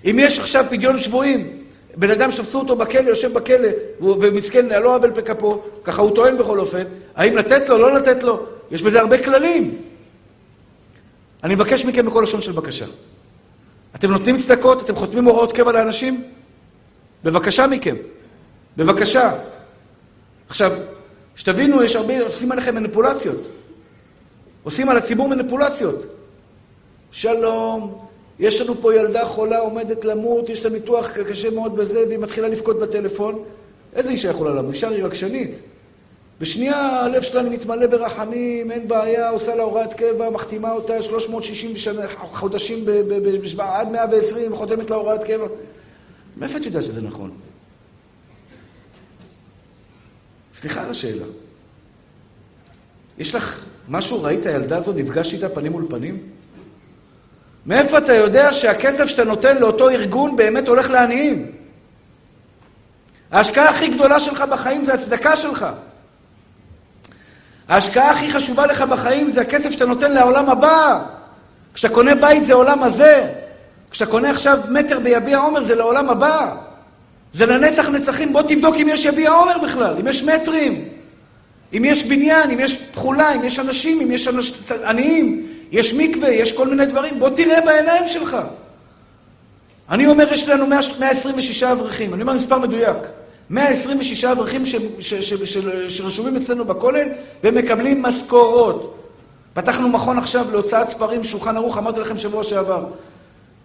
אם 0.06 0.16
יש 0.20 0.40
עכשיו 0.40 0.66
פדיון 0.70 1.00
שבויים, 1.00 1.48
בן 1.96 2.12
אדם 2.12 2.32
שתפסו 2.32 2.60
אותו 2.60 2.76
בכלא, 2.76 3.10
יושב 3.10 3.34
בכלא, 3.34 3.70
ומסכן, 4.00 4.66
לא 4.84 4.96
עוול 4.96 5.10
בכפו, 5.10 5.62
ככה 5.84 6.02
הוא 6.02 6.16
טוען 6.16 6.38
בכל 6.38 6.60
אופן, 6.60 6.84
האם 7.16 7.38
לתת 7.38 7.70
לו, 7.70 7.78
לא 7.78 7.94
לתת 7.94 8.24
לו? 8.24 8.46
יש 8.72 8.82
בזה 8.82 9.00
הרבה 9.00 9.24
כללים. 9.24 9.78
אני 11.44 11.56
מבקש 11.56 11.86
מכם 11.86 12.06
בכל 12.06 12.22
לשון 12.24 12.42
של 12.42 12.52
בקשה. 12.52 12.86
אתם 13.96 14.12
נותנים 14.12 14.38
צדקות, 14.38 14.82
אתם 14.82 14.96
חותמים 14.96 15.26
הוראות 15.26 15.52
קבע 15.52 15.72
לאנשים? 15.72 16.24
בבקשה 17.24 17.68
מכם. 17.68 17.96
בבקשה. 18.78 19.32
עכשיו, 20.54 20.72
שתבינו, 21.36 21.84
יש 21.84 21.96
הרבה, 21.96 22.22
עושים 22.22 22.52
עליכם 22.52 22.76
מניפולציות. 22.76 23.42
עושים 24.64 24.90
על 24.90 24.98
הציבור 24.98 25.28
מניפולציות. 25.28 26.06
שלום, 27.12 28.00
יש 28.40 28.62
לנו 28.62 28.76
פה 28.82 28.96
ילדה 28.96 29.26
חולה 29.26 29.60
עומדת 29.60 30.06
למות, 30.06 30.50
יש 30.50 30.66
לה 30.66 30.72
ניתוח 30.72 31.12
קשה 31.12 31.50
מאוד 31.50 31.76
בזה, 31.76 32.04
והיא 32.08 32.20
מתחילה 32.20 32.48
לבכות 32.48 32.80
בטלפון. 32.80 33.44
איזה 33.96 34.10
אישה 34.10 34.30
יכולה 34.30 34.52
למות? 34.52 34.74
אישה 34.74 34.90
היא 34.90 35.04
רגשנית. 35.04 35.52
בשנייה 36.40 36.80
הלב 36.80 37.22
שלה 37.22 37.42
מתמלא 37.42 37.88
ברחמים, 37.88 38.72
אין 38.72 38.88
בעיה, 38.88 39.30
עושה 39.30 39.56
לה 39.56 39.64
הוראת 39.64 39.94
קבע, 39.94 40.30
מחתימה 40.30 40.72
אותה 40.72 41.02
360 41.02 41.78
שנה, 41.78 42.08
חודשים, 42.18 42.86
ב, 42.86 42.92
ב, 42.92 43.38
ב, 43.58 43.62
עד 43.62 43.92
120, 43.92 44.56
חותמת 44.56 44.90
לה 44.90 44.96
הוראת 44.96 45.24
קבע. 45.24 45.48
מאיפה 46.38 46.58
את 46.58 46.66
יודעת 46.66 46.84
שזה 46.84 47.02
נכון? 47.02 47.32
סליחה 50.64 50.82
על 50.82 50.90
השאלה. 50.90 51.26
יש 53.18 53.36
לך 53.36 53.60
משהו, 53.90 54.24
ראית 54.24 54.46
הילדה 54.46 54.78
הזאת, 54.78 54.96
נפגש 54.96 55.34
איתה 55.34 55.50
פנים 55.50 55.72
מול 55.72 55.86
פנים? 55.90 56.24
מאיפה 57.66 57.98
אתה 57.98 58.14
יודע 58.14 58.54
שהכסף 58.54 59.06
שאתה 59.06 59.24
נותן 59.24 59.58
לאותו 59.58 59.90
ארגון 59.90 60.36
באמת 60.36 60.68
הולך 60.68 60.90
לעניים? 60.90 61.52
ההשקעה 63.32 63.70
הכי 63.70 63.88
גדולה 63.88 64.20
שלך 64.20 64.42
בחיים 64.42 64.86
זה 64.86 64.94
הצדקה 64.94 65.36
שלך. 65.36 65.66
ההשקעה 67.68 68.12
הכי 68.12 68.34
חשובה 68.34 68.66
לך 68.66 68.82
בחיים 68.82 69.30
זה 69.30 69.42
הכסף 69.42 69.72
שאתה 69.72 69.86
נותן 69.86 70.12
לעולם 70.12 70.50
הבא. 70.50 71.06
כשאתה 71.74 71.94
קונה 71.94 72.16
בית 72.16 72.46
זה 72.46 72.54
עולם 72.54 72.84
הזה. 72.84 73.34
כשאתה 73.92 74.12
קונה 74.12 74.30
עכשיו 74.30 74.60
מטר 74.70 75.00
ביביע 75.00 75.38
עומר 75.38 75.64
זה 75.64 75.76
לעולם 75.76 76.10
הבא. 76.10 76.56
זה 77.34 77.46
לנצח 77.46 77.90
נצחים. 77.90 78.34
בוא 78.34 78.42
תבדוק 78.42 78.76
אם 78.76 78.88
יש 78.90 79.06
יביע 79.06 79.32
עומר 79.32 79.58
בכלל, 79.58 79.96
אם 80.00 80.08
יש 80.08 80.24
מטרים. 80.24 80.86
אם 81.74 81.86
יש 81.86 82.04
בניין, 82.04 82.52
אם 82.52 82.60
יש 82.60 82.82
תכולה, 82.82 83.36
אם 83.36 83.44
יש 83.44 83.60
אנשים, 83.60 84.02
אם 84.02 84.12
יש 84.12 84.28
אנש... 84.28 84.72
עניים, 84.86 85.48
יש 85.72 85.94
מקווה, 85.94 86.30
יש 86.30 86.52
כל 86.52 86.68
מיני 86.68 86.86
דברים. 86.86 87.20
בוא 87.20 87.30
תראה 87.30 87.62
בעיניים 87.62 88.08
שלך. 88.08 88.38
אני 89.90 90.08
אומר, 90.08 90.34
יש 90.34 90.50
לנו 90.50 90.66
126 90.68 91.64
אברכים. 91.64 92.14
אני 92.14 92.22
אומר 92.22 92.34
מספר 92.34 92.58
מדויק. 92.58 92.98
126 93.50 94.26
אברכים 94.26 94.64
שרשומים 95.90 96.36
אצלנו 96.36 96.66
בכולל 96.66 97.08
ומקבלים 97.44 98.02
משכורות. 98.02 98.98
פתחנו 99.54 99.90
מכון 99.90 100.18
עכשיו 100.18 100.46
להוצאת 100.52 100.90
ספרים, 100.90 101.24
שולחן 101.24 101.58
ערוך, 101.58 101.78
אמרתי 101.78 102.00
לכם 102.00 102.18
שבוע 102.18 102.44
שעבר. 102.44 102.86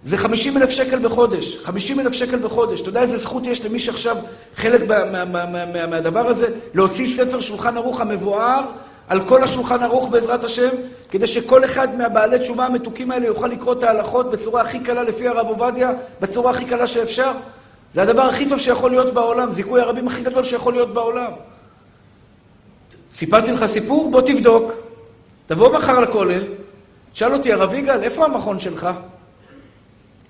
זה 0.04 0.16
50 0.16 0.56
אלף 0.56 0.70
שקל 0.70 0.98
בחודש, 0.98 1.58
50 1.62 2.00
אלף 2.00 2.12
שקל 2.12 2.36
בחודש. 2.36 2.80
אתה 2.80 2.88
יודע 2.88 3.02
איזה 3.02 3.18
זכות 3.18 3.46
יש 3.46 3.64
למי 3.64 3.78
שעכשיו 3.78 4.16
חלק 4.56 4.88
מה, 4.88 5.24
מה, 5.24 5.46
מה, 5.46 5.86
מהדבר 5.86 6.28
הזה? 6.28 6.46
להוציא 6.74 7.16
ספר 7.16 7.40
שולחן 7.40 7.76
ערוך 7.76 8.00
המבואר 8.00 8.60
על 9.08 9.20
כל 9.28 9.42
השולחן 9.42 9.82
ערוך 9.82 10.08
בעזרת 10.08 10.44
השם, 10.44 10.68
כדי 11.10 11.26
שכל 11.26 11.64
אחד 11.64 11.98
מהבעלי 11.98 12.38
תשובה 12.38 12.66
המתוקים 12.66 13.10
האלה 13.10 13.26
יוכל 13.26 13.46
לקרוא 13.46 13.72
את 13.72 13.82
ההלכות 13.82 14.30
בצורה 14.30 14.62
הכי 14.62 14.80
קלה 14.80 15.02
לפי 15.02 15.28
הרב 15.28 15.46
עובדיה, 15.46 15.92
בצורה 16.20 16.50
הכי 16.50 16.64
קלה 16.64 16.86
שאפשר. 16.86 17.32
זה 17.94 18.02
הדבר 18.02 18.22
הכי 18.22 18.48
טוב 18.48 18.58
שיכול 18.58 18.90
להיות 18.90 19.14
בעולם, 19.14 19.52
זיכוי 19.52 19.80
הרבים 19.80 20.08
הכי 20.08 20.22
גדול 20.22 20.44
שיכול 20.44 20.72
להיות 20.72 20.94
בעולם. 20.94 21.30
סיפרתי 23.14 23.52
לך 23.52 23.66
סיפור? 23.66 24.10
בוא 24.10 24.20
תבדוק. 24.20 24.72
תבוא 25.46 25.72
מחר 25.72 26.00
לכולל, 26.00 26.44
תשאל 27.12 27.34
אותי, 27.34 27.52
הרב 27.52 27.74
יגאל, 27.74 28.02
איפה 28.02 28.24
המכון 28.24 28.60
שלך? 28.60 28.88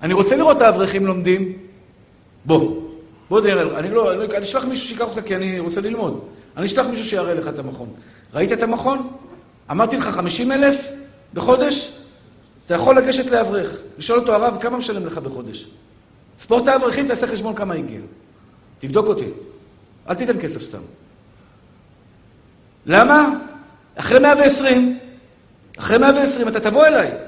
אני 0.03 0.15
רוצה 0.15 0.37
לראות 0.37 0.57
את 0.57 0.63
האברכים 0.63 1.07
לומדים. 1.07 1.59
בוא, 2.45 2.83
בוא 3.29 3.41
נראה 3.41 3.65
לך. 3.65 3.75
אני 3.75 3.91
לא, 3.91 4.13
אני 4.25 4.45
אשלח 4.45 4.65
מישהו 4.65 4.87
שיקח 4.87 5.09
אותך 5.09 5.21
כי 5.27 5.37
אני 5.37 5.59
רוצה 5.59 5.81
ללמוד. 5.81 6.21
אני 6.57 6.67
אשלח 6.67 6.87
מישהו 6.87 7.05
שיראה 7.05 7.35
לך 7.35 7.49
את 7.49 7.59
המכון. 7.59 7.89
ראית 8.35 8.53
את 8.53 8.63
המכון? 8.63 9.11
אמרתי 9.71 9.97
לך 9.97 10.09
50 10.09 10.53
אלף 10.53 10.89
בחודש? 11.35 11.99
אתה 12.67 12.75
יכול 12.75 12.99
לגשת 12.99 13.27
לאברך, 13.27 13.79
לשאול 13.99 14.19
אותו, 14.19 14.35
הרב, 14.35 14.57
כמה 14.61 14.79
משלם 14.79 15.07
לך 15.07 15.19
בחודש? 15.19 15.67
ספורט 16.39 16.69
האברכים, 16.69 17.09
תעשה 17.09 17.27
חשבון 17.27 17.55
כמה 17.55 17.75
הגיע. 17.75 18.01
תבדוק 18.79 19.07
אותי. 19.07 19.29
אל 20.09 20.15
תיתן 20.15 20.41
כסף 20.41 20.63
סתם. 20.63 20.79
למה? 22.87 23.31
אחרי 23.95 24.19
120, 24.19 24.99
אחרי 25.79 25.99
120 25.99 26.49
אתה 26.49 26.61
תבוא 26.61 26.87
אליי. 26.87 27.28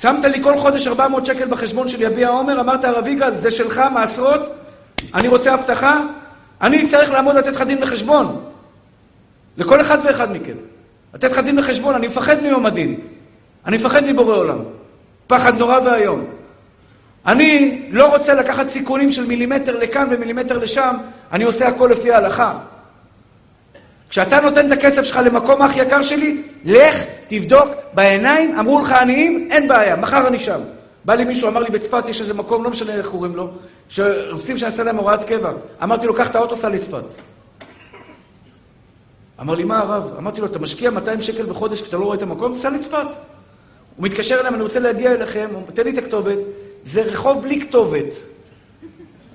שמת 0.00 0.24
לי 0.24 0.42
כל 0.42 0.56
חודש 0.56 0.86
400 0.86 1.26
שקל 1.26 1.46
בחשבון 1.46 1.88
של 1.88 2.02
יביע 2.02 2.28
עומר, 2.28 2.60
אמרת 2.60 2.84
הרב 2.84 3.06
יגאל, 3.06 3.36
זה 3.36 3.50
שלך, 3.50 3.80
מעשרות, 3.94 4.40
אני 5.14 5.28
רוצה 5.28 5.54
הבטחה, 5.54 6.00
אני 6.60 6.84
אצטרך 6.84 7.10
לעמוד 7.10 7.36
לתת 7.36 7.52
לך 7.52 7.62
דין 7.62 7.82
וחשבון. 7.82 8.44
לכל 9.56 9.80
אחד 9.80 9.98
ואחד 10.04 10.32
מכם. 10.32 10.56
לתת 11.14 11.30
לך 11.30 11.38
דין 11.38 11.58
וחשבון, 11.58 11.94
אני 11.94 12.06
מפחד 12.06 12.42
מיום 12.42 12.66
הדין. 12.66 13.00
אני 13.66 13.76
מפחד 13.76 14.04
מבורא 14.04 14.36
עולם. 14.36 14.58
פחד 15.26 15.58
נורא 15.58 15.78
ואיום. 15.84 16.24
אני 17.26 17.82
לא 17.90 18.16
רוצה 18.16 18.34
לקחת 18.34 18.70
סיכונים 18.70 19.10
של 19.10 19.26
מילימטר 19.26 19.78
לכאן 19.78 20.08
ומילימטר 20.10 20.58
לשם, 20.58 20.96
אני 21.32 21.44
עושה 21.44 21.68
הכל 21.68 21.90
לפי 21.92 22.12
ההלכה. 22.12 22.58
כשאתה 24.14 24.40
נותן 24.40 24.66
את 24.66 24.72
הכסף 24.72 25.02
שלך 25.02 25.20
למקום 25.24 25.62
אח 25.62 25.76
יקר 25.76 26.02
שלי, 26.02 26.42
לך, 26.64 27.04
תבדוק 27.26 27.68
בעיניים, 27.94 28.58
אמרו 28.58 28.82
לך 28.82 28.92
עניים, 28.92 29.48
אין 29.50 29.68
בעיה, 29.68 29.96
מחר 29.96 30.28
אני 30.28 30.38
שם. 30.38 30.60
בא 31.04 31.14
לי 31.14 31.24
מישהו, 31.24 31.48
אמר 31.48 31.62
לי 31.62 31.70
בצפת 31.70 32.08
יש 32.08 32.20
איזה 32.20 32.34
מקום, 32.34 32.64
לא 32.64 32.70
משנה 32.70 32.94
איך 32.94 33.06
קוראים 33.06 33.36
לו, 33.36 33.50
שרוצים 33.88 34.56
שאני 34.56 34.70
אעשה 34.70 34.82
להם 34.82 34.96
הוראת 34.96 35.24
קבע. 35.24 35.52
אמרתי 35.82 36.06
לו, 36.06 36.14
קח 36.14 36.30
את 36.30 36.36
האוטו, 36.36 36.56
סע 36.56 36.68
לצפת. 36.68 37.02
אמר 39.40 39.54
לי, 39.54 39.64
מה 39.64 39.78
הרב? 39.78 40.10
אמרתי 40.18 40.40
לו, 40.40 40.46
אתה 40.46 40.58
משקיע 40.58 40.90
200 40.90 41.22
שקל 41.22 41.46
בחודש 41.46 41.82
ואתה 41.82 41.96
לא 41.96 42.04
רואה 42.04 42.16
את 42.16 42.22
המקום? 42.22 42.54
סע 42.54 42.70
לצפת. 42.70 43.06
הוא 43.96 44.04
מתקשר 44.04 44.40
אליהם, 44.40 44.54
אני 44.54 44.62
רוצה 44.62 44.80
להגיע 44.80 45.12
אליכם, 45.12 45.48
תן 45.74 45.84
לי 45.84 45.90
את 45.90 45.98
הכתובת. 45.98 46.38
זה 46.84 47.02
רחוב 47.02 47.42
בלי 47.42 47.60
כתובת. 47.60 48.16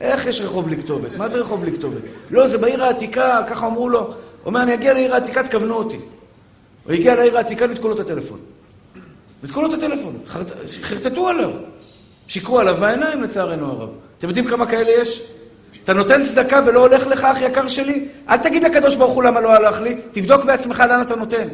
איך 0.02 0.26
יש 0.26 0.42
רחוב 0.42 0.66
בלי 0.66 0.78
כתובת? 0.78 1.16
מה 1.16 1.28
זה 1.28 1.38
רחוב 1.38 1.62
בלי 1.62 1.72
כתובת? 1.72 2.02
לא, 2.30 2.48
זה 2.48 2.58
בעיר 2.58 2.84
העתיקה, 2.84 3.42
ככה 3.48 3.68
אמרו 3.68 3.90
לו. 3.90 4.14
אומר, 4.46 4.62
אני 4.62 4.74
אגיע 4.74 4.94
לעיר 4.94 5.14
העתיקה, 5.14 5.44
תכוונו 5.44 5.76
אותי. 5.76 6.00
הוא 6.86 6.94
הגיע 6.94 7.16
לעיר 7.16 7.38
העתיקה, 7.38 7.68
ניתקו 7.68 7.88
לו 7.88 7.96
את 7.96 8.00
הטלפון. 8.00 8.40
ניתקו 9.44 9.62
לו 9.62 9.68
את 9.68 9.74
הטלפון, 9.74 10.18
חרטטו 10.82 11.28
עליו. 11.28 11.50
שיקרו 12.28 12.60
עליו 12.60 12.78
בעיניים, 12.80 13.24
לצערנו 13.24 13.66
הרב. 13.66 13.90
אתם 14.18 14.28
יודעים 14.28 14.46
כמה 14.48 14.66
כאלה 14.66 14.92
יש? 15.02 15.22
אתה 15.84 15.94
נותן 15.94 16.26
צדקה 16.26 16.62
ולא 16.66 16.80
הולך 16.80 17.08
לך, 17.08 17.24
אח 17.24 17.42
יקר 17.42 17.68
שלי? 17.68 18.06
אל 18.30 18.38
תגיד 18.38 18.64
לקדוש 18.64 18.96
ברוך 18.96 19.14
הוא 19.14 19.24
למה 19.24 19.42
לא 19.42 19.54
הלך 19.54 19.82
לי, 19.82 19.96
תבדוק 20.12 20.46
בעצמך 20.46 20.84
לאן 20.90 21.02
אתה 21.02 21.16
נותן. 21.16 21.48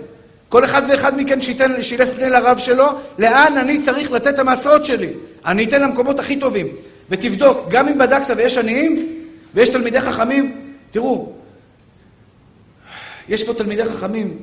כל 0.49 0.63
אחד 0.63 0.81
ואחד 0.89 1.21
מכם 1.21 1.41
שייתן, 1.41 1.81
שילך 1.81 2.09
פני 2.09 2.29
לרב 2.29 2.57
שלו, 2.57 2.85
לאן 3.19 3.57
אני 3.57 3.81
צריך 3.81 4.11
לתת 4.11 4.27
את 4.27 4.39
המעשרות 4.39 4.85
שלי. 4.85 5.09
אני 5.45 5.65
אתן 5.65 5.81
למקומות 5.81 6.19
הכי 6.19 6.39
טובים. 6.39 6.67
ותבדוק, 7.09 7.57
גם 7.69 7.87
אם 7.87 7.97
בדקת 7.97 8.33
ויש 8.37 8.57
עניים, 8.57 9.19
ויש 9.53 9.69
תלמידי 9.69 10.01
חכמים, 10.01 10.61
תראו, 10.91 11.34
יש 13.29 13.43
פה 13.43 13.53
תלמידי 13.53 13.85
חכמים 13.85 14.37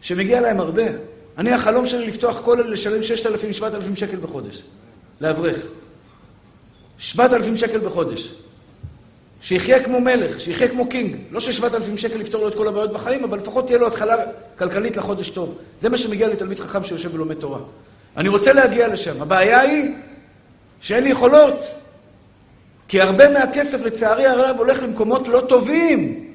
שמגיע 0.00 0.40
להם 0.40 0.60
הרבה. 0.60 0.84
אני, 1.38 1.52
החלום 1.52 1.86
שלי 1.86 2.06
לפתוח 2.06 2.40
כולל 2.40 2.72
לשלם 2.72 3.02
6,000, 3.02 3.52
7,000 3.52 3.96
שקל 3.96 4.16
בחודש. 4.16 4.62
לאברך. 5.20 5.62
7,000 6.98 7.56
שקל 7.56 7.78
בחודש. 7.78 8.34
שיחיה 9.40 9.84
כמו 9.84 10.00
מלך, 10.00 10.40
שיחיה 10.40 10.68
כמו 10.68 10.88
קינג. 10.88 11.16
לא 11.30 11.40
ש-7,000 11.40 11.96
שקל 11.96 12.20
יפתור 12.20 12.42
לו 12.42 12.48
את 12.48 12.54
כל 12.54 12.68
הבעיות 12.68 12.92
בחיים, 12.92 13.24
אבל 13.24 13.38
לפחות 13.38 13.66
תהיה 13.66 13.78
לו 13.78 13.86
התחלה 13.86 14.16
כלכלית 14.58 14.96
לחודש 14.96 15.30
טוב. 15.30 15.58
זה 15.80 15.88
מה 15.88 15.96
שמגיע 15.96 16.28
לתלמיד 16.28 16.60
חכם 16.60 16.84
שיושב 16.84 17.14
ולומד 17.14 17.34
תורה. 17.34 17.60
אני 18.16 18.28
רוצה 18.28 18.52
להגיע 18.52 18.88
לשם. 18.88 19.22
הבעיה 19.22 19.60
היא 19.60 19.94
שאין 20.80 21.04
לי 21.04 21.10
יכולות. 21.10 21.64
כי 22.88 23.00
הרבה 23.00 23.28
מהכסף, 23.28 23.82
לצערי 23.82 24.26
הרב, 24.26 24.56
הולך 24.58 24.82
למקומות 24.82 25.28
לא 25.28 25.40
טובים. 25.48 26.27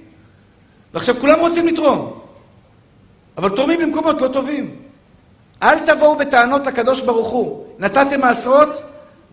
ועכשיו 0.94 1.16
כולם 1.16 1.39
רוצים 1.39 1.68
לתרום, 1.68 2.20
אבל 3.38 3.50
תורמים 3.50 3.82
למקומות 3.82 4.22
לא 4.22 4.28
טובים. 4.28 4.76
אל 5.64 5.80
תבואו 5.80 6.16
בטענות 6.16 6.68
לקדוש 6.68 7.02
ברוך 7.02 7.28
הוא. 7.28 7.66
נתתם 7.80 8.22
מעשרות, 8.22 8.82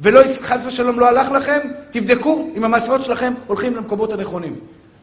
ולא, 0.00 0.20
חס 0.42 0.60
ושלום 0.66 1.00
לא 1.00 1.08
הלך 1.08 1.30
לכם, 1.30 1.58
תבדקו 1.90 2.48
אם 2.56 2.64
המעשרות 2.64 3.02
שלכם 3.02 3.32
הולכים 3.46 3.76
למקומות 3.76 4.12
הנכונים. 4.12 4.56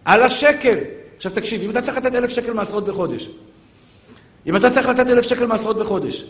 על 0.05 0.23
השקל. 0.23 0.77
עכשיו 1.17 1.31
תקשיב, 1.31 1.61
אם 1.61 1.69
אתה 1.69 1.81
צריך 1.81 1.97
לתת 1.97 2.15
אלף 2.15 2.29
שקל 2.29 2.53
מעשרות 2.53 2.85
בחודש, 2.85 3.29
אם 4.47 4.55
אתה 4.55 4.69
צריך 4.69 4.89
לתת 4.89 5.09
אלף 5.09 5.25
שקל 5.25 5.45
מעשרות 5.45 5.77
בחודש, 5.77 6.23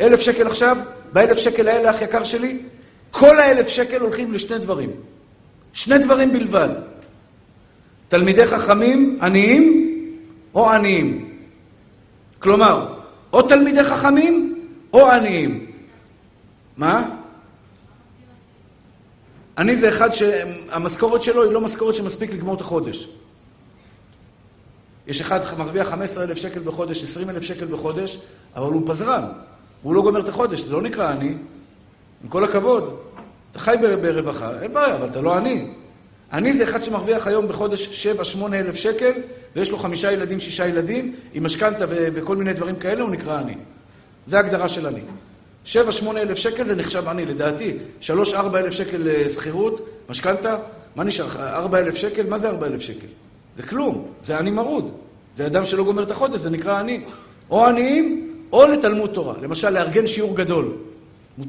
אלף 0.00 0.20
שקל 0.20 0.46
עכשיו, 0.46 0.76
באלף 1.12 1.38
שקל 1.38 1.68
האלה, 1.68 1.90
אח 1.90 2.02
יקר 2.02 2.24
שלי, 2.24 2.58
כל 3.10 3.38
האלף 3.38 3.68
שקל 3.68 4.00
הולכים 4.00 4.32
לשני 4.32 4.58
דברים. 4.58 4.90
שני 5.72 5.98
דברים 5.98 6.32
בלבד. 6.32 6.68
תלמידי 8.10 8.46
חכמים 8.46 9.18
עניים 9.22 9.90
או 10.54 10.70
עניים. 10.70 11.34
כלומר, 12.38 12.94
או 13.32 13.42
תלמידי 13.42 13.84
חכמים 13.84 14.64
או 14.92 15.10
עניים. 15.10 15.66
מה? 16.76 17.08
אני 19.58 19.76
זה 19.76 19.88
אחד 19.88 20.10
שהמשכורת 20.12 21.22
שלו 21.22 21.42
היא 21.42 21.52
לא 21.52 21.60
משכורת 21.60 21.94
שמספיק 21.94 22.30
לגמור 22.30 22.54
את 22.54 22.60
החודש. 22.60 23.08
יש 25.06 25.20
אחד 25.20 25.40
מרוויח 25.58 25.88
15,000 25.88 26.36
שקל 26.36 26.60
בחודש, 26.60 27.02
20,000 27.02 27.42
שקל 27.42 27.66
בחודש, 27.66 28.18
אבל 28.56 28.72
הוא 28.72 28.82
פזרן. 28.86 29.24
הוא 29.82 29.94
לא 29.94 30.02
גומר 30.02 30.20
את 30.20 30.28
החודש, 30.28 30.60
זה 30.60 30.74
לא 30.74 30.82
נקרא 30.82 31.10
עני. 31.10 31.34
עם 32.24 32.28
כל 32.28 32.44
הכבוד. 32.44 32.96
אתה 33.50 33.58
חי 33.58 33.74
ברווחה, 34.02 34.60
אין 34.62 34.72
בעיה, 34.72 34.96
אבל 34.96 35.06
אתה 35.06 35.20
לא 35.20 35.36
עני. 35.36 35.74
עני 36.32 36.52
זה 36.52 36.64
אחד 36.64 36.84
שמרוויח 36.84 37.26
היום 37.26 37.48
בחודש 37.48 38.06
7-8 38.38 38.54
אלף 38.54 38.74
שקל, 38.74 39.12
ויש 39.56 39.70
לו 39.70 39.78
חמישה 39.78 40.12
ילדים, 40.12 40.40
שישה 40.40 40.66
ילדים, 40.66 41.14
עם 41.34 41.44
משכנתה 41.44 41.84
וכל 41.88 42.36
מיני 42.36 42.52
דברים 42.52 42.76
כאלה, 42.76 43.02
הוא 43.02 43.10
נקרא 43.10 43.38
עני. 43.38 43.54
זה 44.26 44.36
ההגדרה 44.36 44.68
של 44.68 44.86
עני. 44.86 45.00
7-8 45.66 45.76
אלף 46.16 46.38
שקל 46.38 46.64
זה 46.64 46.76
נחשב 46.76 47.08
עני, 47.08 47.26
לדעתי. 47.26 47.76
3-4 48.02 48.06
אלף 48.54 48.70
שקל 48.70 49.08
אה, 49.08 49.28
שכירות, 49.28 49.88
משכנתה, 50.08 50.56
מה 50.96 51.04
נשאר 51.04 51.26
לך? 51.26 51.36
4 51.36 51.78
אלף 51.78 51.94
שקל? 51.94 52.26
מה 52.26 52.38
זה 52.38 52.48
4 52.48 52.66
אלף 52.66 52.80
שקל? 52.80 53.06
זה 53.56 53.62
כלום, 53.62 54.06
זה 54.24 54.38
עני 54.38 54.50
מרוד. 54.50 54.90
זה 55.34 55.46
אדם 55.46 55.64
שלא 55.64 55.84
גומר 55.84 56.02
את 56.02 56.10
החודש, 56.10 56.40
זה 56.40 56.50
נקרא 56.50 56.78
עני. 56.78 57.04
או 57.50 57.66
עניים, 57.66 58.34
או 58.52 58.66
לתלמוד 58.66 59.10
תורה. 59.10 59.34
למשל, 59.42 59.70
לארגן 59.70 60.06
שיעור 60.06 60.36
גדול. 60.36 60.72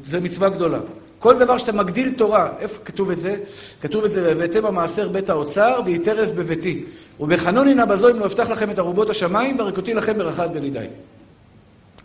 זה 0.05 0.19
מצווה 0.19 0.49
גדולה. 0.49 0.79
כל 1.21 1.39
דבר 1.39 1.57
שאתה 1.57 1.71
מגדיל 1.71 2.13
תורה, 2.17 2.49
איפה 2.59 2.85
כתוב 2.85 3.11
את 3.11 3.19
זה? 3.19 3.35
כתוב 3.81 4.05
את 4.05 4.11
זה, 4.11 4.23
והבאתם 4.23 4.65
המעשר 4.65 5.09
בית 5.09 5.29
האוצר, 5.29 5.81
ויתרף 5.85 6.29
בביתי. 6.29 6.83
ובחנוני 7.19 7.73
נא 7.73 7.85
בזו 7.85 8.09
אם 8.09 8.19
לא 8.19 8.25
אפתח 8.25 8.49
לכם 8.49 8.71
את 8.71 8.79
ארובות 8.79 9.09
השמיים, 9.09 9.59
והרקותי 9.59 9.93
לכם 9.93 10.17
ברחת 10.17 10.49
בנידי. 10.49 10.85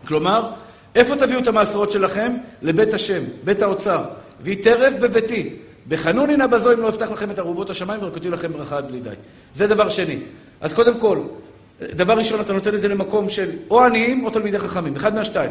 כלומר, 0.07 0.51
איפה 0.95 1.17
תביאו 1.17 1.41
את 1.41 1.47
המעשרות 1.47 1.93
שלכם? 1.93 2.33
לבית 2.63 2.95
השם, 2.95 3.23
בית 3.45 3.63
האוצר. 3.63 4.05
ויתרף 4.41 4.95
בביתי. 5.01 5.57
בחנוני 5.89 6.37
נא 6.37 6.47
בזו 6.47 6.73
אם 6.73 6.81
לא 6.81 6.89
אפתח 6.89 7.11
לכם 7.11 7.31
את 7.31 7.39
ארובות 7.39 7.71
השמיים, 7.71 8.03
והרקותי 8.03 8.31
לכם 8.31 8.53
ברחת 8.53 8.85
בנידי. 8.85 9.11
זה 9.55 9.67
דבר 9.67 9.89
שני. 9.89 10.19
אז 10.61 10.73
קודם 10.73 11.01
כל, 11.01 11.19
דבר 11.83 12.19
ראשון, 12.19 12.41
אתה 12.41 12.53
נותן 12.53 12.75
את 12.75 12.81
זה 12.81 12.89
למקום 12.89 13.29
של 13.29 13.51
או 13.71 13.85
עניים 13.85 14.25
או 14.25 14.31
תלמידי 14.31 14.59
חכמים, 14.59 14.97
אחד 14.97 15.15
מהשתיים. 15.15 15.51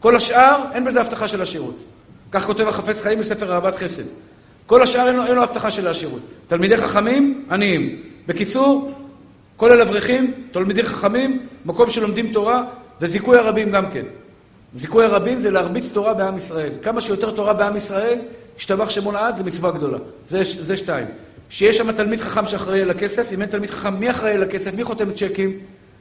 כל 0.00 0.16
השאר, 0.16 0.64
אין 0.74 0.84
בזה 0.84 1.00
הבטחה 1.00 1.28
של 1.28 1.42
השירות. 1.42 1.76
כך 2.32 2.46
כותב 2.46 2.68
החפץ 2.68 3.00
חיים 3.00 3.18
בספר 3.18 3.52
אהבת 3.52 3.76
חסד. 3.76 4.02
כל 4.66 4.82
השאר 4.82 5.08
אין 5.08 5.16
לו, 5.16 5.26
אין 5.26 5.34
לו 5.34 5.42
הבטחה 5.42 5.70
של 5.70 5.88
השירות. 5.88 6.20
תלמידי 6.46 6.76
חכמים, 6.76 7.44
עניים. 7.50 8.02
בקיצור, 8.26 8.92
כולל 9.56 9.80
אברכים, 9.80 10.34
תלמידי 10.50 10.82
חכמים, 10.82 11.46
מקום 11.64 11.90
שלומדים 11.90 12.32
תורה, 12.32 12.64
וזיכוי 13.00 13.38
הרבים 13.38 13.70
גם 13.70 13.90
כן. 13.90 14.04
זיכוי 14.74 15.04
הרבים 15.04 15.40
זה 15.40 15.50
להרביץ 15.50 15.92
תורה 15.92 16.14
בעם 16.14 16.36
ישראל. 16.36 16.72
כמה 16.82 17.00
שיותר 17.00 17.30
תורה 17.30 17.52
בעם 17.52 17.76
ישראל, 17.76 18.18
השתבח 18.56 18.90
שמו 18.90 19.12
לעד, 19.12 19.36
זה 19.36 19.44
מצווה 19.44 19.70
גדולה. 19.70 19.98
זה, 20.28 20.42
זה 20.44 20.76
שתיים. 20.76 21.06
שיש 21.50 21.76
שם 21.76 21.92
תלמיד 21.92 22.20
חכם 22.20 22.46
שאחראי 22.46 22.82
על 22.82 22.90
הכסף, 22.90 23.32
אם 23.32 23.40
אין 23.42 23.50
תלמיד 23.50 23.70
חכם, 23.70 23.94
מי 23.94 24.10
אחראי 24.10 24.34
על 24.34 24.42
הכסף? 24.42 24.74
מי 24.74 24.84
חותם 24.84 25.12
צ'קים? 25.12 25.58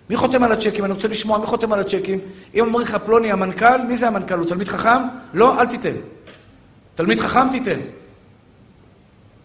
מי 0.09 0.17
חותם 0.17 0.43
על 0.43 0.51
הצ'קים? 0.51 0.86
אני 0.86 0.93
רוצה 0.93 1.07
לשמוע 1.07 1.38
מי 1.38 1.45
חותם 1.45 1.73
על 1.73 1.79
הצ'קים. 1.79 2.19
אם 2.55 2.65
אומרים 2.65 2.88
לך 2.88 2.95
פלוני 2.95 3.32
המנכ"ל, 3.32 3.82
מי 3.88 3.97
זה 3.97 4.07
המנכ"ל? 4.07 4.34
הוא 4.34 4.47
תלמיד 4.47 4.67
חכם? 4.67 4.99
לא, 5.34 5.59
אל 5.61 5.65
תיתן. 5.65 5.95
תלמיד 7.01 7.19
חכם 7.19 7.49
תיתן. 7.51 7.79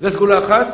זו 0.01 0.11
סגולה 0.11 0.39
אחת, 0.39 0.67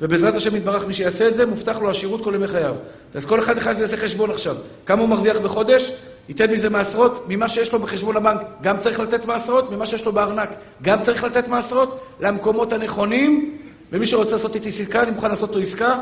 ובעזרת 0.00 0.34
השם 0.34 0.56
יתברך 0.56 0.86
מי 0.86 0.94
שיעשה 0.94 1.28
את 1.28 1.34
זה, 1.34 1.46
מובטח 1.46 1.78
לו 1.78 1.90
השירות 1.90 2.24
כל 2.24 2.32
ימי 2.34 2.48
חייו. 2.48 2.74
אז 3.14 3.24
כל 3.24 3.38
אחד 3.38 3.56
אחד 3.56 3.78
יעשה 3.78 3.96
חשבון 3.96 4.30
עכשיו. 4.30 4.56
כמה 4.86 5.00
הוא 5.00 5.08
מרוויח 5.08 5.38
בחודש? 5.38 5.92
ייתן 6.28 6.52
מזה 6.52 6.70
מעשרות, 6.70 7.24
ממה 7.28 7.48
שיש 7.48 7.72
לו 7.72 7.78
בחשבון 7.78 8.16
הבנק, 8.16 8.40
גם 8.62 8.76
צריך 8.80 9.00
לתת 9.00 9.24
מעשרות, 9.24 9.72
ממה 9.72 9.86
שיש 9.86 10.04
לו 10.04 10.12
בארנק, 10.12 10.48
גם 10.82 11.02
צריך 11.02 11.24
לתת 11.24 11.48
מעשרות, 11.48 12.00
למקומות 12.20 12.72
הנכונים, 12.72 13.58
ומי 13.92 14.06
שרוצה 14.06 14.32
לעשות 14.32 14.54
איתי 14.54 14.68
עסקה, 14.68 15.02
אני 15.02 15.10
מוכן 15.10 15.30
לעשות 15.30 15.48
אותו 15.48 15.60
עסקה, 15.60 16.00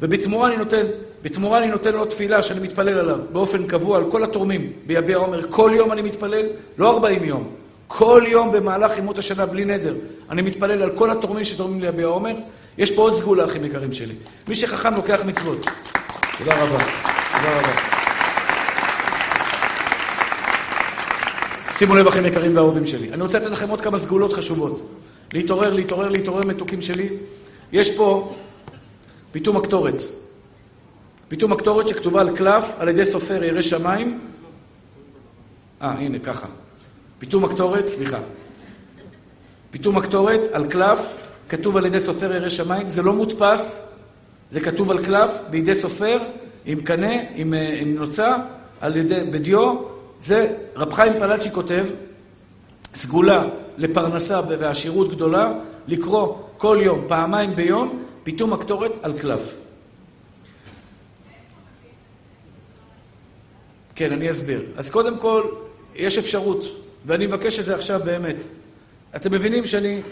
ובתמורה 0.00 0.48
אני 0.48 0.56
נותן, 0.56 0.86
בתמורה 1.22 1.58
אני 1.58 1.66
נותן 1.66 1.92
לו 1.92 2.04
תפילה 2.04 2.42
שאני 2.42 2.60
מתפלל 2.60 2.98
עליו 2.98 3.18
באופן 3.32 3.66
קבוע 3.66 3.98
על 3.98 4.10
כל 4.10 4.24
התורמים 4.24 4.72
ביביע 4.86 5.16
עומר. 5.16 5.50
כל 5.50 5.72
יום 5.74 5.92
אני 5.92 6.02
מתפלל, 6.02 6.46
לא 6.78 6.90
40 6.90 7.24
יום, 7.24 7.61
כל 7.86 8.22
יום 8.26 8.52
במהלך 8.52 8.98
ימות 8.98 9.18
השנה 9.18 9.46
בלי 9.46 9.64
נדר. 9.64 9.94
אני 10.30 10.42
מתפלל 10.42 10.82
על 10.82 10.90
כל 10.96 11.10
התורמים 11.10 11.44
שתורמים 11.44 11.80
ליביע 11.80 12.06
עומר. 12.06 12.36
יש 12.78 12.90
פה 12.90 13.02
עוד 13.02 13.14
סגולה, 13.14 13.44
אחים 13.44 13.64
יקרים 13.64 13.92
שלי. 13.92 14.14
מי 14.48 14.54
שחכם 14.54 14.94
לוקח 14.94 15.20
מצוות. 15.26 15.66
תודה 16.38 16.62
רבה. 16.62 16.78
תודה 17.32 17.58
רבה. 17.58 18.02
שימו 21.72 21.94
לב, 21.94 22.06
אחים 22.06 22.26
יקרים 22.26 22.56
ואהובים 22.56 22.86
שלי. 22.86 23.12
אני 23.12 23.22
רוצה 23.22 23.38
לתת 23.38 23.50
לכם 23.50 23.68
עוד 23.68 23.80
כמה 23.80 23.98
סגולות 23.98 24.32
חשובות. 24.32 24.90
להתעורר, 25.32 25.74
להתעורר, 25.74 26.08
להתעורר, 26.08 26.40
מתוקים 26.46 26.82
שלי. 26.82 27.08
יש 27.72 27.96
פה 27.96 28.34
פיתום 29.32 29.56
הקטורת. 29.56 30.02
פיתום 31.28 31.52
הקטורת 31.52 31.88
שכתובה 31.88 32.20
על 32.20 32.36
קלף 32.36 32.64
על 32.78 32.88
ידי 32.88 33.06
סופר 33.06 33.44
ירא 33.44 33.62
שמיים. 33.62 34.20
אה, 35.82 35.90
הנה, 35.90 36.18
ככה. 36.18 36.46
פיתום 37.22 37.44
הקטורת, 37.44 37.88
סליחה. 37.88 38.18
פיתום 39.70 39.98
הקטורת 39.98 40.40
על 40.52 40.66
קלף, 40.66 40.98
כתוב 41.48 41.76
על 41.76 41.86
ידי 41.86 42.00
סופר 42.00 42.32
ירא 42.32 42.48
שמיים, 42.48 42.90
זה 42.90 43.02
לא 43.02 43.12
מודפס, 43.12 43.82
זה 44.50 44.60
כתוב 44.60 44.90
על 44.90 45.04
קלף 45.04 45.30
בידי 45.50 45.74
סופר, 45.74 46.18
עם 46.64 46.80
קנה, 46.80 47.12
עם, 47.34 47.54
אה, 47.54 47.76
עם 47.80 47.94
נוצה, 47.94 48.36
על 48.80 48.96
ידי, 48.96 49.30
בדיו, 49.30 49.74
זה 50.20 50.56
רב 50.76 50.92
חיים 50.92 51.12
פלאצ'י 51.18 51.50
כותב, 51.50 51.86
סגולה 52.94 53.44
לפרנסה 53.78 54.40
ועשירות 54.48 55.10
גדולה, 55.10 55.52
לקרוא 55.86 56.36
כל 56.56 56.78
יום, 56.82 57.04
פעמיים 57.08 57.54
ביום, 57.54 58.02
פיתום 58.22 58.52
הקטורת 58.52 58.92
על 59.02 59.18
קלף. 59.18 59.54
כן, 63.94 64.12
אני 64.12 64.30
אסביר. 64.30 64.62
אז 64.76 64.90
קודם 64.90 65.18
כל, 65.18 65.42
יש 65.94 66.18
אפשרות 66.18 66.81
ואני 67.06 67.26
מבקש 67.26 67.58
את 67.58 67.64
זה 67.64 67.74
עכשיו 67.74 68.00
באמת. 68.04 68.36
אתם 69.16 69.32
מבינים 69.32 69.66
שאני... 69.66 70.02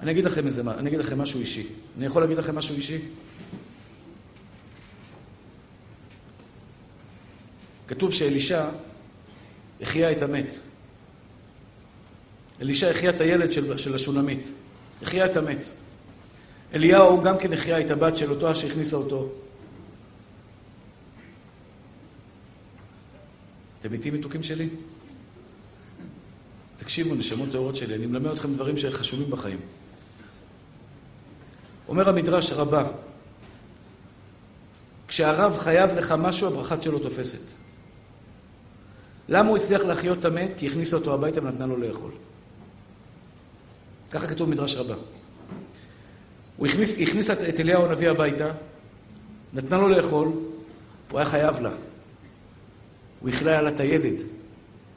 אני 0.00 0.10
אגיד 0.10 0.24
לכם 0.24 0.46
איזה, 0.46 0.62
אני 0.78 0.88
אגיד 0.88 1.00
לכם 1.00 1.18
משהו 1.18 1.40
אישי. 1.40 1.66
אני 1.98 2.06
יכול 2.06 2.22
להגיד 2.22 2.38
לכם 2.38 2.54
משהו 2.54 2.76
אישי? 2.76 2.98
כתוב 7.88 8.12
שאלישע 8.12 8.68
החיה 9.80 10.12
את 10.12 10.22
המת. 10.22 10.54
אלישע 12.60 12.90
החיה 12.90 13.10
את 13.10 13.20
הילד 13.20 13.52
של, 13.52 13.78
של 13.78 13.94
השונמית. 13.94 14.48
החיה 15.02 15.26
את 15.26 15.36
המת. 15.36 15.66
אליהו 16.74 17.22
גם 17.22 17.38
כן 17.38 17.52
החיה 17.52 17.80
את 17.80 17.90
הבת 17.90 18.16
של 18.16 18.30
אותו 18.30 18.56
שהכניסה 18.56 18.96
אותו. 18.96 19.32
אתם 23.80 23.92
איתי 23.92 24.10
מתוקים 24.10 24.42
שלי? 24.42 24.68
תקשיבו, 26.78 27.14
נשמות 27.14 27.48
טהורות 27.52 27.76
שלי, 27.76 27.94
אני 27.94 28.06
מלמד 28.06 28.30
אתכם 28.30 28.54
דברים 28.54 28.76
שחשובים 28.76 29.30
בחיים. 29.30 29.58
אומר 31.88 32.08
המדרש 32.08 32.52
רבה, 32.52 32.84
כשהרב 35.08 35.58
חייב 35.58 35.90
לך 35.90 36.14
משהו, 36.18 36.46
הברכה 36.48 36.82
שלו 36.82 36.98
תופסת. 36.98 37.42
למה 39.28 39.48
הוא 39.48 39.56
הצליח 39.56 39.82
להחיות 39.82 40.18
את 40.18 40.24
המת? 40.24 40.50
כי 40.56 40.66
הכניסה 40.66 40.96
אותו 40.96 41.14
הביתה 41.14 41.42
ונתנה 41.42 41.66
לו 41.66 41.76
לאכול. 41.76 42.10
ככה 44.10 44.26
כתוב 44.26 44.48
במדרש 44.48 44.76
רבה. 44.76 44.94
הוא 46.56 46.66
הכניס, 46.66 46.98
הכניס 46.98 47.30
את 47.30 47.60
אליהו 47.60 47.84
הנביא 47.84 48.10
הביתה, 48.10 48.50
נתנה 49.52 49.76
לו 49.76 49.88
לאכול, 49.88 50.28
הוא 51.10 51.18
היה 51.18 51.24
חייב 51.24 51.60
לה. 51.60 51.70
הוא 53.20 53.28
הכלה 53.28 53.62
לה 53.62 53.68
את 53.68 53.80
הילד, 53.80 54.16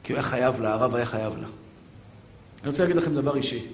כי 0.02 0.12
הוא 0.12 0.18
היה 0.18 0.28
חייב 0.28 0.60
לה, 0.60 0.72
הרב 0.72 0.94
היה 0.94 1.06
חייב 1.06 1.36
לה. 1.36 1.48
אני 2.62 2.70
רוצה 2.70 2.82
להגיד 2.82 2.96
לכם 2.96 3.14
דבר 3.14 3.36
אישי. 3.36 3.66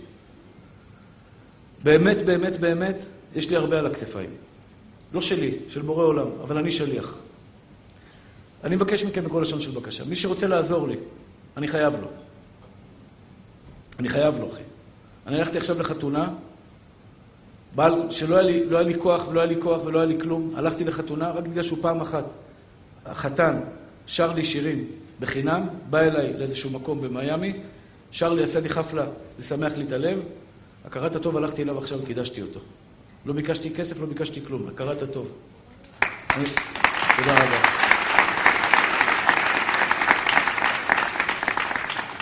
באמת, 1.83 2.23
באמת, 2.25 2.61
באמת, 2.61 2.97
יש 3.35 3.51
לי 3.51 3.57
הרבה 3.57 3.79
על 3.79 3.87
הכתפיים. 3.87 4.31
לא 5.13 5.21
שלי, 5.21 5.55
של 5.69 5.83
בורא 5.83 6.05
עולם, 6.05 6.29
אבל 6.43 6.59
אני 6.59 6.73
שליח. 6.73 7.19
אני 8.65 8.77
מבקש 8.77 9.05
מכם 9.05 9.25
בכל 9.25 9.41
לשון 9.43 9.61
של 9.61 9.71
בקשה. 9.71 10.05
מי 10.05 10.17
שרוצה 10.17 10.47
לעזור 10.47 10.89
לי, 10.89 10.97
אני 11.57 11.69
חייב 11.69 11.95
לו. 12.01 12.09
אני 13.99 14.09
חייב 14.09 14.39
לו, 14.39 14.51
אחי. 14.53 14.63
אני 15.27 15.37
הלכתי 15.37 15.59
עכשיו 15.59 15.81
לחתונה, 15.81 16.29
בעל 17.75 18.11
שלא 18.11 18.35
היה 18.35 18.43
לי, 18.43 18.65
לא 18.65 18.79
היה 18.79 18.89
לי 18.89 19.01
כוח 19.01 19.29
ולא 19.29 19.41
היה 19.41 19.53
לי 19.53 19.63
כוח 19.63 19.85
ולא 19.85 19.99
היה 19.99 20.07
לי 20.07 20.21
כלום. 20.21 20.53
הלכתי 20.57 20.85
לחתונה 20.85 21.31
רק 21.31 21.45
בגלל 21.45 21.63
שהוא 21.63 21.79
פעם 21.83 22.01
אחת, 22.01 22.25
החתן, 23.07 23.61
שר 24.07 24.33
לי 24.33 24.45
שירים 24.45 24.85
בחינם, 25.21 25.67
בא 25.91 26.01
אליי 26.01 26.33
לאיזשהו 26.33 26.71
מקום 26.71 27.03
במיאמי, 27.03 27.61
שר 28.15 28.33
לי, 28.33 28.43
עשה 28.43 28.61
לי 28.61 28.69
חפלה, 28.69 29.07
לשמח 29.39 29.73
לי 29.77 29.85
את 29.85 29.93
הלב. 29.93 30.19
הכרת 30.85 31.17
הטוב, 31.17 31.37
הלכתי 31.37 31.63
אליו 31.63 31.79
עכשיו 31.79 32.03
וקידשתי 32.03 32.43
אותו. 32.43 32.61
לא 33.27 33.33
ביקשתי 33.33 33.75
כסף, 33.75 34.01
לא 34.01 34.07
ביקשתי 34.07 34.41
כלום, 34.47 34.69
הכרת 34.69 35.03
הטוב. 35.03 35.29
תודה 37.17 37.33
רבה. 37.33 37.59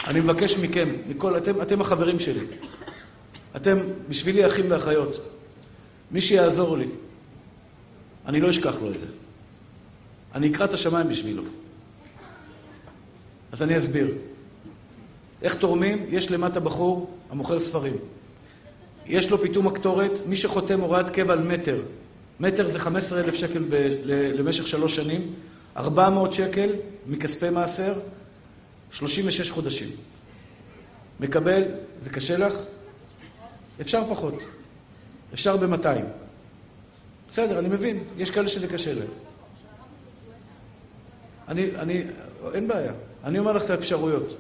אני 0.07 0.21
מבקש 0.21 0.59
מכם, 0.59 0.89
מכל, 1.09 1.37
אתם, 1.37 1.63
אתם 1.63 1.81
החברים 1.81 2.21
שלי. 2.21 2.45
אתם 3.57 3.79
בשבילי 4.09 4.47
אחים 4.47 4.65
ואחיות. 4.71 5.21
מי 6.11 6.21
שיעזור 6.21 6.79
לי, 6.79 6.89
אני 8.27 8.41
לא 8.41 8.51
אשכח 8.51 8.83
לו 8.83 8.91
את 8.91 8.99
זה. 8.99 9.07
אני 10.35 10.51
אקרא 10.51 10.65
את 10.65 10.75
השמיים 10.75 11.09
בשבילו. 11.09 11.43
אז 13.53 13.63
אני 13.63 13.79
אסביר. 13.79 14.15
איך 15.43 15.55
תורמים? 15.55 16.07
יש 16.09 16.31
למטה 16.31 16.61
בחור 16.61 17.11
המוכר 17.31 17.61
ספרים. 17.61 17.97
יש 19.07 19.31
לו 19.31 19.39
פיתום 19.39 19.67
הקטורת, 19.67 20.27
מי 20.27 20.37
שחותם 20.37 20.81
הוראת 20.81 21.11
קבע 21.11 21.33
על 21.33 21.43
מטר. 21.43 21.81
מטר 22.41 22.67
זה 22.69 22.79
15,000 22.79 23.35
שקל 23.35 23.63
ב- 23.69 23.75
ל- 24.05 24.41
למשך 24.41 24.67
שלוש 24.67 24.97
שנים, 24.97 25.33
400 25.77 26.33
שקל 26.35 26.71
מכספי 27.07 27.51
מעשר, 27.51 27.95
36 28.91 29.51
חודשים. 29.51 29.89
מקבל, 31.21 31.63
זה 32.03 32.11
קשה 32.11 32.37
לך? 32.37 32.55
אפשר 33.81 34.03
פחות. 34.11 34.35
אפשר 35.35 35.57
ב-200. 35.57 35.87
בסדר, 37.31 37.59
אני 37.59 37.69
מבין, 37.69 38.05
יש 38.19 38.31
כאלה 38.31 38.49
שזה 38.49 38.69
קשה 38.69 38.95
להם. 38.95 39.09
אני, 41.49 41.71
אני, 41.79 42.05
אין 42.55 42.69
בעיה. 42.69 42.93
אני 43.25 43.39
אומר 43.39 43.53
לך 43.53 43.65
את 43.65 43.71
האפשרויות. 43.71 44.37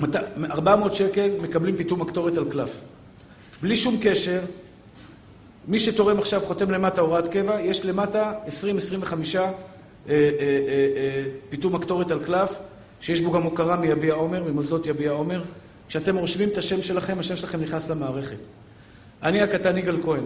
מת- 0.00 0.16
400 0.50 0.94
שקל 0.94 1.30
מקבלים 1.42 1.76
פיתום 1.76 2.02
הקטורת 2.02 2.36
על 2.36 2.50
קלף. 2.50 2.80
בלי 3.62 3.76
שום 3.76 3.96
קשר, 4.02 4.40
מי 5.68 5.78
שתורם 5.78 6.18
עכשיו 6.18 6.40
חותם 6.40 6.70
למטה 6.70 7.00
הוראת 7.00 7.28
קבע, 7.28 7.60
יש 7.60 7.84
למטה 7.84 8.32
20-25 8.46 8.50
אה, 8.52 9.42
אה, 9.42 9.50
אה, 10.08 10.18
אה, 10.96 11.24
פיתום 11.48 11.74
הקטורת 11.74 12.10
על 12.10 12.18
קלף, 12.24 12.52
שיש 13.00 13.20
בו 13.20 13.32
גם 13.32 13.42
הוקרה 13.42 13.76
מיביע 13.76 14.14
עומר, 14.14 14.42
ממוסדות 14.42 14.86
יביע 14.86 15.10
עומר. 15.10 15.42
כשאתם 15.88 16.16
רושמים 16.16 16.48
את 16.48 16.58
השם 16.58 16.82
שלכם, 16.82 17.18
השם 17.18 17.36
שלכם 17.36 17.60
נכנס 17.60 17.88
למערכת. 17.88 18.36
אני 19.22 19.42
הקטן 19.42 19.78
יגאל 19.78 20.02
כהן. 20.02 20.24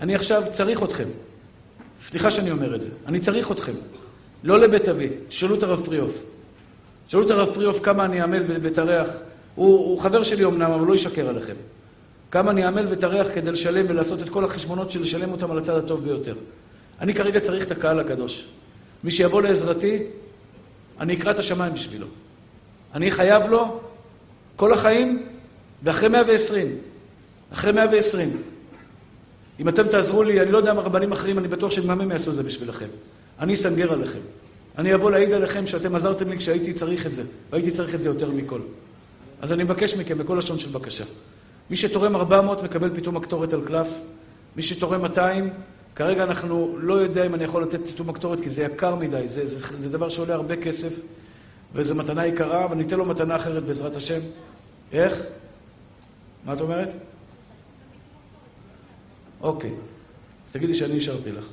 אני 0.00 0.14
עכשיו 0.14 0.42
צריך 0.52 0.82
אתכם. 0.82 1.08
סליחה 2.04 2.30
שאני 2.30 2.50
אומר 2.50 2.74
את 2.74 2.82
זה. 2.82 2.90
אני 3.06 3.20
צריך 3.20 3.52
אתכם. 3.52 3.72
לא 4.44 4.58
לבית 4.58 4.88
אבי, 4.88 5.08
שאלו 5.30 5.54
את 5.54 5.62
הרב 5.62 5.84
פריאוף. 5.84 6.22
שאלו 7.08 7.22
את 7.22 7.30
הרב 7.30 7.54
פריאוף 7.54 7.80
כמה 7.82 8.04
אני 8.04 8.20
אעמל 8.22 8.42
וטרח. 8.46 9.08
הוא, 9.54 9.78
הוא 9.78 10.00
חבר 10.00 10.22
שלי 10.22 10.44
אמנם, 10.44 10.70
אבל 10.70 10.86
לא 10.86 10.94
ישקר 10.94 11.28
עליכם. 11.28 11.54
כמה 12.30 12.50
אני 12.50 12.64
אעמל 12.64 12.86
וטרח 12.88 13.26
כדי 13.34 13.50
לשלם 13.50 13.84
ולעשות 13.88 14.22
את 14.22 14.28
כל 14.28 14.44
החשבונות 14.44 14.92
של 14.92 15.02
לשלם 15.02 15.32
אותם 15.32 15.50
על 15.50 15.58
הצד 15.58 15.76
הטוב 15.76 16.04
ביותר. 16.04 16.34
אני 17.00 17.14
כרגע 17.14 17.40
צריך 17.40 17.66
את 17.66 17.70
הקהל 17.70 18.00
הקדוש. 18.00 18.44
מי 19.04 19.10
שיבוא 19.10 19.42
לעזרתי, 19.42 20.02
אני 21.00 21.14
אקרא 21.14 21.30
את 21.30 21.38
השמיים 21.38 21.74
בשבילו. 21.74 22.06
אני 22.94 23.10
חייב 23.10 23.42
לו 23.46 23.80
כל 24.56 24.72
החיים, 24.72 25.26
ואחרי 25.82 26.08
120. 26.08 26.68
אחרי 27.52 27.72
120. 27.72 28.42
אם 29.60 29.68
אתם 29.68 29.88
תעזרו 29.88 30.22
לי, 30.22 30.40
אני 30.40 30.52
לא 30.52 30.58
יודע 30.58 30.72
מה 30.72 30.80
רבנים 30.82 31.12
אחרים, 31.12 31.38
אני 31.38 31.48
בטוח 31.48 31.70
שגם 31.70 32.00
הם 32.00 32.10
יעשו 32.10 32.30
את 32.30 32.36
זה 32.36 32.42
בשבילכם. 32.42 32.88
אני 33.40 33.54
אסנגר 33.54 33.92
עליכם. 33.92 34.18
אני 34.78 34.94
אבוא 34.94 35.10
להעיד 35.10 35.32
עליכם 35.32 35.66
שאתם 35.66 35.94
עזרתם 35.94 36.28
לי 36.28 36.38
כשהייתי 36.38 36.72
צריך 36.72 37.06
את 37.06 37.14
זה, 37.14 37.22
והייתי 37.50 37.70
צריך 37.70 37.94
את 37.94 38.02
זה 38.02 38.08
יותר 38.08 38.30
מכל. 38.30 38.60
אז 39.40 39.52
אני 39.52 39.64
מבקש 39.64 39.94
מכם 39.94 40.18
בכל 40.18 40.34
לשון 40.38 40.58
של 40.58 40.68
בקשה. 40.68 41.04
מי 41.70 41.76
שתורם 41.76 42.16
400 42.16 42.62
מקבל 42.62 42.94
פתאום 42.94 43.16
הקטורת 43.16 43.52
על 43.52 43.60
קלף. 43.66 43.88
מי 44.56 44.62
שתורם 44.62 45.02
200, 45.02 45.50
כרגע 45.94 46.24
אנחנו 46.24 46.76
לא 46.78 46.94
יודע 46.94 47.26
אם 47.26 47.34
אני 47.34 47.44
יכול 47.44 47.62
לתת 47.62 47.80
פתאום 47.86 48.08
הקטורת 48.08 48.40
כי 48.40 48.48
זה 48.48 48.62
יקר 48.62 48.94
מדי, 48.94 49.28
זה, 49.28 49.46
זה, 49.46 49.66
זה 49.78 49.90
דבר 49.90 50.08
שעולה 50.08 50.34
הרבה 50.34 50.56
כסף, 50.56 50.92
וזו 51.74 51.94
מתנה 51.94 52.26
יקרה, 52.26 52.66
ואני 52.70 52.82
אתן 52.82 52.96
לו 52.96 53.04
מתנה 53.04 53.36
אחרת 53.36 53.62
בעזרת 53.62 53.96
השם. 53.96 54.20
איך? 54.92 55.22
מה 56.44 56.52
את 56.52 56.60
אומרת? 56.60 56.88
אוקיי. 59.40 59.70
אז 59.70 60.52
תגידי 60.52 60.74
שאני 60.74 60.94
אישרתי 60.94 61.32
לך. 61.32 61.46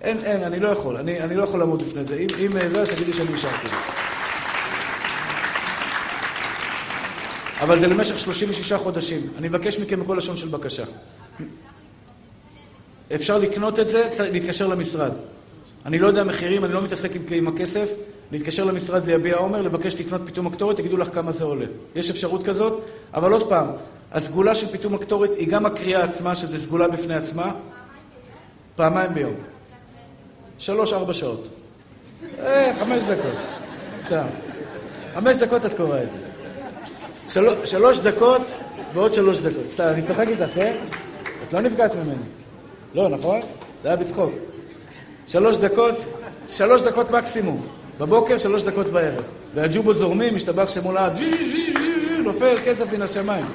אין, 0.00 0.18
אין, 0.18 0.42
אני 0.42 0.60
לא 0.60 0.68
יכול. 0.68 0.96
אני, 0.96 1.20
אני 1.20 1.34
לא 1.34 1.44
יכול 1.44 1.60
לעמוד 1.60 1.82
לפני 1.82 2.04
זה. 2.04 2.14
אם, 2.16 2.28
אם 2.38 2.68
זה, 2.68 2.80
אז 2.80 2.88
תגידי 2.88 3.12
שאני 3.12 3.28
אישרתי. 3.32 3.68
אבל 7.60 7.78
זה 7.78 7.86
למשך 7.86 8.18
36 8.18 8.72
חודשים. 8.72 9.20
אני 9.38 9.48
מבקש 9.48 9.78
מכם 9.78 10.00
בכל 10.00 10.14
לשון 10.14 10.36
של 10.36 10.48
בקשה. 10.48 10.84
אפשר 13.14 13.38
לקנות 13.38 13.78
את 13.78 13.88
זה, 13.88 14.08
צריך 14.12 14.32
להתקשר 14.32 14.66
למשרד. 14.66 15.12
אני 15.86 15.98
לא 15.98 16.06
יודע 16.06 16.24
מחירים, 16.24 16.64
אני 16.64 16.72
לא 16.72 16.82
מתעסק 16.82 17.16
עם, 17.16 17.22
עם 17.30 17.48
הכסף. 17.48 17.88
להתקשר 18.32 18.64
למשרד 18.64 19.06
ליביע 19.06 19.36
עומר, 19.36 19.62
לבקש 19.62 19.94
לקנות 19.94 20.20
פיתום 20.24 20.46
הקטורת, 20.46 20.78
יגידו 20.78 20.96
לך 20.96 21.14
כמה 21.14 21.32
זה 21.32 21.44
עולה. 21.44 21.66
יש 21.94 22.10
אפשרות 22.10 22.44
כזאת, 22.44 22.80
אבל 23.14 23.32
עוד 23.32 23.48
פעם, 23.48 23.66
הסגולה 24.12 24.54
של 24.54 24.66
פיתום 24.66 24.94
הקטורת 24.94 25.30
היא 25.36 25.48
גם 25.48 25.66
הקריאה 25.66 26.04
עצמה, 26.04 26.36
שזה 26.36 26.58
סגולה 26.58 26.88
בפני 26.88 27.14
עצמה, 27.14 27.52
פעמיים 28.76 29.14
ביום. 29.14 29.34
שלוש-ארבע 30.60 31.12
שעות. 31.12 31.46
אה, 32.38 32.72
חמש 32.78 33.04
דקות. 33.04 33.32
סתם. 34.06 34.26
חמש 35.14 35.36
דקות 35.36 35.66
את 35.66 35.74
קוראה 35.74 36.02
את 36.02 36.08
זה. 36.12 36.18
של... 37.32 37.66
שלוש 37.66 37.98
דקות 37.98 38.42
ועוד 38.92 39.14
שלוש 39.14 39.38
דקות. 39.38 39.64
סתם, 39.72 39.84
אני 39.84 40.02
צוחק 40.02 40.28
איתך, 40.28 40.54
כן? 40.54 40.76
את 41.48 41.52
לא 41.52 41.60
נפגעת 41.60 41.94
ממני. 41.94 42.14
לא, 42.94 43.08
נכון? 43.08 43.40
זה 43.82 43.88
היה 43.88 43.96
בצחוק. 43.96 44.32
שלוש 45.26 45.56
דקות, 45.56 45.94
שלוש 46.48 46.82
דקות 46.82 47.10
מקסימום. 47.10 47.66
בבוקר, 47.98 48.38
שלוש 48.38 48.62
דקות 48.62 48.86
בערב. 48.86 49.24
והג'ובות 49.54 49.96
זורמים, 49.96 50.34
משתבח 50.34 50.68
שמו 50.68 50.92
לעד, 50.92 51.12
נופל 52.24 52.56
כסף 52.64 52.92
מן 52.92 53.02
השמיים. 53.02 53.46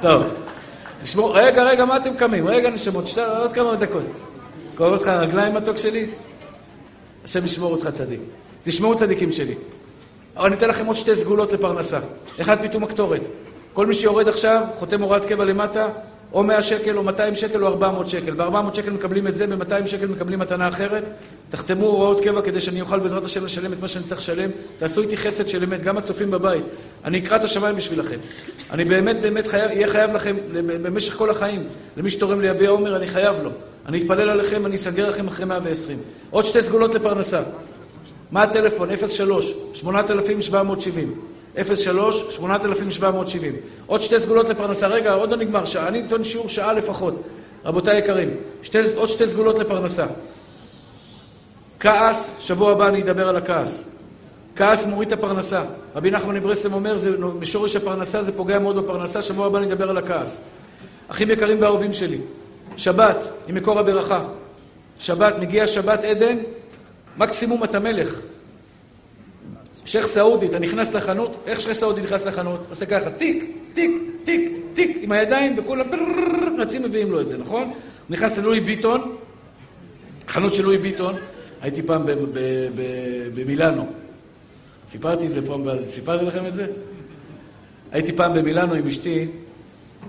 טוב. 0.00 0.22
נשמור, 1.02 1.38
רגע, 1.38 1.62
רגע, 1.64 1.84
מה 1.84 1.96
אתם 1.96 2.14
קמים? 2.14 2.48
רגע, 2.48 2.70
נשמות, 2.70 3.08
שתי, 3.08 3.20
עוד 3.20 3.52
כמה 3.52 3.76
דקות. 3.76 4.31
כואב 4.76 4.92
אותך 4.92 5.06
הרגליים, 5.06 5.54
מתוק 5.54 5.76
שלי? 5.76 6.06
השם 7.24 7.46
ישמור 7.46 7.72
אותך 7.72 7.88
צדיק. 7.94 8.20
תשמעו 8.64 8.98
צדיקים 8.98 9.32
שלי. 9.32 9.54
אבל 10.36 10.46
אני 10.46 10.56
אתן 10.56 10.68
לכם 10.68 10.86
עוד 10.86 10.96
שתי 10.96 11.16
סגולות 11.16 11.52
לפרנסה. 11.52 11.98
אחד, 12.40 12.60
פיתום 12.60 12.84
הקטורת. 12.84 13.20
כל 13.72 13.86
מי 13.86 13.94
שיורד 13.94 14.28
עכשיו, 14.28 14.64
חותם 14.78 15.02
הוראת 15.02 15.24
קבע 15.24 15.44
למטה, 15.44 15.88
או 16.32 16.42
100 16.42 16.62
שקל, 16.62 16.96
או 16.96 17.02
200 17.02 17.34
שקל, 17.34 17.64
או 17.64 17.68
400 17.68 18.08
שקל. 18.08 18.34
ב-400 18.34 18.74
שקל 18.74 18.90
מקבלים 18.90 19.26
את 19.26 19.34
זה, 19.34 19.46
ב-200 19.46 19.86
שקל 19.86 20.06
מקבלים 20.06 20.38
מתנה 20.38 20.68
אחרת. 20.68 21.04
תחתמו 21.50 21.86
הוראות 21.86 22.20
קבע 22.20 22.42
כדי 22.42 22.60
שאני 22.60 22.80
אוכל 22.80 22.98
בעזרת 22.98 23.24
השם 23.24 23.44
לשלם 23.44 23.72
את 23.72 23.80
מה 23.80 23.88
שאני 23.88 24.04
צריך 24.04 24.20
לשלם. 24.20 24.50
תעשו 24.78 25.02
איתי 25.02 25.16
חסד 25.16 25.48
של 25.48 25.64
אמת, 25.64 25.82
גם 25.82 25.98
הצופים 25.98 26.30
בבית. 26.30 26.64
אני 27.04 27.18
אקרא 27.18 27.36
את 27.36 27.44
השמיים 27.44 27.76
בשבילכם. 27.76 28.18
אני 28.70 28.84
באמת 28.84 29.20
באמת 29.20 29.46
חייב, 29.46 29.70
אהיה 29.70 29.88
חייב 29.88 30.14
לכם 30.14 30.36
במשך 30.82 31.14
כל 31.14 31.30
החיים. 31.30 31.66
למי 31.96 32.10
שתורם 32.10 32.40
ליביע 32.40 32.70
עומר, 32.70 32.96
אני 32.96 33.08
חייב 33.08 33.36
לו. 33.42 33.50
אני 33.86 34.00
אתפלל 34.00 34.28
עליכם, 34.28 34.66
אני 34.66 34.76
אסגר 34.76 35.08
לכם 35.08 35.28
אחרי 35.28 35.46
120. 35.46 35.98
עוד 36.30 36.44
שתי 36.44 36.62
סגולות 36.62 36.94
לפרנסה. 36.94 37.42
מה 38.30 38.42
הטלפון? 38.42 38.88
03 38.96 39.54
8770 39.74 41.14
03 41.76 42.26
8770 42.30 43.56
עוד 43.86 44.00
שתי 44.00 44.20
סגולות 44.20 44.48
לפרנסה. 44.48 44.86
רגע, 44.86 45.12
עוד 45.12 45.30
לא 45.30 45.36
נגמר 45.36 45.64
שעה. 45.64 45.88
אני 45.88 46.02
אתן 46.06 46.24
שיעור 46.24 46.48
שעה 46.48 46.72
לפחות. 46.72 47.22
רבותיי 47.64 47.98
יקרים, 47.98 48.30
שתי, 48.62 48.78
עוד 48.94 49.08
שתי 49.08 49.26
סגולות 49.26 49.58
לפרנסה. 49.58 50.06
כעס, 51.80 52.36
שבוע 52.40 52.72
הבא 52.72 52.88
אני 52.88 53.02
אדבר 53.02 53.28
על 53.28 53.36
הכעס. 53.36 53.88
כעס 54.56 54.86
מוריד 54.86 55.12
את 55.12 55.18
הפרנסה. 55.18 55.62
רבי 55.96 56.10
נחמן 56.10 56.34
מברסלב 56.34 56.74
אומר, 56.74 56.96
זה 56.96 57.10
משורש 57.40 57.76
הפרנסה, 57.76 58.22
זה 58.22 58.32
פוגע 58.32 58.58
מאוד 58.58 58.76
בפרנסה, 58.76 59.22
שבוע 59.22 59.46
הבא 59.46 59.58
אני 59.58 59.66
אדבר 59.66 59.90
על 59.90 59.98
הכעס. 59.98 60.36
אחים 61.08 61.30
יקרים 61.30 61.62
ואהובים 61.62 61.94
שלי, 61.94 62.18
שבת 62.76 63.28
היא 63.46 63.54
מקור 63.54 63.78
הברכה. 63.78 64.24
שבת, 64.98 65.34
מגיע 65.40 65.66
שבת 65.66 66.04
עדן, 66.04 66.36
מקסימום 67.18 67.64
אתה 67.64 67.78
מלך. 67.78 68.20
שייח' 69.84 70.06
סעודי, 70.06 70.46
אתה 70.46 70.58
נכנס 70.58 70.92
לחנות, 70.92 71.36
איך 71.46 71.60
שייח' 71.60 71.78
סעודי 71.78 72.00
נכנס 72.00 72.26
לחנות? 72.26 72.66
עושה 72.70 72.86
ככה, 72.86 73.10
טיק, 73.10 73.44
טיק, 73.72 74.02
טיק, 74.24 74.52
טיק, 74.74 74.98
עם 75.00 75.12
הידיים, 75.12 75.54
וכולם 75.58 75.86
רצים 76.58 76.82
מביאים 76.82 77.12
לו 77.12 77.20
את 77.20 77.28
זה, 77.28 77.38
נכון? 77.38 77.72
נכנס 78.10 78.38
ללואי 78.38 78.60
ויטון, 78.60 79.16
חנות 80.28 80.54
של 80.54 80.64
לואי 80.64 80.78
ויטון, 80.78 81.14
הייתי 81.60 81.82
פעם 81.82 82.02
במילאנו. 83.34 83.92
סיפרתי 84.90 85.26
את 85.26 85.32
זה 85.32 85.46
פה, 85.46 85.58
סיפרתי 85.90 86.24
לכם 86.24 86.46
את 86.46 86.54
זה? 86.54 86.66
הייתי 87.92 88.12
פעם 88.12 88.34
במילאנו 88.34 88.74
עם 88.74 88.86
אשתי, 88.86 89.28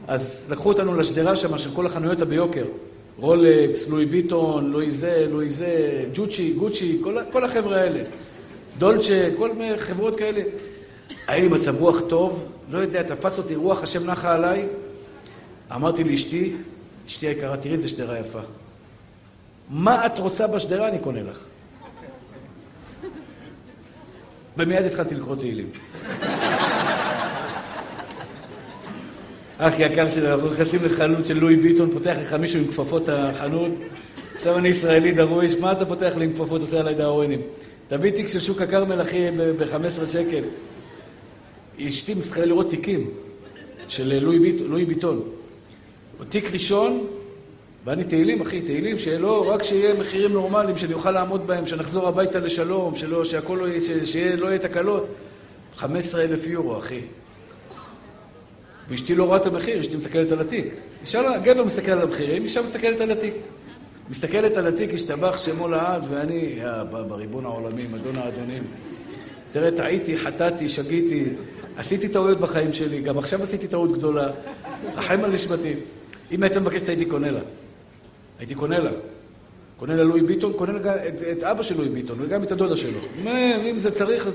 אז 0.07 0.45
לקחו 0.49 0.69
אותנו 0.69 0.95
לשדרה 0.95 1.35
שם 1.35 1.57
של 1.57 1.69
כל 1.75 1.85
החנויות 1.85 2.21
הביוקר. 2.21 2.65
רולקס, 3.17 3.87
לואי 3.87 4.05
ביטון, 4.05 4.71
לואי 4.71 4.91
זה, 4.91 5.27
לואי 5.31 5.49
זה, 5.49 6.03
ג'וצ'י, 6.13 6.53
גוצ'י, 6.53 6.97
כל, 7.03 7.17
כל 7.31 7.43
החבר'ה 7.45 7.81
האלה. 7.81 8.03
דולצ'ה, 8.77 9.29
כל 9.37 9.53
מיני 9.53 9.77
חברות 9.77 10.15
כאלה. 10.17 10.41
היה 11.27 11.43
לי 11.43 11.47
מצב 11.47 11.79
רוח 11.79 12.01
טוב, 12.09 12.47
לא 12.69 12.77
יודע, 12.77 13.03
תפס 13.03 13.37
אותי 13.37 13.55
רוח, 13.55 13.83
השם 13.83 14.09
נחה 14.09 14.35
עליי. 14.35 14.65
אמרתי 15.75 16.03
לאשתי, 16.03 16.53
אשתי 17.07 17.27
היקרה, 17.27 17.57
תראי 17.57 17.73
איזה 17.73 17.89
שדרה 17.89 18.19
יפה. 18.19 18.39
מה 19.69 20.05
את 20.05 20.19
רוצה 20.19 20.47
בשדרה, 20.47 20.87
אני 20.87 20.99
קונה 20.99 21.23
לך. 21.23 21.39
ומיד 24.57 24.85
התחלתי 24.85 25.15
לקרוא 25.15 25.35
תהילים. 25.35 25.69
אח 29.65 29.79
יקר 29.79 30.09
שלי, 30.09 30.31
אנחנו 30.31 30.49
נכנסים 30.49 30.83
לחנות 30.83 31.25
של 31.25 31.39
לואי 31.39 31.55
ביטון, 31.55 31.91
פותח 31.93 32.15
לך 32.21 32.33
מישהו 32.33 32.59
עם 32.59 32.67
כפפות 32.67 33.09
החנות, 33.09 33.71
עכשיו 34.35 34.57
אני 34.57 34.67
ישראלי 34.67 35.11
דרוויש, 35.11 35.55
מה 35.55 35.71
אתה 35.71 35.85
פותח 35.85 36.13
לי 36.17 36.25
עם 36.25 36.33
כפפות, 36.33 36.61
עושה 36.61 36.79
עליי 36.79 36.95
דאווינים? 36.95 37.41
תביא 37.87 38.11
תיק 38.11 38.27
של 38.27 38.39
שוק 38.39 38.61
הכרמל, 38.61 39.01
אחי, 39.01 39.31
ב-15 39.31 40.07
שקל. 40.07 40.43
אשתי 41.81 42.13
מסתכלה 42.13 42.45
לראות 42.45 42.69
תיקים 42.69 43.09
של 43.87 44.19
לואי, 44.19 44.39
ביט, 44.39 44.61
לואי 44.61 44.85
ביטון. 44.85 45.21
תיק 46.29 46.53
ראשון, 46.53 47.07
ואני 47.85 48.03
תהילים, 48.03 48.41
אחי, 48.41 48.61
תהילים, 48.61 48.97
שלא, 48.97 49.49
רק 49.49 49.63
שיהיה 49.63 49.93
מחירים 49.93 50.33
נורמליים, 50.33 50.77
שאני 50.77 50.93
אוכל 50.93 51.11
לעמוד 51.11 51.47
בהם, 51.47 51.65
שנחזור 51.65 52.07
הביתה 52.07 52.39
לשלום, 52.39 52.95
שלא, 52.95 53.23
שהכל 53.23 53.57
לא 53.61 53.67
יהיה, 53.67 54.05
שיהיה, 54.05 54.35
לא 54.35 54.47
יהיה 54.47 54.59
תקלות. 54.59 55.07
15 55.75 56.21
אלף 56.21 56.47
יורו, 56.47 56.77
אחי. 56.77 56.99
ואשתי 58.89 59.15
לא 59.15 59.23
רואה 59.23 59.37
את 59.37 59.45
המחיר, 59.45 59.79
אשתי 59.79 59.97
מסתכלת 59.97 60.31
על 60.31 60.39
התיק. 60.39 60.65
אישה, 61.01 61.37
גבר 61.43 61.65
מסתכל 61.65 61.91
על 61.91 62.01
המחירים, 62.01 62.43
אישה 62.43 62.61
מסתכלת 62.61 63.01
על 63.01 63.11
התיק. 63.11 63.33
מסתכלת 64.09 64.57
על 64.57 64.67
התיק, 64.67 64.93
השתבח 64.93 65.37
שמו 65.37 65.67
לעד, 65.67 66.07
ואני, 66.09 66.55
יא 66.57 66.83
בריבון 67.07 67.45
העולמים, 67.45 67.95
אדון 67.95 68.15
האדונים. 68.15 68.63
תראה, 69.51 69.71
טעיתי, 69.71 70.17
חטאתי, 70.17 70.69
שגיתי, 70.69 71.25
עשיתי 71.77 72.09
טעויות 72.09 72.39
בחיים 72.39 72.73
שלי, 72.73 73.01
גם 73.01 73.17
עכשיו 73.17 73.43
עשיתי 73.43 73.67
טעות 73.67 73.91
גדולה. 73.91 74.31
החיים 74.95 75.23
על 75.23 75.31
נשמתי. 75.31 75.73
אם 76.31 76.43
היית 76.43 76.57
מבקשת, 76.57 76.89
הייתי 76.89 77.05
קונה 77.05 77.31
לה. 77.31 77.39
הייתי 78.39 78.55
קונה 78.55 78.79
לה. 78.79 78.91
קונה 79.77 79.95
לה 79.95 80.03
לואי 80.03 80.21
ביטון, 80.21 80.53
קונה 80.53 80.73
לה 80.73 81.07
את, 81.07 81.21
את 81.31 81.43
אבא 81.43 81.63
של 81.63 81.77
לואי 81.77 81.89
ביטון, 81.89 82.17
וגם 82.21 82.43
את 82.43 82.51
הדודה 82.51 82.77
שלו. 82.77 82.99
אם 83.71 83.79
זה 83.79 83.91
צריך, 83.91 84.27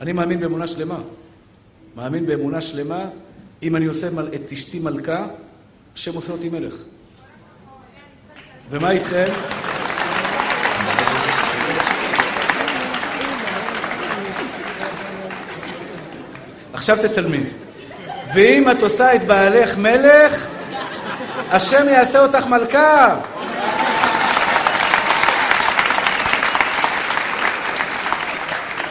אני 0.00 0.12
מאמין 0.12 0.40
באמונה 0.40 0.66
שלמה. 0.66 0.98
מאמין 1.96 2.26
באמונה 2.26 2.60
שלמה, 2.60 3.08
אם 3.62 3.76
אני 3.76 3.86
עושה 3.86 4.08
את 4.34 4.52
אשתי 4.52 4.78
מלכה, 4.78 5.26
השם 5.94 6.14
עושה 6.14 6.32
אותי 6.32 6.48
מלך. 6.48 6.74
ומה 8.70 8.90
איתכם? 8.90 9.24
עכשיו 16.72 16.98
תצלמי. 17.02 17.40
ואם 18.34 18.70
את 18.70 18.82
עושה 18.82 19.14
את 19.14 19.26
בעלך 19.26 19.78
מלך, 19.78 20.46
השם 21.50 21.88
יעשה 21.88 22.20
אותך 22.20 22.46
מלכה. 22.46 23.16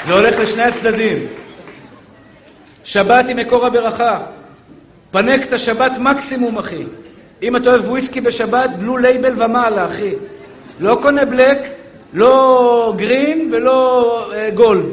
זה 0.08 0.14
הולך 0.14 0.36
לשני 0.40 0.64
הצדדים. 0.64 1.28
שבת 2.84 3.26
היא 3.28 3.36
מקור 3.36 3.66
הברכה. 3.66 4.20
פנק 5.14 5.44
את 5.44 5.54
השבת 5.54 5.92
מקסימום, 5.98 6.58
אחי. 6.58 6.84
אם 7.44 7.56
אתה 7.56 7.70
אוהב 7.70 7.90
וויסקי 7.90 8.22
בשבת, 8.22 8.70
בלו 8.80 8.98
לייבל 8.98 9.44
ומעלה, 9.44 9.86
אחי. 9.86 10.14
לא 10.80 11.00
קונה 11.02 11.26
בלק, 11.26 11.58
לא 12.14 12.94
גרין 12.98 13.50
ולא 13.54 14.32
אה, 14.34 14.50
גולד. 14.54 14.86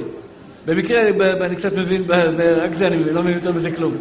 במקרה, 0.67 1.01
אני 1.41 1.57
קצת 1.57 1.73
מבין, 1.73 2.05
רק 2.63 2.71
זה 2.75 2.87
אני 2.87 2.97
מבין, 2.97 3.15
לא 3.15 3.23
מבין 3.23 3.35
יותר 3.35 3.53
בזה 3.53 3.71
כלום. 3.71 3.95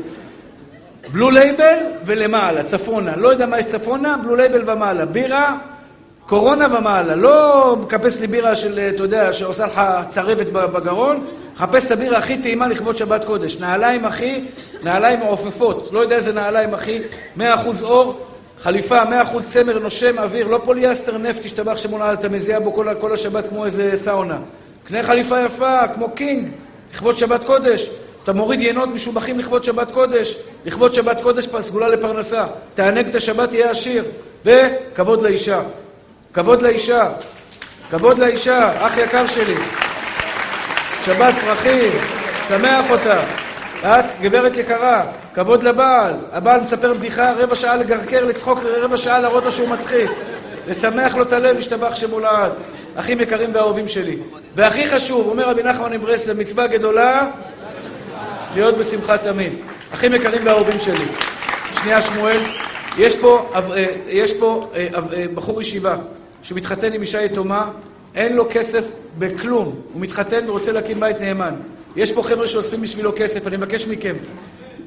בלו 1.12 1.30
לייבל 1.32 1.78
ולמעלה, 2.06 2.64
צפונה. 2.64 3.16
לא 3.16 3.28
יודע 3.28 3.46
מה 3.46 3.60
יש 3.60 3.66
צפונה, 3.66 4.18
בלו 4.24 4.36
לייבל 4.36 4.70
ומעלה. 4.70 5.06
בירה, 5.06 5.58
קורונה 6.26 6.78
ומעלה. 6.78 7.16
לא 7.16 7.76
מחפש 7.86 8.20
לי 8.20 8.28
בירה 8.28 8.56
של, 8.56 8.80
אתה 8.80 9.04
יודע, 9.04 9.34
שעושה 9.34 9.66
לך 9.66 9.82
צרבת 10.10 10.48
בגרון, 10.48 11.26
מחפש 11.60 11.86
את 11.86 11.92
הבירה 11.92 12.18
הכי 12.18 12.38
טעימה 12.38 12.68
לכבוד 12.68 12.98
שבת 12.98 13.26
קודש. 13.26 13.58
נעליים, 13.58 14.06
אחי, 14.06 14.42
נעליים 14.84 15.20
מעופפות. 15.20 15.90
לא 15.92 16.00
יודע 16.00 16.16
איזה 16.16 16.34
נעליים, 16.34 16.74
אחי. 16.74 17.02
100% 17.38 17.42
עור, 17.82 18.28
חליפה, 18.60 19.04
100% 19.04 19.06
צמר, 19.48 19.80
נושם, 19.80 20.20
אוויר. 20.20 20.48
לא 20.48 20.60
פוליאסטר, 20.66 21.18
נפט, 21.18 21.46
השתבח 21.46 21.78
שמו, 21.78 22.14
אתה 22.14 22.30
מזיע 22.30 22.60
בו 22.60 22.74
כל, 22.74 22.88
כל 23.00 23.14
השבת 23.14 23.48
כמו 23.50 23.66
איזה 23.66 23.92
סאונה. 23.96 24.38
קנה 24.84 25.04
חליפה 25.04 25.40
יפה, 25.42 25.88
כמו 25.96 26.12
קינג, 26.12 26.48
לכבוד 26.94 27.18
שבת 27.18 27.44
קודש. 27.44 27.90
אתה 28.24 28.34
מוריד 28.34 28.62
יינות 28.62 28.90
משובחים 28.90 29.40
לכבוד 29.40 29.64
שבת 29.64 29.92
קודש. 29.92 30.36
לכבוד 30.66 30.94
שבת 30.94 31.22
קודש 31.22 31.48
סגולה 31.62 31.88
לפרנסה. 31.88 32.46
תענג 32.76 33.08
את 33.08 33.16
השבת, 33.16 33.50
תהיה 33.50 33.70
עשיר. 33.70 34.04
וכבוד 34.46 35.22
לאישה. 35.22 35.62
כבוד 36.34 36.62
לאישה. 36.62 37.10
כבוד 37.92 38.18
לאישה, 38.18 38.88
אח 38.88 38.98
יקר 38.98 39.28
שלי. 39.28 39.56
שבת 41.10 41.34
פרחים, 41.46 41.92
שמח 42.48 42.92
אותה. 42.92 43.22
את, 43.82 44.06
גברת 44.22 44.58
יקרה, 44.58 45.04
כבוד 45.34 45.64
לבעל. 45.64 46.14
הבעל 46.32 46.62
מספר 46.62 46.94
בדיחה, 46.94 47.34
רבע 47.34 47.56
שעה 47.56 47.76
לגרקר, 47.76 48.26
לצחוק, 48.26 48.60
רבע 48.64 48.98
שעה 48.98 49.20
להראות 49.20 49.46
לו 49.46 49.52
שהוא 49.52 49.70
מצחיק. 49.70 50.12
לשמח 50.68 51.16
לו 51.16 51.24
את 51.24 51.34
הלב, 51.34 51.60
ישתבח 51.60 51.96
שמו 51.96 52.20
לעד. 52.20 52.52
אחים 52.96 53.22
יקרים 53.22 53.50
ואהובים 53.54 53.88
שלי. 53.88 54.18
והכי 54.56 54.88
חשוב, 54.88 55.28
אומר 55.28 55.50
רבי 55.50 55.64
נחמן 55.64 55.94
מברסלב, 55.94 56.40
מצווה 56.40 56.68
גדולה, 56.68 57.28
להיות 58.54 58.78
בשמחה 58.78 59.18
תמיד. 59.18 59.54
אחים 59.94 60.16
יקרים 60.16 60.42
ואהובים 60.46 60.80
שלי. 60.80 61.06
שנייה, 61.82 62.02
שמואל. 62.02 62.42
יש 62.98 63.16
פה, 63.16 63.52
אה, 63.56 63.86
יש 64.08 64.34
פה 64.34 64.70
אה, 64.76 64.88
אה, 65.18 65.26
בחור 65.34 65.62
ישיבה 65.62 65.96
שמתחתן 66.42 66.94
עם 66.94 67.02
אישה 67.02 67.22
יתומה, 67.22 67.70
אין 68.20 68.36
לו 68.36 68.46
כסף 68.50 68.86
בכלום. 69.18 69.76
הוא 69.94 70.02
מתחתן 70.02 70.50
ורוצה 70.50 70.72
להקים 70.72 71.00
בית 71.00 71.22
נאמן. 71.22 71.54
יש 71.96 72.12
פה 72.12 72.24
חבר'ה 72.24 72.48
שאוספים 72.48 72.82
בשבילו 72.82 73.12
כסף, 73.16 73.48
אני 73.48 73.58
מבקש 73.58 73.88
מכם. 73.88 74.16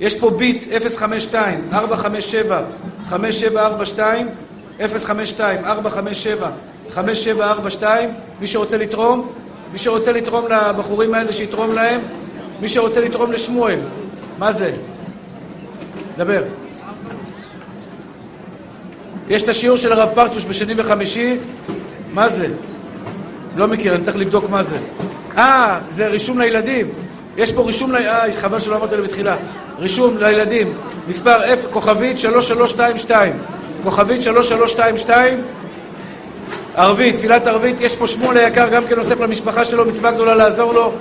יש 0.01 0.17
פה 0.17 0.31
ביט 0.31 0.65
052 0.97 1.69
457 1.73 2.63
5742 3.09 4.29
052 4.99 5.65
457 5.65 6.51
5742 6.91 8.11
מי 8.41 8.47
שרוצה 8.47 8.77
לתרום, 8.77 9.33
מי 9.73 9.79
שרוצה 9.79 10.13
לתרום 10.13 10.45
לבחורים 10.49 11.15
האלה, 11.15 11.33
שיתרום 11.33 11.73
להם. 11.73 12.01
מי 12.61 12.69
שרוצה 12.69 13.01
לתרום 13.01 13.33
לשמואל, 13.33 13.79
מה 14.39 14.53
זה? 14.53 14.73
דבר. 16.17 16.43
יש 19.29 19.43
את 19.43 19.49
השיעור 19.49 19.77
של 19.77 19.93
הרב 19.93 20.09
פרטוש 20.15 20.45
בשני 20.45 20.75
וחמישי, 20.77 21.37
מה 22.15 22.29
זה? 22.29 22.49
לא 23.57 23.69
מכיר, 23.69 23.95
אני 23.95 24.05
צריך 24.05 24.17
לבדוק 24.17 24.51
מה 24.51 24.63
זה. 24.63 24.77
אה, 25.37 25.79
זה 25.91 26.07
רישום 26.07 26.39
לילדים. 26.39 26.87
יש 27.37 27.53
פה 27.53 27.63
רישום. 27.63 27.95
אה, 27.95 28.33
חבל 28.41 28.59
שלא 28.59 28.77
אמרתי 28.77 28.97
לו 28.97 29.03
בתחילה. 29.03 29.37
רישום 29.79 30.19
לילדים, 30.19 30.73
מספר 31.09 31.43
F, 31.43 31.73
כוכבית 31.73 32.19
3322. 32.19 33.33
כוכבית 33.83 34.23
3322, 34.23 35.43
ערבית, 36.77 37.17
תפילת 37.17 37.47
ערבית, 37.47 37.81
יש 37.81 37.97
פה 37.97 38.07
שמואל 38.07 38.37
היקר 38.37 38.69
גם 38.69 38.87
כן 38.87 38.99
אוסף 38.99 39.21
למשפחה 39.21 39.65
שלו, 39.65 39.85
מצווה 39.85 40.11
גדולה 40.11 40.35
לעזור 40.35 40.73
לו. 40.73 40.93